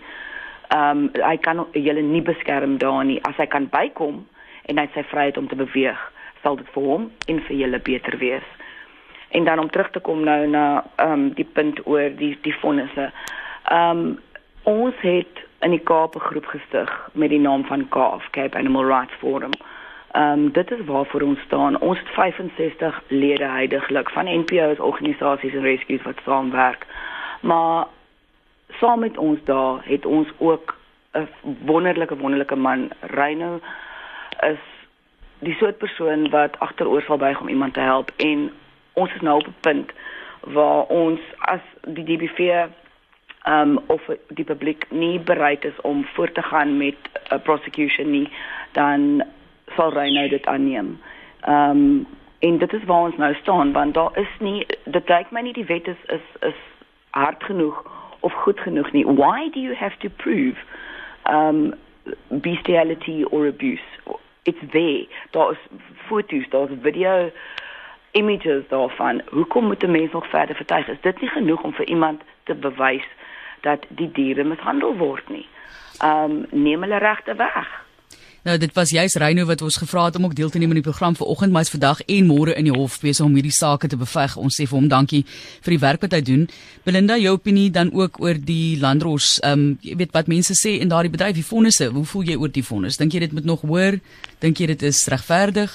ehm 0.68 0.98
um, 0.98 1.10
hy 1.22 1.36
kan 1.36 1.66
julle 1.72 2.02
nie 2.02 2.22
beskerm 2.22 2.78
daar 2.78 3.04
nie. 3.04 3.20
As 3.28 3.36
hy 3.36 3.46
kan 3.46 3.68
bykom 3.70 4.24
en 4.66 4.78
hy 4.78 4.86
sy 4.94 5.04
vryheid 5.10 5.36
om 5.38 5.48
te 5.48 5.58
beweeg, 5.60 6.00
sal 6.42 6.56
dit 6.56 6.70
vir 6.74 6.86
hom 6.88 7.10
en 7.28 7.40
vir 7.48 7.56
julle 7.56 7.80
beter 7.84 8.16
wees. 8.18 8.46
En 9.36 9.44
dan 9.44 9.58
om 9.58 9.70
terug 9.70 9.90
te 9.90 10.00
kom 10.00 10.24
nou 10.24 10.46
na 10.46 10.84
ehm 10.96 11.12
um, 11.12 11.26
die 11.38 11.48
punt 11.58 11.82
oor 11.86 12.10
die 12.18 12.34
die 12.46 12.56
vonnisse. 12.62 13.10
Ehm 13.70 14.04
um, 14.04 14.18
ons 14.64 15.00
het 15.04 15.44
in 15.60 15.76
die 15.76 15.84
Kaap 15.90 16.16
'n 16.16 16.26
groep 16.30 16.46
gestig 16.46 16.90
met 17.12 17.30
die 17.30 17.40
naam 17.40 17.64
van 17.64 17.88
Kaap 17.88 18.22
Cape 18.30 18.58
Animal 18.58 18.84
Rights 18.84 19.14
Forum. 19.20 19.52
Ehm 19.52 19.83
um, 20.16 20.52
dit 20.52 20.70
is 20.70 20.84
waarvoor 20.84 21.20
ons 21.20 21.40
staan. 21.40 21.80
Ons 21.80 21.98
het 21.98 22.08
65 22.08 23.02
lede 23.08 23.44
heidaglik 23.44 24.10
van 24.10 24.24
NPO's 24.24 24.78
organisasies 24.78 25.54
en 25.54 25.62
rescues 25.62 26.02
wat 26.02 26.20
saamwerk. 26.24 26.86
Maar 27.40 27.86
saam 28.78 29.00
met 29.00 29.18
ons 29.18 29.38
daar 29.44 29.80
het 29.84 30.06
ons 30.06 30.28
ook 30.38 30.76
'n 31.12 31.28
wonderlike 31.64 32.16
wonderlike 32.16 32.56
man 32.56 32.90
Reino 33.00 33.60
is 34.40 34.58
die 35.38 35.54
soort 35.54 35.78
persoon 35.78 36.30
wat 36.30 36.58
agteroor 36.58 37.02
sal 37.02 37.16
buig 37.16 37.40
om 37.40 37.48
iemand 37.48 37.74
te 37.74 37.80
help 37.80 38.10
en 38.16 38.52
ons 38.92 39.14
is 39.14 39.20
nou 39.20 39.38
op 39.38 39.46
'n 39.46 39.54
punt 39.60 39.92
waar 40.40 40.82
ons 40.82 41.20
as 41.38 41.60
die 41.86 42.04
DBV 42.04 42.38
ehm 42.38 42.68
um, 43.60 43.78
of 43.86 44.02
die 44.28 44.44
publiek 44.44 44.86
nie 44.90 45.18
bereid 45.20 45.64
is 45.64 45.80
om 45.80 46.04
voort 46.14 46.34
te 46.34 46.42
gaan 46.42 46.76
met 46.76 46.96
'n 47.30 47.40
prosecution 47.42 48.10
nie 48.10 48.28
dan 48.72 49.22
sal 49.76 49.92
Reino 49.92 50.28
dit 50.28 50.46
aanneem. 50.46 51.00
Ehm 51.40 51.70
um, 51.70 52.06
en 52.44 52.58
dit 52.58 52.72
is 52.72 52.84
waar 52.84 53.04
ons 53.08 53.16
nou 53.16 53.34
staan 53.34 53.72
want 53.72 53.94
daar 53.94 54.18
is 54.18 54.32
nie 54.38 54.66
dit 54.84 55.08
lyk 55.08 55.30
my 55.30 55.40
nie 55.40 55.52
die 55.56 55.64
wet 55.64 55.86
is 55.88 56.00
is 56.16 56.26
is 56.40 56.58
hard 57.10 57.44
genoeg 57.44 57.84
of 58.20 58.32
goed 58.32 58.60
genoeg 58.60 58.92
nie. 58.92 59.04
Why 59.06 59.48
do 59.52 59.60
you 59.60 59.74
have 59.74 59.96
to 59.98 60.08
prove 60.08 60.56
um 61.30 61.74
bestiality 62.28 63.24
or 63.30 63.46
abuse? 63.46 63.82
It's 64.42 64.64
there. 64.70 65.06
Daar's 65.30 65.58
foto's, 66.06 66.48
daar's 66.50 66.70
video 66.82 67.30
images 68.10 68.68
daarvan. 68.68 69.22
Hoekom 69.30 69.64
moet 69.64 69.82
'n 69.82 69.90
mens 69.90 70.12
nog 70.12 70.28
verder 70.28 70.56
vertuig? 70.56 70.88
Is 70.88 71.00
dit 71.00 71.20
nie 71.20 71.30
genoeg 71.30 71.62
om 71.62 71.72
vir 71.72 71.86
iemand 71.86 72.22
te 72.42 72.54
bewys 72.54 73.08
dat 73.60 73.86
die 73.88 74.10
diere 74.12 74.44
mishandel 74.44 74.96
word 74.96 75.28
nie? 75.28 75.48
Um 76.04 76.46
neem 76.50 76.80
hulle 76.82 76.98
regte 76.98 77.34
weg. 77.34 77.83
Nou 78.44 78.58
dit 78.60 78.72
was 78.76 78.90
juis 78.92 79.14
Reyno 79.16 79.46
wat 79.48 79.62
ons 79.64 79.78
gevra 79.80 80.02
het 80.04 80.16
om 80.18 80.26
ook 80.28 80.34
deel 80.36 80.50
te 80.52 80.58
neem 80.60 80.68
aan 80.68 80.80
die 80.82 80.84
program 80.84 81.14
vanoggend, 81.16 81.52
maar 81.52 81.62
hy's 81.64 81.72
vandag 81.72 82.02
en 82.04 82.26
môre 82.28 82.52
in 82.52 82.66
die 82.68 82.74
hof 82.74 82.98
besig 83.00 83.24
om 83.24 83.32
hierdie 83.32 83.54
sake 83.56 83.88
te 83.88 83.96
beveg. 83.96 84.34
Ons 84.36 84.58
sê 84.60 84.66
vir 84.68 84.76
hom 84.76 84.88
dankie 84.92 85.22
vir 85.64 85.72
die 85.72 85.80
werk 85.80 86.04
wat 86.04 86.12
hy 86.12 86.20
doen. 86.20 86.42
Belinda, 86.84 87.16
jou 87.16 87.32
opinie 87.38 87.70
dan 87.72 87.88
ook 87.96 88.20
oor 88.20 88.36
die 88.36 88.76
landros, 88.82 89.38
ehm 89.40 89.64
um, 89.64 89.64
jy 89.80 89.96
weet 89.96 90.12
wat 90.12 90.28
mense 90.28 90.52
sê 90.60 90.76
in 90.76 90.92
daardie 90.92 91.14
bedryf, 91.14 91.38
die 91.38 91.46
fondse. 91.46 91.88
Hoe 91.88 92.04
voel 92.04 92.28
jy 92.28 92.36
oor 92.36 92.52
die 92.52 92.66
fondse? 92.66 93.00
Dink 93.00 93.16
jy 93.16 93.24
dit 93.24 93.32
moet 93.32 93.48
nog 93.48 93.64
hoor? 93.64 93.96
Dink 94.44 94.60
jy 94.60 94.68
dit 94.74 94.88
is 94.92 95.06
regverdig? 95.08 95.72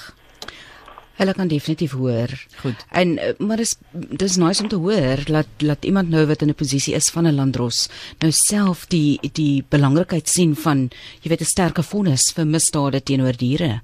Hulle 1.20 1.34
kan 1.36 1.50
definitief 1.50 1.92
hoor. 1.92 2.32
Goed. 2.62 2.84
En 2.96 3.18
eh, 3.18 3.34
maar 3.38 3.60
dis 3.60 3.74
dis 3.92 4.36
nice 4.40 4.62
om 4.62 4.68
te 4.68 4.80
hoor 4.80 5.24
dat 5.28 5.46
dat 5.60 5.84
iemand 5.84 6.08
nou 6.08 6.24
wat 6.26 6.42
in 6.42 6.48
'n 6.48 6.54
posisie 6.54 6.94
is 6.94 7.10
van 7.12 7.26
'n 7.26 7.34
landros 7.34 7.88
nou 8.18 8.32
self 8.32 8.86
die 8.86 9.18
die 9.32 9.64
belangrikheid 9.68 10.28
sien 10.28 10.56
van 10.56 10.88
jy 11.20 11.28
weet 11.28 11.40
'n 11.40 11.44
sterke 11.44 11.82
vonnis 11.82 12.32
vir 12.34 12.46
misdade 12.46 13.02
teenoor 13.02 13.36
diere. 13.36 13.82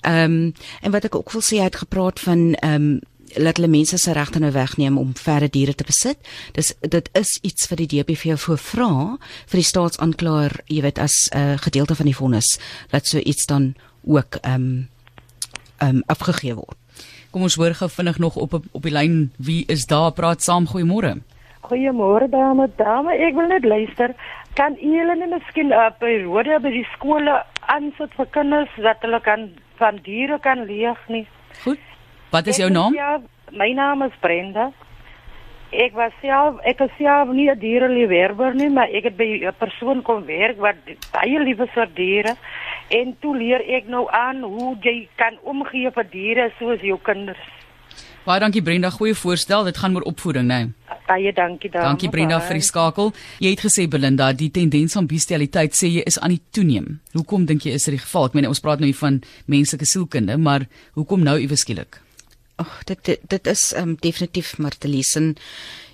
Ehm 0.00 0.24
um, 0.24 0.52
en 0.80 0.90
wat 0.90 1.04
ek 1.04 1.14
ook 1.14 1.32
wil 1.32 1.42
sê 1.42 1.56
hy 1.56 1.68
het 1.68 1.76
gepraat 1.76 2.20
van 2.20 2.54
ehm 2.54 2.74
um, 2.74 3.00
laat 3.36 3.56
hulle 3.56 3.68
mense 3.68 3.98
se 3.98 4.12
regte 4.12 4.38
nou 4.38 4.52
wegneem 4.52 4.98
om 4.98 5.12
verre 5.16 5.48
diere 5.48 5.74
te 5.74 5.84
besit. 5.84 6.18
Dis 6.52 6.72
dit 6.80 7.08
is 7.12 7.38
iets 7.42 7.66
vir 7.66 7.76
die 7.76 7.86
DBV 7.86 8.38
voor 8.38 8.58
vra 8.58 9.18
vir 9.46 9.60
die 9.60 9.70
staatsanklaer, 9.70 10.60
jy 10.66 10.82
weet 10.82 10.98
as 10.98 11.28
'n 11.32 11.38
uh, 11.38 11.58
gedeelte 11.58 11.94
van 11.94 12.06
die 12.06 12.16
vonnis 12.16 12.58
dat 12.90 13.06
so 13.06 13.18
iets 13.18 13.46
dan 13.46 13.74
ook 14.04 14.34
ehm 14.42 14.54
um, 14.54 14.88
um, 15.82 16.02
afgegee 16.06 16.54
word. 16.54 16.76
Kom 17.30 17.44
ons 17.44 17.58
hoor 17.60 17.74
gou 17.76 17.88
vinnig 17.92 18.18
nog 18.18 18.36
op 18.36 18.54
op 18.58 18.82
die 18.82 18.92
lyn 18.92 19.30
wie 19.36 19.64
is 19.68 19.86
daar 19.86 20.12
praat 20.16 20.42
saam 20.42 20.66
goeiemôre. 20.66 21.18
Goeiemôre 21.68 22.28
dame, 22.32 22.68
dame, 22.76 23.12
ek 23.12 23.34
wil 23.36 23.50
net 23.50 23.64
luister. 23.64 24.14
Kan 24.56 24.78
u 24.80 24.92
hulle 24.96 25.16
net 25.20 25.30
miskien 25.30 25.72
op 25.76 25.98
by 26.00 26.14
rode 26.24 26.60
by 26.64 26.72
die 26.72 26.86
skole 26.94 27.36
aansit 27.68 28.14
vir 28.16 28.30
kinders 28.32 28.72
dat 28.82 29.04
hulle 29.04 29.20
kan 29.20 29.50
van 29.78 30.00
diere 30.06 30.38
kan 30.42 30.64
leer 30.66 30.96
nie? 31.08 31.26
Goed. 31.62 31.82
Wat 32.32 32.46
is 32.46 32.60
jou 32.60 32.70
naam? 32.72 32.94
Ja, 32.96 33.18
my 33.52 33.70
naam 33.76 34.02
is 34.02 34.16
Brenda. 34.20 34.70
Ek 35.68 35.92
was 35.92 36.12
self 36.22 36.56
ek 36.64 36.80
is 36.80 36.90
self 36.96 37.28
nie 37.28 37.50
'n 37.50 37.58
diereliefhebber 37.58 38.54
nie, 38.54 38.70
maar 38.70 38.88
ek 38.88 39.04
het 39.04 39.16
by 39.16 39.44
'n 39.44 39.52
persoon 39.58 40.02
kom 40.02 40.24
werk 40.24 40.56
wat 40.58 40.76
baie 41.12 41.38
lief 41.44 41.60
is 41.60 41.70
vir 41.74 41.88
diere 41.94 42.36
en 42.88 43.16
toe 43.20 43.36
leer 43.36 43.60
ek 43.60 43.86
nou 43.86 44.08
aan 44.10 44.42
hoe 44.42 44.76
jy 44.80 45.08
kan 45.16 45.36
omgee 45.44 45.90
vir 45.90 46.06
diere 46.10 46.52
soos 46.58 46.80
jou 46.80 46.98
kinders. 47.02 47.44
Baie 48.24 48.40
dankie 48.40 48.62
Brenda, 48.62 48.90
goeie 48.90 49.14
voorstel. 49.14 49.64
Dit 49.64 49.76
gaan 49.76 49.94
oor 49.94 50.02
opvoeding, 50.02 50.46
né? 50.48 50.58
Nee. 50.58 50.96
Baie 51.06 51.32
dankie 51.32 51.70
daar. 51.70 51.82
Dankie 51.82 52.10
Brenda 52.10 52.40
vir 52.40 52.54
die 52.54 52.66
skakel. 52.66 53.12
Jy 53.38 53.50
het 53.54 53.60
gesê 53.64 53.88
Belinda, 53.88 54.32
die 54.32 54.50
tendens 54.50 54.92
van 54.92 55.06
bestialiteit 55.06 55.72
sê 55.72 55.88
jy 55.88 56.02
is 56.04 56.18
aan 56.18 56.36
die 56.36 56.42
toeneem. 56.50 57.00
Hoekom 57.12 57.46
dink 57.48 57.64
jy 57.64 57.72
is 57.72 57.84
dit 57.84 57.96
die 57.96 58.02
geval? 58.02 58.28
Ek 58.28 58.36
meen 58.36 58.48
ons 58.48 58.60
praat 58.60 58.78
nou 58.80 58.86
hier 58.90 59.00
van 59.00 59.22
menslike 59.46 59.88
sielkunde, 59.88 60.36
maar 60.36 60.66
hoekom 60.92 61.24
nou 61.24 61.38
iewes 61.40 61.64
skielik? 61.64 62.02
Ag, 62.58 62.84
dit, 62.90 62.98
dit 63.04 63.20
dit 63.30 63.46
is 63.46 63.64
um, 63.78 63.94
definitief 64.02 64.56
Martelisen. 64.58 65.36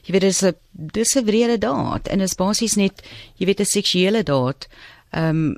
Jy 0.04 0.12
weet 0.16 0.26
dis 0.26 0.42
'n 0.44 0.54
dis 0.72 1.16
'n 1.16 1.24
wrede 1.24 1.58
daad 1.58 2.08
en 2.08 2.20
is 2.20 2.36
basies 2.40 2.76
net 2.76 3.02
jy 3.36 3.46
weet 3.46 3.60
'n 3.60 3.74
seksuele 3.78 4.22
daad. 4.22 4.68
Ehm 5.12 5.28
um, 5.28 5.56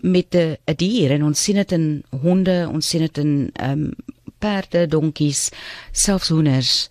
met 0.00 0.34
'n 0.34 0.56
dier 0.76 1.10
en 1.10 1.24
ons 1.24 1.42
sien 1.42 1.56
dit 1.56 1.72
in 1.72 2.04
honde, 2.22 2.68
ons 2.72 2.88
sien 2.88 3.00
dit 3.00 3.18
in 3.18 3.50
ehm 3.54 3.70
um, 3.70 3.94
perde, 4.38 4.86
donkies, 4.86 5.50
selfs 5.92 6.28
hoenders. 6.28 6.88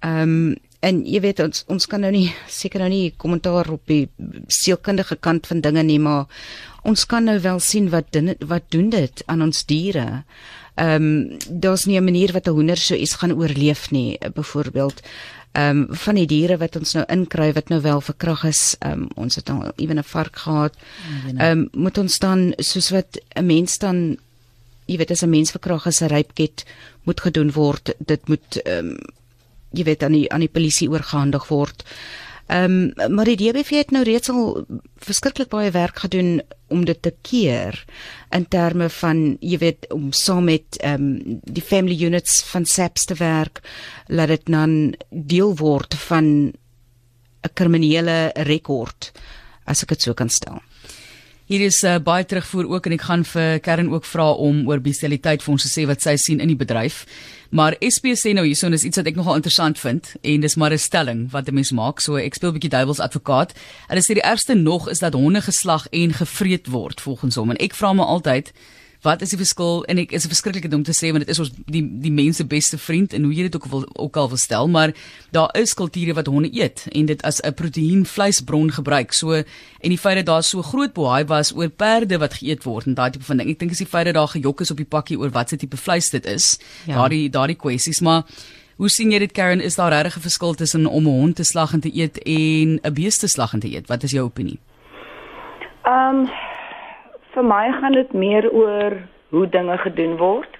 Ehm 0.00 0.22
um, 0.22 0.56
en 0.80 1.02
jy 1.04 1.20
weet 1.20 1.40
ons 1.44 1.64
ons 1.68 1.86
kan 1.86 2.00
nou 2.00 2.10
nie 2.10 2.32
seker 2.48 2.80
nou 2.80 2.88
nie 2.88 3.12
kommentaar 3.16 3.68
op 3.70 3.82
die 3.86 4.08
sielkundige 4.48 5.16
kant 5.16 5.46
van 5.46 5.60
dinge 5.60 5.82
nie, 5.82 5.98
maar 5.98 6.26
ons 6.88 7.04
kan 7.06 7.24
nou 7.24 7.38
wel 7.40 7.60
sien 7.60 7.90
wat 7.90 8.12
din, 8.12 8.34
wat 8.40 8.70
doen 8.72 8.88
dit 8.90 9.22
aan 9.26 9.42
ons 9.42 9.64
diere 9.68 10.24
ehm 10.80 11.04
um, 11.04 11.38
daar's 11.48 11.84
nie 11.84 11.98
'n 11.98 12.04
manier 12.04 12.32
wat 12.32 12.46
'n 12.46 12.56
hoender 12.56 12.76
so 12.76 12.94
iets 12.94 13.14
gaan 13.14 13.32
oorleef 13.32 13.90
nie. 13.90 14.18
Byvoorbeeld 14.34 15.00
ehm 15.52 15.76
um, 15.76 15.86
van 15.90 16.14
die 16.14 16.26
diere 16.26 16.56
wat 16.56 16.76
ons 16.76 16.92
nou 16.92 17.04
inkry 17.08 17.52
wat 17.52 17.68
nou 17.68 17.80
wel 17.80 18.00
verkrag 18.00 18.44
is 18.44 18.76
ehm 18.78 18.92
um, 18.92 19.08
ons 19.14 19.34
het 19.34 19.50
al 19.50 19.72
ewen 19.76 19.98
'n 19.98 20.04
vark 20.04 20.36
gehad. 20.36 20.74
Ehm 21.36 21.58
um, 21.58 21.68
moet 21.72 21.98
ons 21.98 22.18
dan 22.18 22.52
soos 22.56 22.90
wat 22.90 23.20
'n 23.34 23.46
mens 23.46 23.78
dan 23.78 24.16
jy 24.86 24.96
weet 24.96 25.10
as 25.10 25.22
'n 25.22 25.30
mens 25.30 25.50
verkrag 25.50 25.86
is 25.86 26.00
'n 26.00 26.06
rypket 26.06 26.64
moet 27.02 27.20
gedoen 27.20 27.52
word. 27.52 27.94
Dit 27.98 28.28
moet 28.28 28.62
ehm 28.64 28.86
um, 28.86 28.96
jy 29.70 29.84
weet 29.84 30.02
aan 30.02 30.12
die 30.12 30.32
aan 30.32 30.40
die 30.40 30.54
polisie 30.56 30.90
oorgehandig 30.90 31.48
word 31.48 31.84
Ehm 32.50 32.92
um, 32.98 33.14
maar 33.14 33.28
die 33.30 33.36
DBV 33.36 33.70
het 33.78 33.90
nou 33.94 34.02
reeds 34.04 34.30
al 34.30 34.64
verskriklik 34.98 35.48
baie 35.52 35.70
werk 35.70 36.00
gedoen 36.02 36.40
om 36.68 36.84
dit 36.84 37.02
te 37.02 37.12
keer 37.22 37.84
in 38.34 38.48
terme 38.48 38.88
van 38.90 39.20
jy 39.40 39.58
weet 39.58 39.86
om 39.94 40.08
saam 40.12 40.48
met 40.50 40.80
ehm 40.80 41.04
um, 41.04 41.38
die 41.44 41.62
family 41.62 41.98
units 42.06 42.40
van 42.50 42.66
SAPS 42.66 43.04
te 43.04 43.14
werk 43.14 43.62
laat 44.06 44.34
dit 44.34 44.50
dan 44.50 44.94
deel 45.10 45.54
word 45.56 45.94
van 46.08 46.26
'n 47.46 47.54
kriminele 47.54 48.32
rekord 48.34 49.12
as 49.64 49.82
ek 49.82 49.88
dit 49.88 50.02
so 50.02 50.14
kan 50.14 50.28
stel. 50.28 50.58
Hier 51.50 51.64
is 51.66 51.80
uh, 51.82 51.96
baie 51.98 52.22
terugvoer 52.22 52.68
ook 52.70 52.84
en 52.86 52.92
ek 52.94 53.04
gaan 53.08 53.24
vir 53.26 53.56
Kern 53.58 53.88
ook 53.90 54.04
vra 54.06 54.28
om 54.38 54.60
oor 54.70 54.78
bestialiteit 54.78 55.42
vir 55.42 55.50
ons 55.50 55.64
te 55.66 55.70
sê 55.72 55.82
wat 55.90 56.04
sy 56.04 56.12
sien 56.14 56.38
in 56.38 56.52
die 56.52 56.58
bedryf. 56.60 57.00
Maar 57.50 57.74
SP 57.82 58.12
sê 58.14 58.30
nou 58.38 58.44
hierson 58.46 58.76
is 58.76 58.84
iets 58.86 59.00
wat 59.00 59.10
ek 59.10 59.18
nogal 59.18 59.40
interessant 59.40 59.80
vind 59.82 60.12
en 60.22 60.44
dis 60.46 60.54
maar 60.54 60.70
'n 60.70 60.78
stelling 60.78 61.26
wat 61.32 61.48
'n 61.50 61.54
mens 61.54 61.72
maak. 61.74 61.98
So 61.98 62.14
ek 62.14 62.38
speel 62.38 62.50
'n 62.50 62.54
bietjie 62.54 62.70
duiwels 62.70 63.02
advokaat. 63.02 63.50
Hulle 63.88 64.00
sê 64.00 64.14
die 64.14 64.22
ergste 64.22 64.54
nog 64.54 64.88
is 64.88 65.00
dat 65.00 65.18
honde 65.18 65.42
geslag 65.42 65.88
en 65.90 66.14
gevreet 66.14 66.70
word 66.70 67.00
volgens 67.00 67.34
hom 67.34 67.50
en 67.50 67.58
ek 67.58 67.74
vra 67.74 67.92
my 67.92 68.04
altyd 68.04 68.52
Wat 69.02 69.22
is 69.24 69.32
die 69.32 69.38
verskil 69.40 69.84
en 69.88 69.98
ek 69.98 70.12
is 70.12 70.24
'n 70.24 70.28
verskriklike 70.28 70.68
ding 70.68 70.80
om 70.80 70.84
te 70.84 70.92
sê 70.92 71.10
want 71.10 71.24
dit 71.24 71.28
is 71.28 71.38
ons 71.38 71.50
die 71.66 71.82
die 71.82 72.12
mense 72.12 72.44
beste 72.44 72.78
vriend 72.78 73.12
en 73.12 73.22
hoe 73.22 73.32
jy 73.32 73.42
dit 73.48 73.56
ook 73.56 73.66
wil 73.66 73.88
ook 73.94 74.16
al 74.16 74.28
wil 74.28 74.36
stel, 74.36 74.68
maar 74.68 74.92
daar 75.30 75.48
is 75.56 75.74
kulture 75.74 76.14
wat 76.14 76.26
honde 76.26 76.50
eet 76.52 76.86
en 76.92 77.06
dit 77.06 77.22
as 77.22 77.40
'n 77.40 77.54
proteïen 77.54 78.04
vleisbron 78.06 78.70
gebruik. 78.70 79.12
So 79.12 79.32
en 79.32 79.88
die 79.88 79.98
feit 79.98 80.16
dat 80.16 80.26
daar 80.26 80.42
so 80.42 80.62
groot 80.62 80.92
boei 80.92 81.24
was 81.24 81.52
oor 81.52 81.68
perde 81.68 82.18
wat 82.18 82.34
geëet 82.34 82.64
word 82.64 82.86
en 82.86 82.94
daai 82.94 83.10
tipe 83.10 83.24
van 83.24 83.36
ding. 83.36 83.48
Ek 83.48 83.58
dink 83.58 83.70
is 83.70 83.78
die 83.78 83.86
feit 83.86 84.04
dat 84.04 84.14
daar 84.14 84.28
gejok 84.28 84.60
is 84.60 84.70
op 84.70 84.76
die 84.76 84.86
pakkie 84.86 85.18
oor 85.18 85.30
wat 85.30 85.48
se 85.48 85.56
tipe 85.56 85.76
vleis 85.76 86.10
dit 86.10 86.26
is. 86.26 86.58
Ja. 86.86 86.94
Daardie 86.94 87.30
daardie 87.30 87.56
kwessies, 87.56 88.00
maar 88.00 88.24
Hoe 88.80 88.88
sien 88.88 89.10
jy 89.12 89.18
dit 89.18 89.32
Karen? 89.36 89.60
Is 89.60 89.74
daar 89.76 89.92
regtig 89.92 90.16
'n 90.16 90.20
verskil 90.20 90.54
tussen 90.54 90.86
om 90.86 91.04
'n 91.04 91.20
hond 91.20 91.36
te 91.36 91.44
slag 91.44 91.72
en 91.72 91.80
te 91.80 91.90
eet 91.94 92.18
en 92.18 92.80
'n 92.82 92.92
bees 92.94 93.18
te 93.18 93.28
slag 93.28 93.52
en 93.52 93.60
te 93.60 93.68
eet? 93.68 93.88
Wat 93.88 94.02
is 94.02 94.10
jou 94.10 94.24
opinie? 94.24 94.58
Ehm 95.84 96.16
um, 96.16 96.30
vir 97.34 97.44
my 97.44 97.70
gaan 97.80 97.92
dit 97.92 98.12
meer 98.12 98.50
oor 98.50 98.96
hoe 99.30 99.46
dinge 99.48 99.78
gedoen 99.78 100.16
word. 100.16 100.58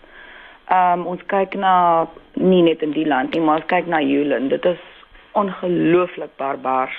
Ehm 0.70 1.00
um, 1.00 1.06
ons 1.06 1.22
kyk 1.26 1.54
na 1.59 2.06
nie 2.35 2.62
net 2.62 2.83
in 2.87 2.92
die 2.94 3.06
land 3.06 3.35
nie, 3.35 3.42
maar 3.42 3.62
ons 3.62 3.70
kyk 3.72 3.87
na 3.90 4.00
Julen. 4.00 4.48
Dit 4.48 4.64
is 4.64 4.83
ongelooflik 5.33 6.37
barbaars. 6.37 6.98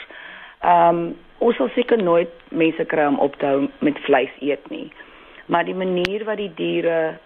Ehm 0.62 1.03
um, 1.03 1.03
ons 1.41 1.55
sal 1.57 1.69
seker 1.75 2.03
nooit 2.03 2.34
mense 2.49 2.86
kry 2.86 3.05
om 3.10 3.19
op 3.19 3.36
te 3.39 3.45
hou 3.45 3.69
met 3.79 3.99
vleis 4.05 4.34
eet 4.39 4.67
nie. 4.69 4.91
Maar 5.45 5.65
die 5.65 5.75
manier 5.75 6.25
wat 6.27 6.38
die 6.38 6.51
diere 6.55 7.17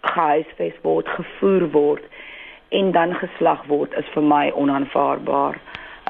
gehuisves 0.00 0.78
word, 0.82 1.08
gevoer 1.08 1.66
word 1.70 2.06
en 2.68 2.92
dan 2.92 3.14
geslag 3.14 3.66
word 3.66 3.92
is 3.98 4.08
vir 4.14 4.22
my 4.22 4.46
onaanvaarbaar. 4.54 5.58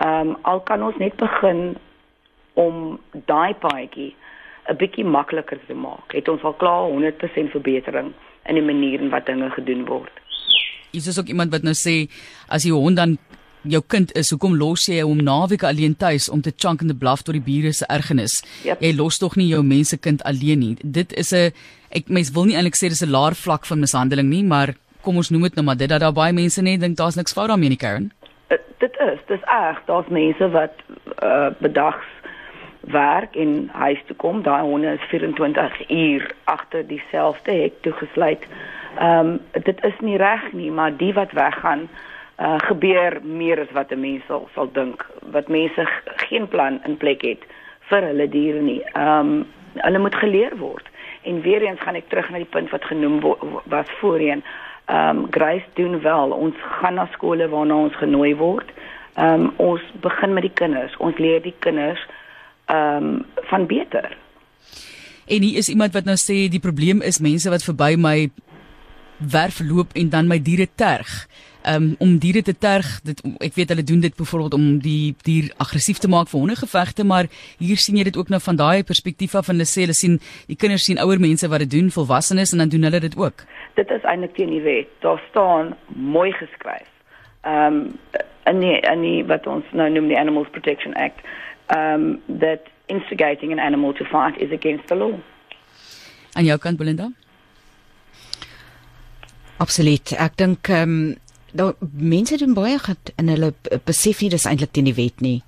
Ehm 0.04 0.28
um, 0.28 0.36
al 0.42 0.60
kan 0.60 0.82
ons 0.82 1.00
net 1.00 1.16
begin 1.16 1.76
om 2.54 3.00
daai 3.26 3.54
paadjie 3.64 4.12
'n 4.68 4.76
bietjie 4.76 5.04
makliker 5.04 5.58
te 5.66 5.74
maak. 5.74 6.12
Het 6.12 6.28
ons 6.28 6.42
al 6.42 6.54
klaar 6.54 6.88
100% 6.88 7.50
verbetering 7.50 8.12
in 8.48 8.54
die 8.54 8.64
manier 8.64 9.00
en 9.00 9.10
wat 9.10 9.26
dinge 9.26 9.50
gedoen 9.50 9.84
word. 9.84 10.12
Is 10.92 11.04
dit 11.04 11.18
ook 11.18 11.32
iemand 11.32 11.50
wat 11.50 11.62
nou 11.62 11.74
sê 11.74 12.08
as 12.48 12.62
die 12.62 12.72
hond 12.72 12.96
dan 12.96 13.18
jou 13.62 13.82
kind 13.88 14.12
is, 14.12 14.30
hoekom 14.30 14.56
los 14.60 14.86
jy 14.86 15.00
hom 15.02 15.22
naweek 15.24 15.64
alleen 15.64 15.96
tuis 15.96 16.28
om 16.28 16.42
te 16.44 16.52
chunk 16.56 16.82
in 16.84 16.88
the 16.88 16.94
bluff 16.96 17.22
tot 17.24 17.36
die 17.36 17.44
bure 17.44 17.72
se 17.72 17.86
ergernis? 17.88 18.42
Yep. 18.64 18.80
Jy 18.80 18.92
los 18.96 19.18
tog 19.18 19.36
nie 19.40 19.48
jou 19.48 19.62
mensekind 19.64 20.22
alleen 20.28 20.60
nie. 20.60 20.76
Dit 20.82 21.12
is 21.12 21.32
'n 21.32 21.52
ek 21.90 22.08
mens 22.08 22.30
wil 22.30 22.44
nie 22.44 22.56
eintlik 22.56 22.76
sê 22.76 22.88
dis 22.88 23.02
'n 23.02 23.10
laer 23.10 23.34
vlak 23.34 23.66
van 23.66 23.80
mishandeling 23.80 24.28
nie, 24.28 24.42
maar 24.42 24.74
kom 25.02 25.16
ons 25.16 25.30
noem 25.30 25.42
dit 25.42 25.54
nou 25.54 25.64
maar 25.64 25.76
dit 25.76 25.88
dat 25.88 26.00
daar 26.00 26.12
baie 26.12 26.32
mense 26.32 26.62
net 26.62 26.80
dink 26.80 26.96
daar's 26.96 27.16
niks 27.16 27.32
fout 27.32 27.48
daarmee 27.48 27.68
nie 27.68 27.76
Karen. 27.76 28.12
Uh, 28.50 28.58
dit 28.78 28.92
is, 29.00 29.18
dis 29.26 29.40
reg, 29.44 29.78
daar's 29.86 30.08
mense 30.08 30.50
wat 30.50 30.74
uh, 31.22 31.50
bedags 31.60 32.06
werk 32.86 33.36
en 33.36 33.68
huis 33.72 34.02
toe 34.06 34.16
kom, 34.16 34.42
daai 34.42 34.62
honde 34.62 34.92
is 34.92 35.08
24 35.08 35.90
uur 35.90 36.34
agter 36.44 36.86
dieselfde 36.86 37.52
hek 37.52 37.80
toegesluit. 37.80 38.46
Ehm 38.98 39.18
um, 39.26 39.40
dit 39.52 39.84
is 39.84 40.00
nie 40.00 40.16
reg 40.16 40.52
nie, 40.52 40.70
maar 40.70 40.96
die 40.96 41.12
wat 41.14 41.32
weggaan 41.32 41.88
uh 42.38 42.58
gebeur 42.58 43.20
meer 43.22 43.60
as 43.60 43.70
wat 43.72 43.90
'n 43.90 44.00
mens 44.00 44.24
sal 44.26 44.48
sal 44.54 44.68
dink 44.72 45.06
wat 45.30 45.48
mense 45.48 45.86
geen 46.04 46.48
plan 46.48 46.80
in 46.84 46.96
plek 46.96 47.22
het 47.22 47.42
vir 47.80 48.02
hulle 48.02 48.28
diere 48.28 48.60
nie. 48.60 48.82
Ehm 48.92 49.18
um, 49.18 49.46
hulle 49.74 49.98
moet 49.98 50.14
geleer 50.14 50.56
word. 50.56 50.88
En 51.22 51.40
weer 51.40 51.62
eens 51.62 51.80
gaan 51.80 51.94
ek 51.94 52.08
terug 52.08 52.30
na 52.30 52.36
die 52.36 52.52
punt 52.56 52.70
wat 52.70 52.84
genoem 52.84 53.20
was 53.64 53.90
voorheen 54.00 54.42
ehm 54.84 55.18
um, 55.18 55.26
Grace 55.30 55.66
doen 55.74 56.00
wel. 56.00 56.30
Ons 56.30 56.54
gaan 56.58 56.94
na 56.94 57.06
skole 57.12 57.48
waarna 57.48 57.74
ons 57.74 57.96
genooi 57.96 58.36
word. 58.36 58.70
Ehm 59.14 59.40
um, 59.40 59.52
ons 59.56 59.82
begin 60.00 60.32
met 60.32 60.42
die 60.42 60.54
kinders. 60.54 60.96
Ons 60.96 61.18
leer 61.18 61.42
die 61.42 61.54
kinders 61.58 62.06
ehm 62.66 63.04
um, 63.04 63.24
van 63.50 63.66
beter. 63.66 64.16
En 65.26 65.42
hier 65.42 65.56
is 65.58 65.68
iemand 65.68 65.92
wat 65.92 66.04
nou 66.04 66.16
sê 66.16 66.48
die 66.48 66.60
probleem 66.60 67.00
is 67.02 67.18
mense 67.18 67.50
wat 67.50 67.64
verby 67.64 67.94
my 67.96 68.30
werf 69.18 69.60
loop 69.60 69.92
en 69.94 70.08
dan 70.08 70.26
my 70.26 70.42
diere 70.42 70.66
terg 70.74 71.26
um, 71.66 71.94
om 71.98 72.18
diere 72.18 72.42
te 72.42 72.54
terg. 72.58 72.86
Dit 73.04 73.22
ek 73.42 73.56
weet 73.58 73.72
hulle 73.72 73.84
doen 73.86 74.02
dit 74.04 74.16
byvoorbeeld 74.16 74.56
om 74.56 74.66
die 74.84 75.14
dier 75.26 75.50
aggressief 75.62 76.00
te 76.02 76.10
maak 76.10 76.30
vir 76.32 76.40
hondegevegte, 76.40 77.06
maar 77.08 77.30
hier 77.58 77.80
sien 77.80 77.98
jy 77.98 78.06
dit 78.10 78.18
ook 78.20 78.32
nou 78.32 78.40
van 78.44 78.60
daai 78.60 78.84
perspektief 78.86 79.34
af 79.38 79.48
en 79.48 79.58
hulle 79.58 79.68
sê 79.68 79.86
hulle 79.86 79.96
sien 79.96 80.18
die 80.50 80.58
kinders 80.60 80.86
sien 80.88 81.00
ouer 81.02 81.22
mense 81.22 81.48
wat 81.48 81.64
dit 81.64 81.74
doen, 81.78 81.92
volwassenes 81.94 82.52
en 82.52 82.64
dan 82.64 82.74
doen 82.74 82.88
hulle 82.88 83.02
dit 83.06 83.16
ook. 83.18 83.46
Dit 83.78 83.90
is 83.90 84.04
eintlik 84.04 84.36
teen 84.36 84.52
die 84.52 84.62
wet. 84.64 84.92
Daar 85.04 85.22
staan 85.30 85.74
mooi 85.96 86.30
geskryf. 86.32 86.88
Ehm 87.42 87.82
um, 87.84 88.22
in 88.44 88.58
die 88.60 88.76
in 88.76 89.00
die 89.00 89.20
wat 89.24 89.46
ons 89.48 89.64
nou 89.72 89.86
noem 89.88 90.10
die 90.10 90.18
Animals 90.20 90.50
Protection 90.52 90.92
Act, 91.00 91.22
um, 91.68 92.22
that 92.28 92.68
instigating 92.86 93.52
an 93.52 93.58
animal 93.58 93.92
to 93.94 94.04
fight 94.04 94.40
is 94.40 94.52
against 94.52 94.88
the 94.88 94.94
law. 94.94 95.18
En 96.34 96.44
jou 96.44 96.58
kant 96.58 96.78
Belinda? 96.78 97.10
Absoluut. 99.56 100.12
Ek 100.18 100.36
dink 100.36 100.68
ehm 100.68 100.90
um, 100.90 101.14
daar 101.54 101.76
mense 101.94 102.34
doen 102.36 102.54
baie 102.54 102.78
goed 102.82 103.12
en 103.14 103.28
hulle 103.30 103.52
besef 103.86 104.24
nie 104.24 104.30
dis 104.32 104.46
eintlik 104.50 104.72
teen 104.74 104.88
die 104.90 104.96
wet 104.98 105.22
nie. 105.22 105.38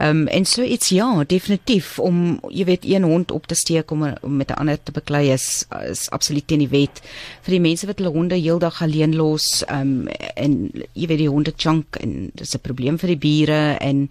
Ehm 0.00 0.22
um, 0.22 0.26
en 0.32 0.46
so 0.46 0.62
iets 0.62 0.88
ja, 0.94 1.24
definitief 1.26 1.98
om 1.98 2.38
jy 2.48 2.64
weet 2.64 2.86
een 2.86 3.02
hond 3.02 3.30
op 3.30 3.46
te 3.46 3.54
steek 3.54 3.90
om, 3.90 4.06
om 4.22 4.36
met 4.36 4.50
'n 4.50 4.60
ander 4.62 4.78
te 4.82 4.92
beklei 4.92 5.32
is 5.32 5.66
is 5.90 6.10
absoluut 6.10 6.46
teen 6.46 6.62
die 6.62 6.70
wet. 6.70 7.02
Vir 7.42 7.58
die 7.58 7.60
mense 7.60 7.86
wat 7.86 7.98
hulle 7.98 8.14
honde 8.14 8.38
heeldag 8.38 8.82
alleen 8.82 9.16
los, 9.16 9.64
ehm 9.66 9.80
um, 9.80 10.06
en 10.34 10.70
jy 10.92 11.06
weet 11.06 11.18
die 11.18 11.28
honde 11.28 11.52
chunk 11.56 11.96
en 11.96 12.30
dis 12.34 12.54
'n 12.54 12.62
probleem 12.62 12.98
vir 12.98 13.08
die 13.08 13.22
bure 13.28 13.76
en 13.80 14.08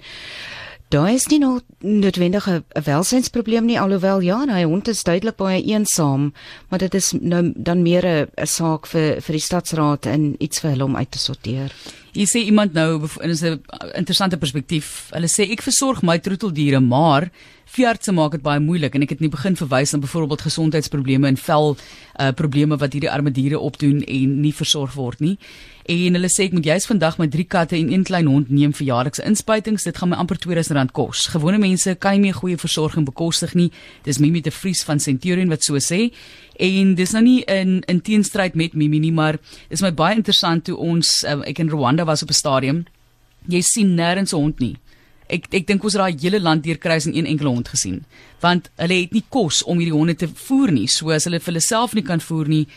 Daar 0.89 1.11
is 1.13 1.27
nie 1.27 1.39
nog 1.39 1.61
noodwendig 1.79 2.49
'n 2.49 2.63
welsynsprobleem 2.83 3.65
nie 3.65 3.79
alhoewel 3.79 4.19
ja, 4.19 4.43
nou, 4.43 4.57
hy 4.57 4.63
hond 4.63 4.87
is 4.87 5.03
duidelik 5.03 5.35
baie 5.35 5.61
eensaam, 5.63 6.33
maar 6.69 6.79
dit 6.79 6.93
is 6.93 7.11
nou 7.11 7.53
dan 7.55 7.81
meer 7.81 8.05
'n 8.05 8.45
saak 8.45 8.87
vir 8.87 9.21
vir 9.21 9.33
die 9.33 9.41
stadsraad 9.41 10.05
en 10.05 10.35
iets 10.37 10.59
vir 10.59 10.69
hulle 10.69 10.83
om 10.83 10.95
uit 10.95 11.11
te 11.11 11.17
sorteer. 11.17 11.73
Jy 12.19 12.25
sê 12.27 12.39
iemand 12.43 12.73
nou 12.75 13.07
in 13.23 13.31
'n 13.31 13.61
interessante 13.95 14.37
perspektief. 14.37 15.07
Hulle 15.11 15.27
sê 15.27 15.49
ek 15.51 15.61
versorg 15.61 16.01
my 16.03 16.19
troeteldiere, 16.19 16.81
maar 16.81 17.31
veeartse 17.65 18.11
maak 18.11 18.31
dit 18.31 18.41
baie 18.41 18.59
moeilik 18.59 18.95
en 18.95 19.05
ek 19.05 19.09
het 19.09 19.19
nie 19.19 19.29
begin 19.29 19.55
verwys 19.55 19.93
na 19.93 19.99
byvoorbeeld 19.99 20.41
gesondheidsprobleme 20.41 21.27
en 21.27 21.37
vel 21.37 21.77
uh, 21.77 22.31
probleme 22.31 22.77
wat 22.77 22.93
hierdie 22.93 23.11
arme 23.11 23.31
diere 23.31 23.59
opdoen 23.59 24.01
en 24.03 24.41
nie 24.41 24.53
versorg 24.53 24.93
word 24.97 25.19
nie. 25.19 25.37
En 25.89 26.13
hulle 26.13 26.29
sê 26.29 26.45
ek 26.45 26.53
moet 26.53 26.67
juist 26.69 26.89
vandag 26.89 27.17
my 27.17 27.25
drie 27.33 27.47
katte 27.49 27.77
en 27.77 27.87
een 27.89 28.03
klein 28.05 28.27
hond 28.29 28.49
neem 28.53 28.73
vir 28.77 28.85
jaarlikse 28.91 29.23
inspuitings. 29.25 29.87
Dit 29.87 29.97
gaan 29.97 30.11
my 30.11 30.19
amper 30.21 30.37
R2000 30.37 30.91
kos. 30.93 31.29
Gewone 31.33 31.57
mense 31.57 31.95
kan 31.97 32.13
nie 32.17 32.27
meer 32.27 32.37
goeie 32.37 32.59
versorging 32.61 33.07
bekostig 33.07 33.55
nie. 33.57 33.71
Dis 34.05 34.19
Mimi 34.21 34.43
te 34.45 34.53
Vries 34.53 34.83
van 34.85 35.01
Centurion 35.01 35.49
wat 35.49 35.65
so 35.65 35.81
sê. 35.81 36.11
En 36.59 36.93
dis 36.93 37.13
nou 37.15 37.23
nie 37.23 37.39
in 37.47 37.79
in 37.87 38.01
teenstryd 38.05 38.55
met 38.59 38.73
Mimi 38.77 38.99
nie, 38.99 39.13
maar 39.15 39.39
dis 39.71 39.81
my 39.81 39.93
baie 39.95 40.17
interessant 40.19 40.67
toe 40.67 40.75
ons 40.77 41.23
uh, 41.23 41.39
ek 41.47 41.63
in 41.63 41.71
Rwanda 41.71 42.05
was 42.09 42.23
op 42.25 42.29
'n 42.29 42.41
stadium. 42.41 42.85
Jy 43.47 43.61
sien 43.61 43.95
nêrens 43.95 44.33
'n 44.33 44.41
hond 44.41 44.59
nie. 44.59 44.75
Ek 45.29 45.45
ek 45.53 45.67
dink 45.67 45.83
ons 45.83 45.93
het 45.93 46.01
daai 46.01 46.17
hele 46.17 46.39
land 46.41 46.63
deurkruis 46.63 47.05
en 47.05 47.15
een 47.15 47.25
enkele 47.25 47.49
hond 47.49 47.67
gesien. 47.67 48.03
Want 48.41 48.69
hulle 48.75 49.01
het 49.01 49.11
nie 49.11 49.23
kos 49.29 49.63
om 49.63 49.77
hierdie 49.77 49.97
honde 49.97 50.15
te 50.15 50.27
voer 50.27 50.71
nie. 50.71 50.87
So 50.87 51.11
as 51.11 51.25
hulle 51.25 51.39
vir 51.39 51.53
hulle 51.53 51.61
self 51.61 51.93
nie 51.93 52.03
kan 52.03 52.19
voer 52.19 52.47
nie, 52.47 52.67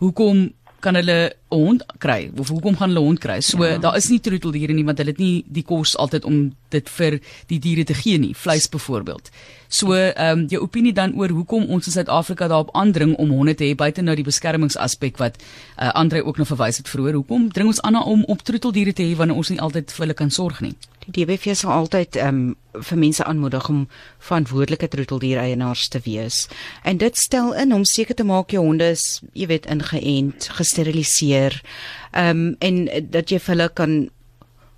hoekom 0.00 0.52
kan 0.80 0.94
hulle 0.94 1.34
'n 1.52 1.64
hond 1.64 1.84
kry 1.98 2.30
of 2.38 2.48
hoekom 2.48 2.76
gaan 2.76 2.88
hulle 2.88 3.04
hond 3.04 3.18
kry? 3.20 3.40
So 3.40 3.64
ja. 3.64 3.78
daar 3.78 3.96
is 3.96 4.08
nie 4.08 4.20
troeteldiere 4.20 4.72
nie 4.72 4.84
want 4.84 4.98
hulle 4.98 5.10
het 5.10 5.18
nie 5.18 5.44
die 5.46 5.62
kos 5.62 5.96
altyd 5.96 6.24
om 6.24 6.52
dit 6.70 6.88
vir 6.88 7.20
die 7.46 7.58
diere 7.58 7.84
te 7.84 7.94
gee 7.94 8.18
nie, 8.18 8.34
vleis 8.34 8.68
byvoorbeeld. 8.68 9.30
So 9.68 9.94
ehm 9.94 10.38
um, 10.38 10.46
jou 10.48 10.62
opinie 10.62 10.92
dan 10.92 11.14
oor 11.16 11.28
hoekom 11.28 11.64
ons 11.64 11.86
in 11.86 11.92
Suid-Afrika 11.92 12.48
daarop 12.48 12.74
aandring 12.76 13.14
om 13.16 13.30
honde 13.30 13.54
te 13.54 13.64
hê 13.64 13.74
buite 13.74 14.02
nou 14.02 14.16
die 14.16 14.24
beskermingsaspek 14.24 15.16
wat 15.16 15.38
uh, 15.40 15.88
Andre 15.92 16.24
ook 16.24 16.36
nog 16.36 16.46
verwys 16.46 16.76
het 16.76 16.88
vroeër. 16.88 17.14
Hoekom 17.14 17.52
dring 17.52 17.68
ons 17.68 17.80
aan 17.80 17.96
om 18.04 18.24
op 18.24 18.42
troeteldiere 18.42 18.92
te 18.92 19.02
hê 19.02 19.16
wanneer 19.16 19.36
ons 19.36 19.48
nie 19.48 19.60
altyd 19.60 19.92
vir 19.92 20.04
hulle 20.04 20.14
kan 20.14 20.30
sorg 20.30 20.60
nie? 20.60 20.74
Die 21.06 21.24
DBV 21.24 21.56
sal 21.56 21.72
altyd 21.72 22.16
ehm 22.16 22.28
um, 22.28 22.56
vir 22.72 22.98
mense 22.98 23.24
aanmoedig 23.24 23.68
om 23.68 23.88
verantwoordelike 24.18 24.88
troeteldiereienaars 24.88 25.88
te 25.88 26.00
wees. 26.04 26.48
En 26.82 26.96
dit 26.96 27.16
stel 27.16 27.54
in 27.54 27.74
om 27.74 27.84
seker 27.84 28.14
te 28.14 28.24
maak 28.24 28.50
jou 28.50 28.62
honde 28.64 28.86
is, 28.94 29.20
jy 29.32 29.46
weet, 29.46 29.66
ingeënt, 29.66 30.48
gesteriliseer. 30.56 31.41
Ehm 32.12 32.30
um, 32.30 32.56
en 32.60 33.10
dat 33.10 33.30
jy 33.30 33.38
vir 33.38 33.54
hulle 33.54 33.68
kan 33.74 33.94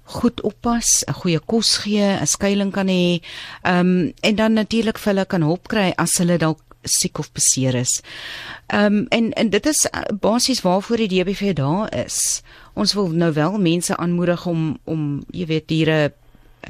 goed 0.04 0.40
oppas, 0.40 1.04
'n 1.08 1.12
goeie 1.12 1.40
kos 1.40 1.76
gee, 1.76 2.20
'n 2.20 2.26
skuilings 2.26 2.74
kan 2.74 2.88
hê. 2.88 3.20
Ehm 3.62 3.78
um, 3.78 4.12
en 4.20 4.34
dan 4.34 4.52
natuurlik 4.52 4.98
vir 4.98 5.12
hulle 5.12 5.26
kan 5.26 5.42
hulp 5.42 5.68
kry 5.68 5.92
as 5.96 6.18
hulle 6.18 6.38
dalk 6.38 6.60
siek 6.84 7.18
of 7.18 7.32
beseer 7.32 7.74
is. 7.74 8.02
Ehm 8.66 8.84
um, 8.84 9.06
en 9.08 9.32
en 9.32 9.50
dit 9.50 9.66
is 9.66 9.86
uh, 9.92 10.00
basies 10.20 10.62
waarvoor 10.62 10.96
die 10.96 11.08
DBV 11.08 11.52
daar 11.54 12.04
is. 12.04 12.42
Ons 12.74 12.94
wil 12.94 13.08
nou 13.08 13.32
wel 13.32 13.58
mense 13.58 13.96
aanmoedig 13.96 14.46
om 14.46 14.78
om 14.84 15.24
jy 15.30 15.46
weet 15.46 15.68
diere 15.68 16.12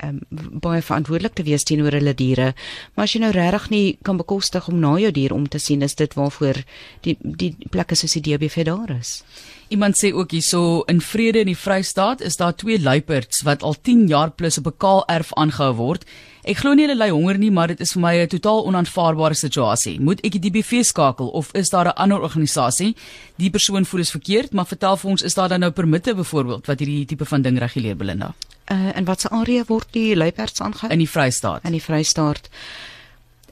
um, 0.03 0.21
baie 0.31 0.83
verantwoordelik 0.83 1.35
te 1.35 1.43
wees 1.43 1.65
teenoor 1.65 1.93
hulle 1.93 2.15
diere. 2.15 2.55
Maar 2.95 3.05
as 3.05 3.15
jy 3.15 3.21
nou 3.21 3.33
regtig 3.33 3.71
nie 3.71 3.99
kan 4.03 4.17
bekostig 4.17 4.69
om 4.69 4.81
na 4.81 4.97
jou 4.99 5.11
dier 5.11 5.33
om 5.33 5.49
te 5.49 5.59
sien, 5.59 5.83
is 5.83 5.95
dit 5.95 6.15
waarvoor 6.15 6.63
die 7.03 7.17
die 7.21 7.55
plekke 7.71 7.95
soos 7.95 8.13
die 8.13 8.23
DBV 8.23 8.65
daar 8.65 8.91
is. 8.99 9.23
Iemand 9.69 9.97
sê 9.97 10.13
ook 10.13 10.31
hierso 10.31 10.83
in 10.87 11.01
Vrede 11.01 11.41
in 11.41 11.49
die 11.49 11.59
Vrystaat 11.59 12.21
is 12.21 12.37
daar 12.37 12.55
twee 12.55 12.81
luiperds 12.81 13.43
wat 13.43 13.63
al 13.63 13.75
10 13.81 14.07
jaar 14.07 14.31
plus 14.31 14.59
op 14.59 14.67
'n 14.67 14.77
kaal 14.77 15.05
erf 15.09 15.33
aangehou 15.33 15.75
word. 15.75 16.05
Ek 16.45 16.59
glo 16.61 16.75
nie 16.75 16.85
hulle 16.87 16.99
ly 16.99 17.09
honger 17.11 17.39
nie, 17.39 17.51
maar 17.51 17.69
dit 17.69 17.81
is 17.81 17.93
vir 17.93 18.01
my 18.01 18.15
'n 18.17 18.29
totaal 18.29 18.67
onaanvaarbare 18.67 19.35
situasie. 19.35 20.01
Moet 20.01 20.21
ek 20.21 20.33
die 20.33 20.51
DBV 20.51 20.85
skakel 20.85 21.29
of 21.29 21.51
is 21.55 21.71
daar 21.71 21.87
'n 21.87 21.97
ander 21.97 22.21
organisasie? 22.21 22.95
Die 23.37 23.51
persoon 23.51 23.85
voel 23.85 24.01
is 24.01 24.11
verkeerd, 24.11 24.53
maar 24.53 24.67
vertel 24.67 24.97
vir 24.97 25.11
ons, 25.11 25.23
is 25.23 25.35
daar 25.35 25.49
dan 25.49 25.61
nou 25.61 25.71
permitte 25.71 26.15
byvoorbeeld 26.15 26.67
wat 26.67 26.79
hierdie 26.79 27.07
tipe 27.07 27.25
van 27.25 27.43
ding 27.43 27.59
reguleer 27.59 27.97
Belinda? 27.97 28.35
Uh 28.73 28.97
in 28.97 29.05
watter 29.05 29.31
area 29.31 29.65
word 29.69 29.89
die 29.93 30.17
luiperds 30.17 30.61
aangehou? 30.61 30.91
In 30.93 30.99
die 30.99 31.11
Vrystaat. 31.11 31.65
In 31.65 31.73
die 31.77 31.83
Vrystaat. 31.83 32.49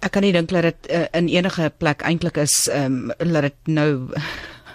Ek 0.03 0.11
kan 0.11 0.23
nie 0.23 0.33
dink 0.33 0.51
dat 0.51 0.63
dit 0.63 0.91
uh, 0.91 1.05
in 1.13 1.29
enige 1.29 1.73
plek 1.79 2.03
eintlik 2.03 2.37
is 2.43 2.67
ehm 2.69 3.13
um, 3.19 3.33
dat 3.33 3.43
dit 3.43 3.75
nou 3.75 4.11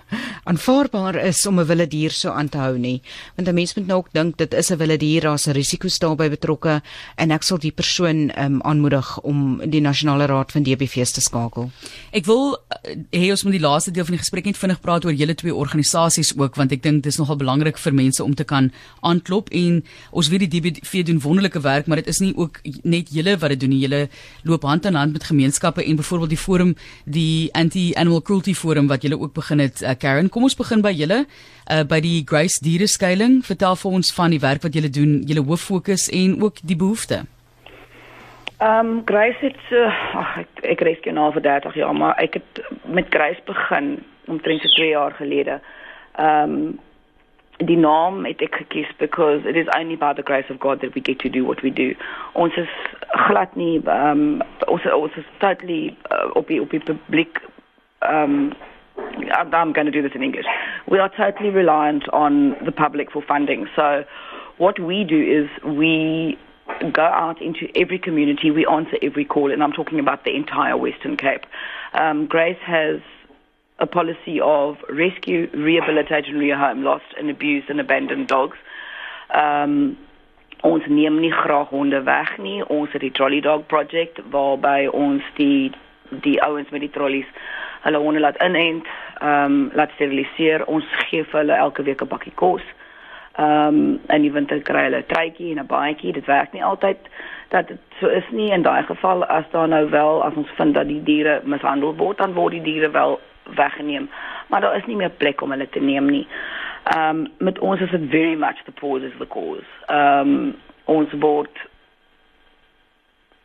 aanvaarbaar 0.50 1.16
is 1.16 1.46
om 1.46 1.60
'n 1.60 1.66
wilde 1.66 1.88
dier 1.88 2.12
so 2.12 2.30
aan 2.30 2.50
te 2.50 2.58
hou 2.58 2.78
nie. 2.78 3.02
Want 3.36 3.48
'n 3.48 3.54
mens 3.54 3.74
moet 3.76 3.88
nou 3.88 3.98
ook 3.98 4.12
dink 4.12 4.38
dit 4.38 4.54
is 4.54 4.70
'n 4.72 4.78
wilde 4.78 4.98
dier, 4.98 5.22
daar's 5.22 5.48
'n 5.48 5.52
risiko 5.52 5.88
daarbey 6.00 6.30
betrokke 6.30 6.82
en 7.16 7.32
ek 7.32 7.44
sal 7.44 7.58
die 7.58 7.72
persoon 7.72 8.32
um, 8.40 8.62
aanmoedig 8.62 9.20
om 9.22 9.62
die 9.70 9.82
nasionale 9.82 10.26
raad 10.26 10.52
van 10.52 10.64
DBV's 10.64 11.12
te 11.12 11.22
skakel. 11.22 11.72
Ek 12.12 12.26
wil 12.26 12.58
hê 13.12 13.30
ons 13.32 13.44
moet 13.44 13.56
die 13.58 13.64
laaste 13.64 13.92
deel 13.92 14.06
van 14.08 14.16
die 14.16 14.22
gesprek 14.22 14.48
net 14.50 14.58
vinnig 14.60 14.80
praat 14.84 15.06
oor 15.06 15.16
julle 15.16 15.36
twee 15.38 15.54
organisasies 15.56 16.34
ook 16.38 16.58
want 16.60 16.74
ek 16.76 16.84
dink 16.84 17.04
dit 17.04 17.12
is 17.12 17.20
nogal 17.22 17.40
belangrik 17.40 17.80
vir 17.82 17.96
mense 17.96 18.24
om 18.24 18.36
te 18.38 18.46
kan 18.48 18.70
aanklop 19.06 19.52
en 19.56 19.82
ons 20.12 20.30
weet 20.32 20.46
die 20.46 20.50
DBV 20.58 21.06
doen 21.08 21.22
wonderlike 21.24 21.62
werk, 21.66 21.88
maar 21.88 22.02
dit 22.02 22.10
is 22.12 22.22
nie 22.24 22.34
ook 22.36 22.60
net 22.84 23.12
julle 23.14 23.38
wat 23.42 23.54
dit 23.54 23.62
doen 23.64 23.74
nie. 23.74 23.84
Julle 23.86 24.02
loop 24.48 24.66
hand 24.68 24.86
aan 24.86 25.00
hand 25.00 25.14
met 25.14 25.28
gemeenskappe 25.30 25.84
en 25.84 26.00
byvoorbeeld 26.00 26.36
die 26.36 26.42
forum 26.42 26.76
die 27.06 27.50
anti-animal 27.54 28.22
cruelty 28.22 28.54
forum 28.54 28.90
wat 28.92 29.06
julle 29.06 29.20
ook 29.20 29.34
begin 29.34 29.64
het 29.64 29.82
uh, 29.82 29.96
Karen, 30.00 30.30
kom 30.30 30.48
ons 30.48 30.58
begin 30.58 30.84
by 30.86 30.94
julle 30.96 31.24
uh, 31.24 31.84
by 31.88 32.02
die 32.04 32.24
Grace 32.26 32.62
Diereskuiling. 32.64 33.42
Vertel 33.46 33.80
vir 33.80 33.98
ons 34.02 34.14
van 34.18 34.36
die 34.36 34.44
werk 34.44 34.66
wat 34.66 34.78
julle 34.78 34.92
doen, 34.92 35.20
julle 35.28 35.46
hoof 35.48 35.70
fokus 35.72 36.10
en 36.14 36.40
ook 36.42 36.64
die 36.64 36.80
behoeftes. 36.80 37.28
Ehm 38.58 38.88
um, 38.88 39.02
Grace 39.06 39.38
het 39.40 39.58
uh, 39.70 40.16
ag 40.16 40.38
ek 40.38 40.62
ek 40.74 40.80
reis 40.82 41.02
genoeg 41.06 41.34
vir 41.36 41.44
30 41.46 41.76
jaar, 41.78 41.94
maar 41.94 42.16
ek 42.18 42.40
het 42.40 42.62
met 42.90 43.06
Grace 43.14 43.42
begin 43.46 44.04
omtrent 44.26 44.62
so 44.62 44.68
2 44.68 44.88
jaar 44.90 45.14
gelede. 45.14 45.60
Ehm 46.16 46.56
um, 46.58 46.80
die 47.58 47.78
naam 47.78 48.26
het 48.26 48.42
ek 48.42 48.56
gekies 48.56 48.90
because 48.98 49.46
it 49.50 49.56
is 49.56 49.70
only 49.78 49.96
by 49.98 50.14
the 50.14 50.22
grace 50.22 50.50
of 50.50 50.60
God 50.60 50.82
that 50.82 50.94
we 50.94 51.02
get 51.02 51.20
to 51.20 51.30
do 51.30 51.44
what 51.46 51.62
we 51.62 51.74
do. 51.74 51.94
Ons 52.34 52.58
is 52.58 52.74
glad 53.28 53.56
nie 53.56 53.82
ehm 53.86 54.10
um, 54.10 54.42
ons 54.68 54.86
ons 54.94 55.16
is 55.22 55.30
totally 55.38 55.96
uh, 56.12 56.30
op 56.34 56.48
die 56.48 56.62
op 56.62 56.74
die 56.74 56.82
publiek 56.90 57.42
ehm 58.00 58.24
um, 58.24 58.52
I'm 59.32 59.74
going 59.74 59.86
to 59.86 59.92
do 59.92 60.02
this 60.02 60.16
in 60.16 60.24
English. 60.24 60.46
We 60.88 61.00
are 61.00 61.10
totally 61.10 61.50
reliant 61.50 62.10
on 62.10 62.56
the 62.66 62.72
public 62.72 63.12
for 63.12 63.22
funding. 63.22 63.68
So, 63.76 64.04
what 64.58 64.80
we 64.80 65.04
do 65.04 65.22
is 65.22 65.50
we 65.64 66.38
go 66.94 67.04
out 67.04 67.42
into 67.42 67.68
every 67.76 68.00
community, 68.00 68.52
we 68.52 68.66
answer 68.66 68.98
every 69.02 69.26
call, 69.26 69.52
and 69.52 69.64
I'm 69.64 69.72
talking 69.72 70.00
about 70.00 70.24
the 70.24 70.36
entire 70.36 70.78
Western 70.78 71.18
Cape. 71.18 71.46
Um, 71.94 72.28
Grace 72.28 72.60
has 72.66 73.00
a 73.80 73.88
policy 73.88 74.40
of 74.42 74.78
rescue, 74.90 75.50
rehabilitate, 75.54 76.26
and 76.28 76.38
rehome 76.38 76.84
lost 76.84 77.06
and 77.18 77.30
abused 77.30 77.70
and 77.70 77.80
abandoned 77.80 78.28
dogs. 78.28 78.58
Um, 79.34 79.98
ons 80.64 80.84
neem 80.90 81.20
nie 81.22 81.32
graag 81.32 81.70
honde 81.70 82.02
weg 82.08 82.38
nie. 82.42 82.64
Ons 82.66 82.96
het 82.96 83.04
die 83.06 83.12
Trolley 83.14 83.42
Dog 83.42 83.68
Project 83.68 84.24
waarby 84.34 84.88
ons 84.90 85.24
die 85.38 85.70
die 86.24 86.40
ouens 86.42 86.70
met 86.72 86.82
die 86.82 86.90
trollies 86.90 87.28
hulle 87.84 88.00
honde 88.00 88.24
laat 88.24 88.40
inent, 88.42 88.88
ehm 89.20 89.44
um, 89.44 89.72
laat 89.78 89.92
steriliseer. 89.96 90.66
Ons 90.66 90.88
gee 91.10 91.22
vir 91.24 91.40
hulle 91.44 91.54
elke 91.54 91.84
week 91.84 92.02
'n 92.02 92.10
bakkie 92.10 92.34
kos. 92.34 92.64
Ehm 92.64 92.87
um, 93.40 94.00
in 94.08 94.22
die 94.22 94.32
winter 94.32 94.62
kry 94.62 94.84
hulle 94.88 95.04
'n 95.04 95.12
truitjie 95.14 95.52
en 95.52 95.60
'n 95.64 95.68
baadjie. 95.68 96.14
Dit 96.14 96.26
werk 96.26 96.54
nie 96.54 96.64
altyd 96.64 96.98
dat 97.50 97.68
dit 97.68 97.80
so 98.00 98.08
is 98.08 98.30
nie 98.32 98.52
in 98.52 98.62
daai 98.62 98.84
geval 98.84 99.26
as 99.26 99.46
daar 99.52 99.68
nou 99.68 99.90
wel 99.90 100.24
as 100.24 100.34
ons 100.36 100.50
vind 100.56 100.74
dat 100.74 100.88
die 100.88 101.04
diere 101.04 101.42
mishandel 101.44 101.96
word, 101.96 102.18
dan 102.18 102.34
word 102.34 102.52
die 102.52 102.62
diere 102.62 102.92
wel 102.92 103.20
weggeneem. 103.44 104.10
Maar 104.48 104.62
daar 104.62 104.76
is 104.76 104.86
nie 104.86 104.96
meer 104.96 105.10
plek 105.10 105.42
om 105.42 105.52
hulle 105.52 105.70
te 105.70 105.80
neem 105.80 106.10
nie. 106.10 106.28
Ehm 106.84 107.10
um, 107.10 107.28
met 107.38 107.60
ons 107.60 107.82
is 107.82 107.92
it 107.92 108.10
very 108.10 108.36
much 108.36 108.64
the 108.66 108.72
pause 108.72 109.06
is 109.06 109.18
the 109.18 109.28
cause. 109.28 109.68
Ehm 109.86 110.20
um, 110.20 110.56
ons 110.86 111.14
word 111.20 111.68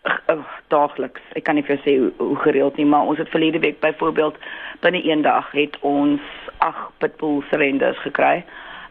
uh, 0.05 0.45
daagliks. 0.68 1.20
Ek 1.32 1.45
kan 1.45 1.55
nie 1.55 1.64
vir 1.66 1.76
jou 1.76 1.82
sê 1.84 1.97
hoe, 1.99 2.12
hoe 2.16 2.36
gereeld 2.36 2.76
nie, 2.76 2.86
maar 2.86 3.07
ons 3.07 3.18
het 3.18 3.28
verlede 3.28 3.59
week 3.59 3.80
byvoorbeeld 3.80 4.38
binne 4.80 5.03
een 5.05 5.22
dag 5.22 5.51
het 5.51 5.78
ons 5.80 6.20
8 6.59 6.99
pitbull 6.99 7.43
surrenders 7.51 7.99
gekry. 7.99 8.45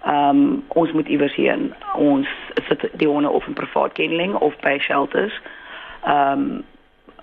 Ehm 0.06 0.30
um, 0.30 0.64
ons 0.68 0.92
moet 0.92 1.08
iewers 1.08 1.36
heen. 1.36 1.74
Ons 1.96 2.28
sit 2.68 2.90
die 2.94 3.08
honde 3.08 3.30
of 3.30 3.48
in 3.48 3.54
privaat 3.54 3.94
kenneling 3.94 4.36
of 4.36 4.58
by 4.66 4.78
shelters. 4.80 5.42
Ehm 6.04 6.32
um, 6.32 6.64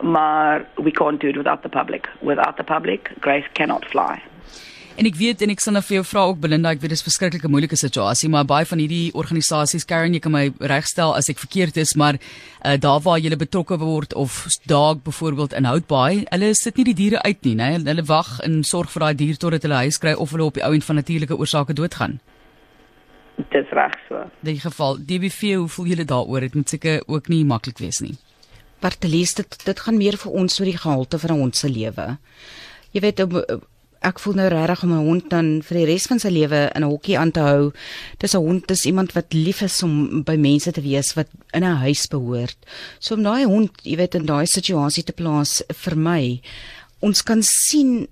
maar 0.00 0.64
we 0.74 0.90
can't 0.90 1.20
do 1.20 1.28
it 1.28 1.36
without 1.36 1.62
the 1.62 1.68
public. 1.68 2.08
Without 2.20 2.56
the 2.56 2.64
public, 2.64 3.10
Grace 3.20 3.48
cannot 3.52 3.84
fly. 3.84 4.22
En 4.98 5.06
ek 5.06 5.14
weet 5.14 5.42
en 5.42 5.52
ek 5.52 5.60
sal 5.62 5.76
nou 5.76 5.82
vir 5.86 6.00
jou 6.00 6.04
vra 6.10 6.24
ook 6.26 6.40
Belinda, 6.42 6.72
ek 6.74 6.80
weet 6.82 6.90
dis 6.90 7.02
'n 7.02 7.06
verskriklike 7.06 7.48
moeilike 7.48 7.76
situasie, 7.78 8.28
maar 8.28 8.44
baie 8.44 8.66
van 8.66 8.78
hierdie 8.82 9.14
organisasies, 9.14 9.84
Karen, 9.86 10.14
jy 10.14 10.18
kan 10.18 10.32
my 10.32 10.50
regstel 10.58 11.14
as 11.14 11.28
ek 11.30 11.38
verkeerd 11.38 11.76
is, 11.76 11.94
maar 11.94 12.18
uh, 12.64 12.74
daar 12.74 13.00
waar 13.00 13.18
jy 13.18 13.30
betrokke 13.36 13.78
word 13.78 14.14
of 14.14 14.46
daag 14.66 15.02
byvoorbeeld 15.02 15.54
in 15.54 15.64
Houtbaai, 15.64 16.26
hulle 16.30 16.54
sit 16.54 16.76
nie 16.76 16.84
die 16.84 16.94
diere 16.94 17.22
uit 17.22 17.44
nie, 17.44 17.54
né? 17.54 17.78
Hulle 17.78 18.02
wag 18.06 18.40
en 18.40 18.64
sorg 18.64 18.90
vir 18.90 19.00
daai 19.00 19.14
dier 19.14 19.36
totdat 19.36 19.62
hulle 19.62 19.86
huis 19.86 19.98
kry 19.98 20.14
of 20.14 20.30
hulle 20.30 20.44
op 20.44 20.54
die 20.54 20.64
ou 20.66 20.74
end 20.74 20.84
van 20.84 20.96
natuurlike 20.96 21.38
oorsake 21.38 21.74
doodgaan. 21.74 22.18
Dis 23.53 23.70
reg 23.70 23.95
so. 24.09 24.24
In 24.43 24.51
die 24.51 24.61
geval 24.61 24.99
DBV, 24.99 25.55
hoe 25.55 25.68
voel 25.68 25.86
julle 25.93 26.05
daaroor? 26.05 26.41
Dit 26.41 26.55
moet 26.55 26.68
seker 26.68 27.03
ook 27.07 27.28
nie 27.28 27.45
maklik 27.45 27.78
wees 27.78 28.01
nie. 28.03 28.16
Bartelies, 28.82 29.34
dit 29.39 29.59
dit 29.64 29.80
gaan 29.80 29.99
meer 29.99 30.18
vir 30.18 30.32
ons 30.43 30.61
oor 30.61 30.70
die 30.70 30.78
gehalte 30.78 31.18
van 31.18 31.34
ons 31.36 31.59
se 31.64 31.70
lewe. 31.70 32.16
Jy 32.95 33.03
weet 33.05 33.22
ek 34.07 34.20
voel 34.22 34.36
nou 34.39 34.47
regtig 34.53 34.82
om 34.86 34.93
'n 34.93 35.07
hond 35.07 35.30
dan 35.30 35.47
vir 35.62 35.76
die 35.78 35.86
res 35.86 36.07
van 36.07 36.18
sy 36.18 36.28
lewe 36.28 36.70
in 36.74 36.82
'n 36.82 36.91
hokkie 36.91 37.18
aan 37.18 37.30
te 37.30 37.41
hou. 37.41 37.72
Dis 38.18 38.34
'n 38.34 38.43
hond, 38.43 38.66
dis 38.68 38.86
iemand 38.86 39.12
wat 39.12 39.32
lief 39.32 39.62
is 39.62 39.82
om 39.82 40.22
by 40.22 40.36
mense 40.36 40.72
te 40.72 40.80
wees 40.80 41.14
wat 41.14 41.28
in 41.53 41.64
'n 41.64 41.82
huis 41.82 42.07
behoort. 42.07 42.57
So 42.99 43.14
om 43.14 43.22
daai 43.22 43.45
hond, 43.45 43.70
jy 43.82 43.97
weet, 43.97 44.14
in 44.14 44.26
daai 44.26 44.47
situasie 44.47 45.05
te 45.05 45.12
plaas 45.12 45.62
vir 45.68 45.97
my, 45.97 46.41
ons 47.01 47.22
kan 47.22 47.43
sien 47.43 48.09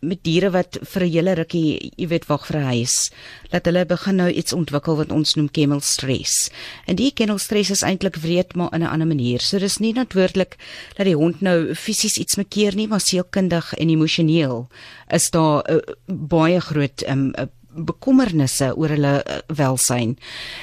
met 0.00 0.22
diere 0.22 0.50
wat 0.50 0.78
vir 0.82 1.02
'n 1.02 1.10
hele 1.10 1.32
rukkie, 1.34 1.92
jy 1.96 2.08
weet, 2.08 2.26
wag 2.26 2.46
vir 2.46 2.56
'n 2.56 2.64
huis, 2.64 3.10
dat 3.50 3.64
hulle 3.64 3.86
begin 3.86 4.16
nou 4.16 4.30
iets 4.30 4.52
ontwikkel 4.52 4.96
wat 4.96 5.12
ons 5.12 5.34
noem 5.34 5.50
kennel 5.50 5.80
stress. 5.80 6.50
En 6.86 6.96
die 6.96 7.12
kennel 7.12 7.38
stress 7.38 7.70
is 7.70 7.82
eintlik 7.82 8.16
wreed 8.16 8.54
maar 8.54 8.72
in 8.74 8.82
'n 8.82 8.86
ander 8.86 9.06
manier. 9.06 9.40
So 9.40 9.58
dis 9.58 9.78
nie 9.78 9.92
noodwendig 9.92 10.56
dat 10.96 11.06
die 11.06 11.16
hond 11.16 11.40
nou 11.40 11.74
fisies 11.74 12.16
iets 12.16 12.36
mekeer 12.36 12.74
nie, 12.74 12.88
maar 12.88 13.00
sielkundig 13.00 13.74
en 13.74 13.88
emosioneel 13.88 14.68
is 15.08 15.30
daar 15.30 15.70
uh, 15.70 15.78
baie 16.06 16.60
groot 16.60 17.08
um, 17.08 17.32
uh, 17.38 17.44
bekommernisse 17.76 18.76
oor 18.76 18.88
hulle 18.88 19.24
uh, 19.24 19.38
welsyn. 19.46 20.16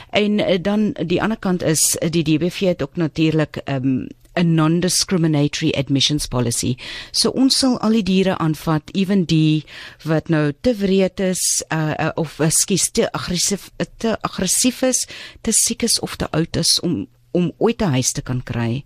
En 0.10 0.40
uh, 0.40 0.58
dan 0.62 0.92
die 1.06 1.22
ander 1.22 1.38
kant 1.38 1.64
is 1.64 1.98
uh, 2.02 2.10
die 2.10 2.24
DBV 2.24 2.60
het 2.60 2.82
ook 2.82 2.96
natuurlik 2.96 3.62
um, 3.66 4.08
'n 4.36 4.56
non-discriminatory 4.56 5.72
admissions 5.72 6.26
policy. 6.26 6.76
So 7.12 7.30
ons 7.30 7.58
sal 7.58 7.80
al 7.80 7.92
die 7.92 8.04
diere 8.04 8.38
aanvat, 8.38 8.90
ewen 8.94 9.26
die 9.26 9.64
wat 10.04 10.30
nou 10.30 10.54
te 10.62 10.74
wreed 10.76 11.20
is 11.20 11.64
uh, 11.70 11.94
uh, 12.00 12.12
of 12.16 12.40
skies 12.50 12.90
te 12.92 13.12
aggressief 13.12 13.70
te 13.98 14.18
aggressief 14.22 14.82
is, 14.82 15.08
te 15.42 15.52
siek 15.52 15.84
is 15.84 16.00
of 16.00 16.16
te 16.16 16.30
oud 16.32 16.58
is 16.58 16.80
om 16.80 17.08
om 17.34 17.52
ooit 17.58 17.82
'n 17.82 17.94
huis 17.98 18.12
te 18.12 18.22
kan 18.22 18.44
kry. 18.44 18.84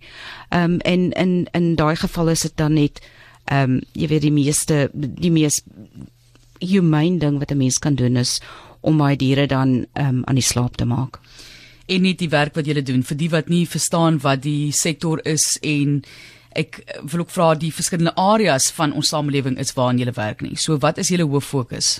Ehm 0.48 0.64
um, 0.64 0.80
en 0.80 1.12
in 1.12 1.48
in 1.52 1.74
daai 1.76 1.96
geval 1.96 2.28
is 2.28 2.40
dit 2.40 2.56
dan 2.56 2.72
net 2.72 3.00
ehm 3.44 3.70
um, 3.70 3.80
jy 3.92 4.08
weet 4.08 4.22
die 4.22 4.32
meeste 4.32 4.90
die 4.94 5.30
mees 5.30 5.62
humane 6.58 7.18
ding 7.18 7.38
wat 7.38 7.50
'n 7.50 7.56
mens 7.56 7.78
kan 7.78 7.94
doen 7.94 8.16
is 8.16 8.40
om 8.80 8.96
my 8.96 9.16
diere 9.16 9.46
dan 9.46 9.86
ehm 9.92 10.08
um, 10.08 10.22
aan 10.24 10.34
die 10.34 10.44
slaap 10.44 10.76
te 10.76 10.84
maak 10.84 11.20
en 11.88 12.02
nie 12.04 12.14
die 12.18 12.30
werk 12.32 12.56
wat 12.58 12.68
julle 12.68 12.84
doen 12.84 13.02
vir 13.02 13.16
die 13.20 13.30
wat 13.32 13.48
nie 13.48 13.64
verstaan 13.66 14.20
wat 14.24 14.44
die 14.44 14.72
sektor 14.76 15.22
is 15.24 15.56
en 15.62 16.02
ek 16.58 16.82
wil 17.12 17.24
ook 17.24 17.32
vra 17.32 17.52
die 17.54 17.72
verskillende 17.74 18.16
areas 18.18 18.70
van 18.74 18.92
ons 18.96 19.12
samelewing 19.12 19.58
is 19.62 19.74
waarin 19.76 20.00
julle 20.02 20.16
werk 20.16 20.42
nie. 20.42 20.56
So 20.56 20.78
wat 20.82 20.98
is 20.98 21.12
julle 21.12 21.28
hoof 21.28 21.48
fokus? 21.48 21.98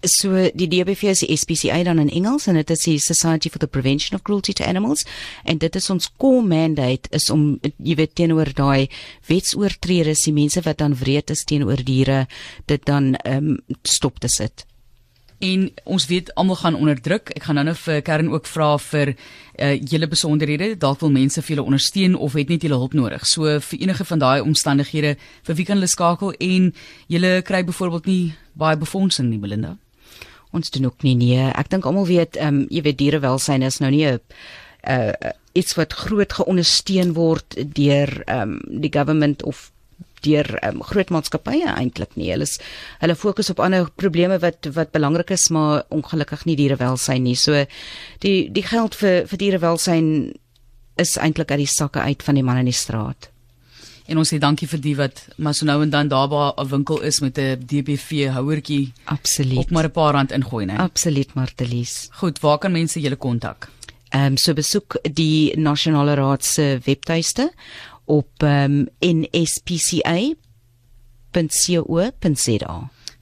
So 0.00 0.32
die 0.56 0.68
DBV 0.70 1.10
is 1.12 1.20
die 1.20 1.36
SPCA 1.36 1.82
dan 1.84 1.98
in 2.00 2.08
Engels 2.08 2.46
en 2.48 2.56
dit 2.56 2.70
is 2.72 2.86
die 2.88 2.96
Society 3.04 3.50
for 3.52 3.60
the 3.60 3.68
Prevention 3.68 4.16
of 4.16 4.24
Cruelty 4.24 4.54
to 4.56 4.64
Animals 4.64 5.04
en 5.44 5.60
dit 5.60 5.76
is 5.76 5.90
ons 5.92 6.08
core 6.16 6.40
mandate 6.46 7.10
is 7.12 7.28
om 7.30 7.58
jy 7.76 7.98
weet 7.98 8.14
teenoor 8.16 8.48
daai 8.56 8.88
wetsoortreders, 9.28 10.24
die 10.24 10.36
mense 10.36 10.64
wat 10.64 10.80
dan 10.80 10.96
wreed 11.02 11.34
is 11.34 11.44
teenoor 11.44 11.84
diere, 11.84 12.24
dit 12.66 12.88
dan 12.88 13.12
ehm 13.26 13.52
um, 13.52 13.78
stop 13.84 14.24
te 14.24 14.32
sit. 14.32 14.64
En 15.40 15.70
ons 15.84 16.06
weet 16.06 16.34
almal 16.34 16.56
gaan 16.60 16.74
onder 16.76 17.00
druk. 17.00 17.30
Ek 17.32 17.46
gaan 17.48 17.56
nou-nou 17.56 17.76
vir 17.80 18.02
Karen 18.04 18.28
ook 18.28 18.46
vra 18.46 18.74
vir 18.78 19.14
uh 19.60 19.72
julle 19.92 20.08
besonderhede. 20.08 20.74
Dalk 20.76 21.00
wil 21.00 21.12
mense 21.14 21.40
vir 21.40 21.54
julle 21.54 21.64
ondersteun 21.64 22.14
of 22.14 22.36
het 22.36 22.52
net 22.52 22.64
julle 22.64 22.76
hulp 22.76 22.92
nodig. 22.92 23.24
So 23.28 23.48
vir 23.60 23.80
enige 23.80 24.04
van 24.04 24.20
daai 24.20 24.40
omstandighede, 24.44 25.14
vir 25.48 25.56
wie 25.56 25.64
kan 25.64 25.80
hulle 25.80 25.88
skakel 25.88 26.34
en 26.36 26.74
julle 27.08 27.40
kry 27.42 27.62
byvoorbeeld 27.64 28.06
nie 28.06 28.34
baie 28.52 28.76
befondsing 28.76 29.30
nie, 29.30 29.40
Belinda? 29.40 29.76
Ons 30.52 30.70
doen 30.70 30.90
ook 30.90 31.02
nie 31.08 31.16
nee. 31.16 31.48
Ek 31.56 31.72
dink 31.72 31.88
almal 31.88 32.08
weet 32.10 32.36
ehm 32.36 32.62
um, 32.62 32.66
jy 32.68 32.84
weet 32.84 33.00
dierewelsyn 33.00 33.64
is 33.64 33.80
nou 33.80 33.90
nie 33.90 34.06
'n 34.06 34.20
uh 34.84 35.32
iets 35.52 35.74
wat 35.74 35.92
groot 35.92 36.32
geondersteun 36.32 37.14
word 37.14 37.56
deur 37.74 38.22
ehm 38.26 38.60
um, 38.60 38.80
die 38.80 38.92
government 38.92 39.42
of 39.42 39.70
deur 40.26 40.46
um, 40.66 40.82
groot 40.82 41.10
maatskappye 41.10 41.74
eintlik 41.74 42.16
nie. 42.16 42.30
Hulle 42.32 42.48
is 42.48 42.58
hulle 43.00 43.16
fokus 43.16 43.50
op 43.50 43.60
ander 43.60 43.88
probleme 43.96 44.38
wat 44.42 44.68
wat 44.76 44.92
belangrik 44.92 45.30
is, 45.30 45.48
maar 45.50 45.84
ongelukkig 45.90 46.46
nie 46.46 46.56
dierewelsyn 46.56 47.22
nie. 47.24 47.36
So 47.36 47.64
die 48.24 48.50
die 48.52 48.66
geld 48.66 48.94
vir 48.94 49.26
vir 49.30 49.38
dierewelsyn 49.44 50.32
is 51.00 51.16
eintlik 51.16 51.50
uit 51.50 51.64
die 51.64 51.70
sakke 51.70 52.00
uit 52.00 52.22
van 52.22 52.34
die 52.34 52.44
man 52.44 52.60
in 52.60 52.68
die 52.68 52.76
straat. 52.76 53.30
En 54.10 54.18
ons 54.18 54.32
sê 54.32 54.40
dankie 54.42 54.66
vir 54.66 54.80
die 54.82 54.96
wat 54.98 55.20
maar 55.38 55.54
so 55.54 55.66
nou 55.68 55.78
en 55.84 55.90
dan 55.90 56.08
daar 56.10 56.28
by 56.28 56.52
'n 56.58 56.68
winkel 56.68 57.00
is 57.00 57.20
met 57.20 57.38
'n 57.38 57.62
DBV 57.66 58.28
houertjie. 58.34 58.92
Absoluut. 59.04 59.58
Op 59.58 59.70
maar 59.70 59.84
'n 59.84 59.90
paar 59.90 60.12
rand 60.14 60.32
ingooi, 60.32 60.66
né? 60.66 60.76
Absoluut, 60.76 61.34
Martelies. 61.34 62.08
Goed, 62.12 62.40
waar 62.40 62.58
kan 62.58 62.72
mense 62.72 63.00
julle 63.00 63.16
kontak? 63.16 63.68
Ehm 64.10 64.24
um, 64.24 64.36
so 64.36 64.52
besoek 64.52 64.98
die 65.14 65.56
nasionale 65.56 66.14
raad 66.14 66.44
se 66.44 66.80
webtuiste 66.84 67.52
op 68.10 68.42
um, 68.42 68.90
nspca.co.za. 68.98 70.34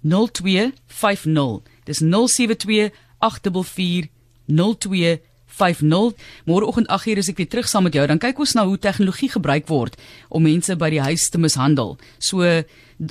0250 0.03 1.78
Dis 1.89 2.03
072 2.05 2.91
844 3.25 4.11
0250. 4.47 6.15
Môreoggend 6.45 6.89
8:00 6.93 7.19
is 7.19 7.29
ek 7.33 7.41
weer 7.41 7.49
terug 7.49 7.69
saam 7.69 7.89
met 7.89 7.97
jou. 7.97 8.07
Dan 8.07 8.21
kyk 8.21 8.39
ons 8.39 8.55
na 8.55 8.67
hoe 8.67 8.79
tegnologie 8.79 9.31
gebruik 9.33 9.67
word 9.69 9.97
om 10.29 10.43
mense 10.43 10.77
by 10.77 10.91
die 10.91 11.01
huis 11.01 11.29
te 11.29 11.39
mishandel. 11.39 11.97
So 12.19 12.45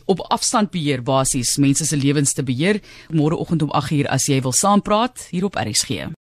op 0.06 0.20
afstand 0.30 0.72
beheer 0.72 1.02
basies 1.02 1.58
mense 1.58 1.86
se 1.86 1.98
lewens 1.98 2.34
te 2.34 2.44
beheer. 2.44 2.82
Môreoggend 3.10 3.64
om 3.64 3.72
8:00 3.74 4.08
as 4.08 4.28
jy 4.28 4.42
wil 4.42 4.54
saampraat 4.54 5.28
hier 5.32 5.46
op 5.46 5.56
RSG. 5.56 6.18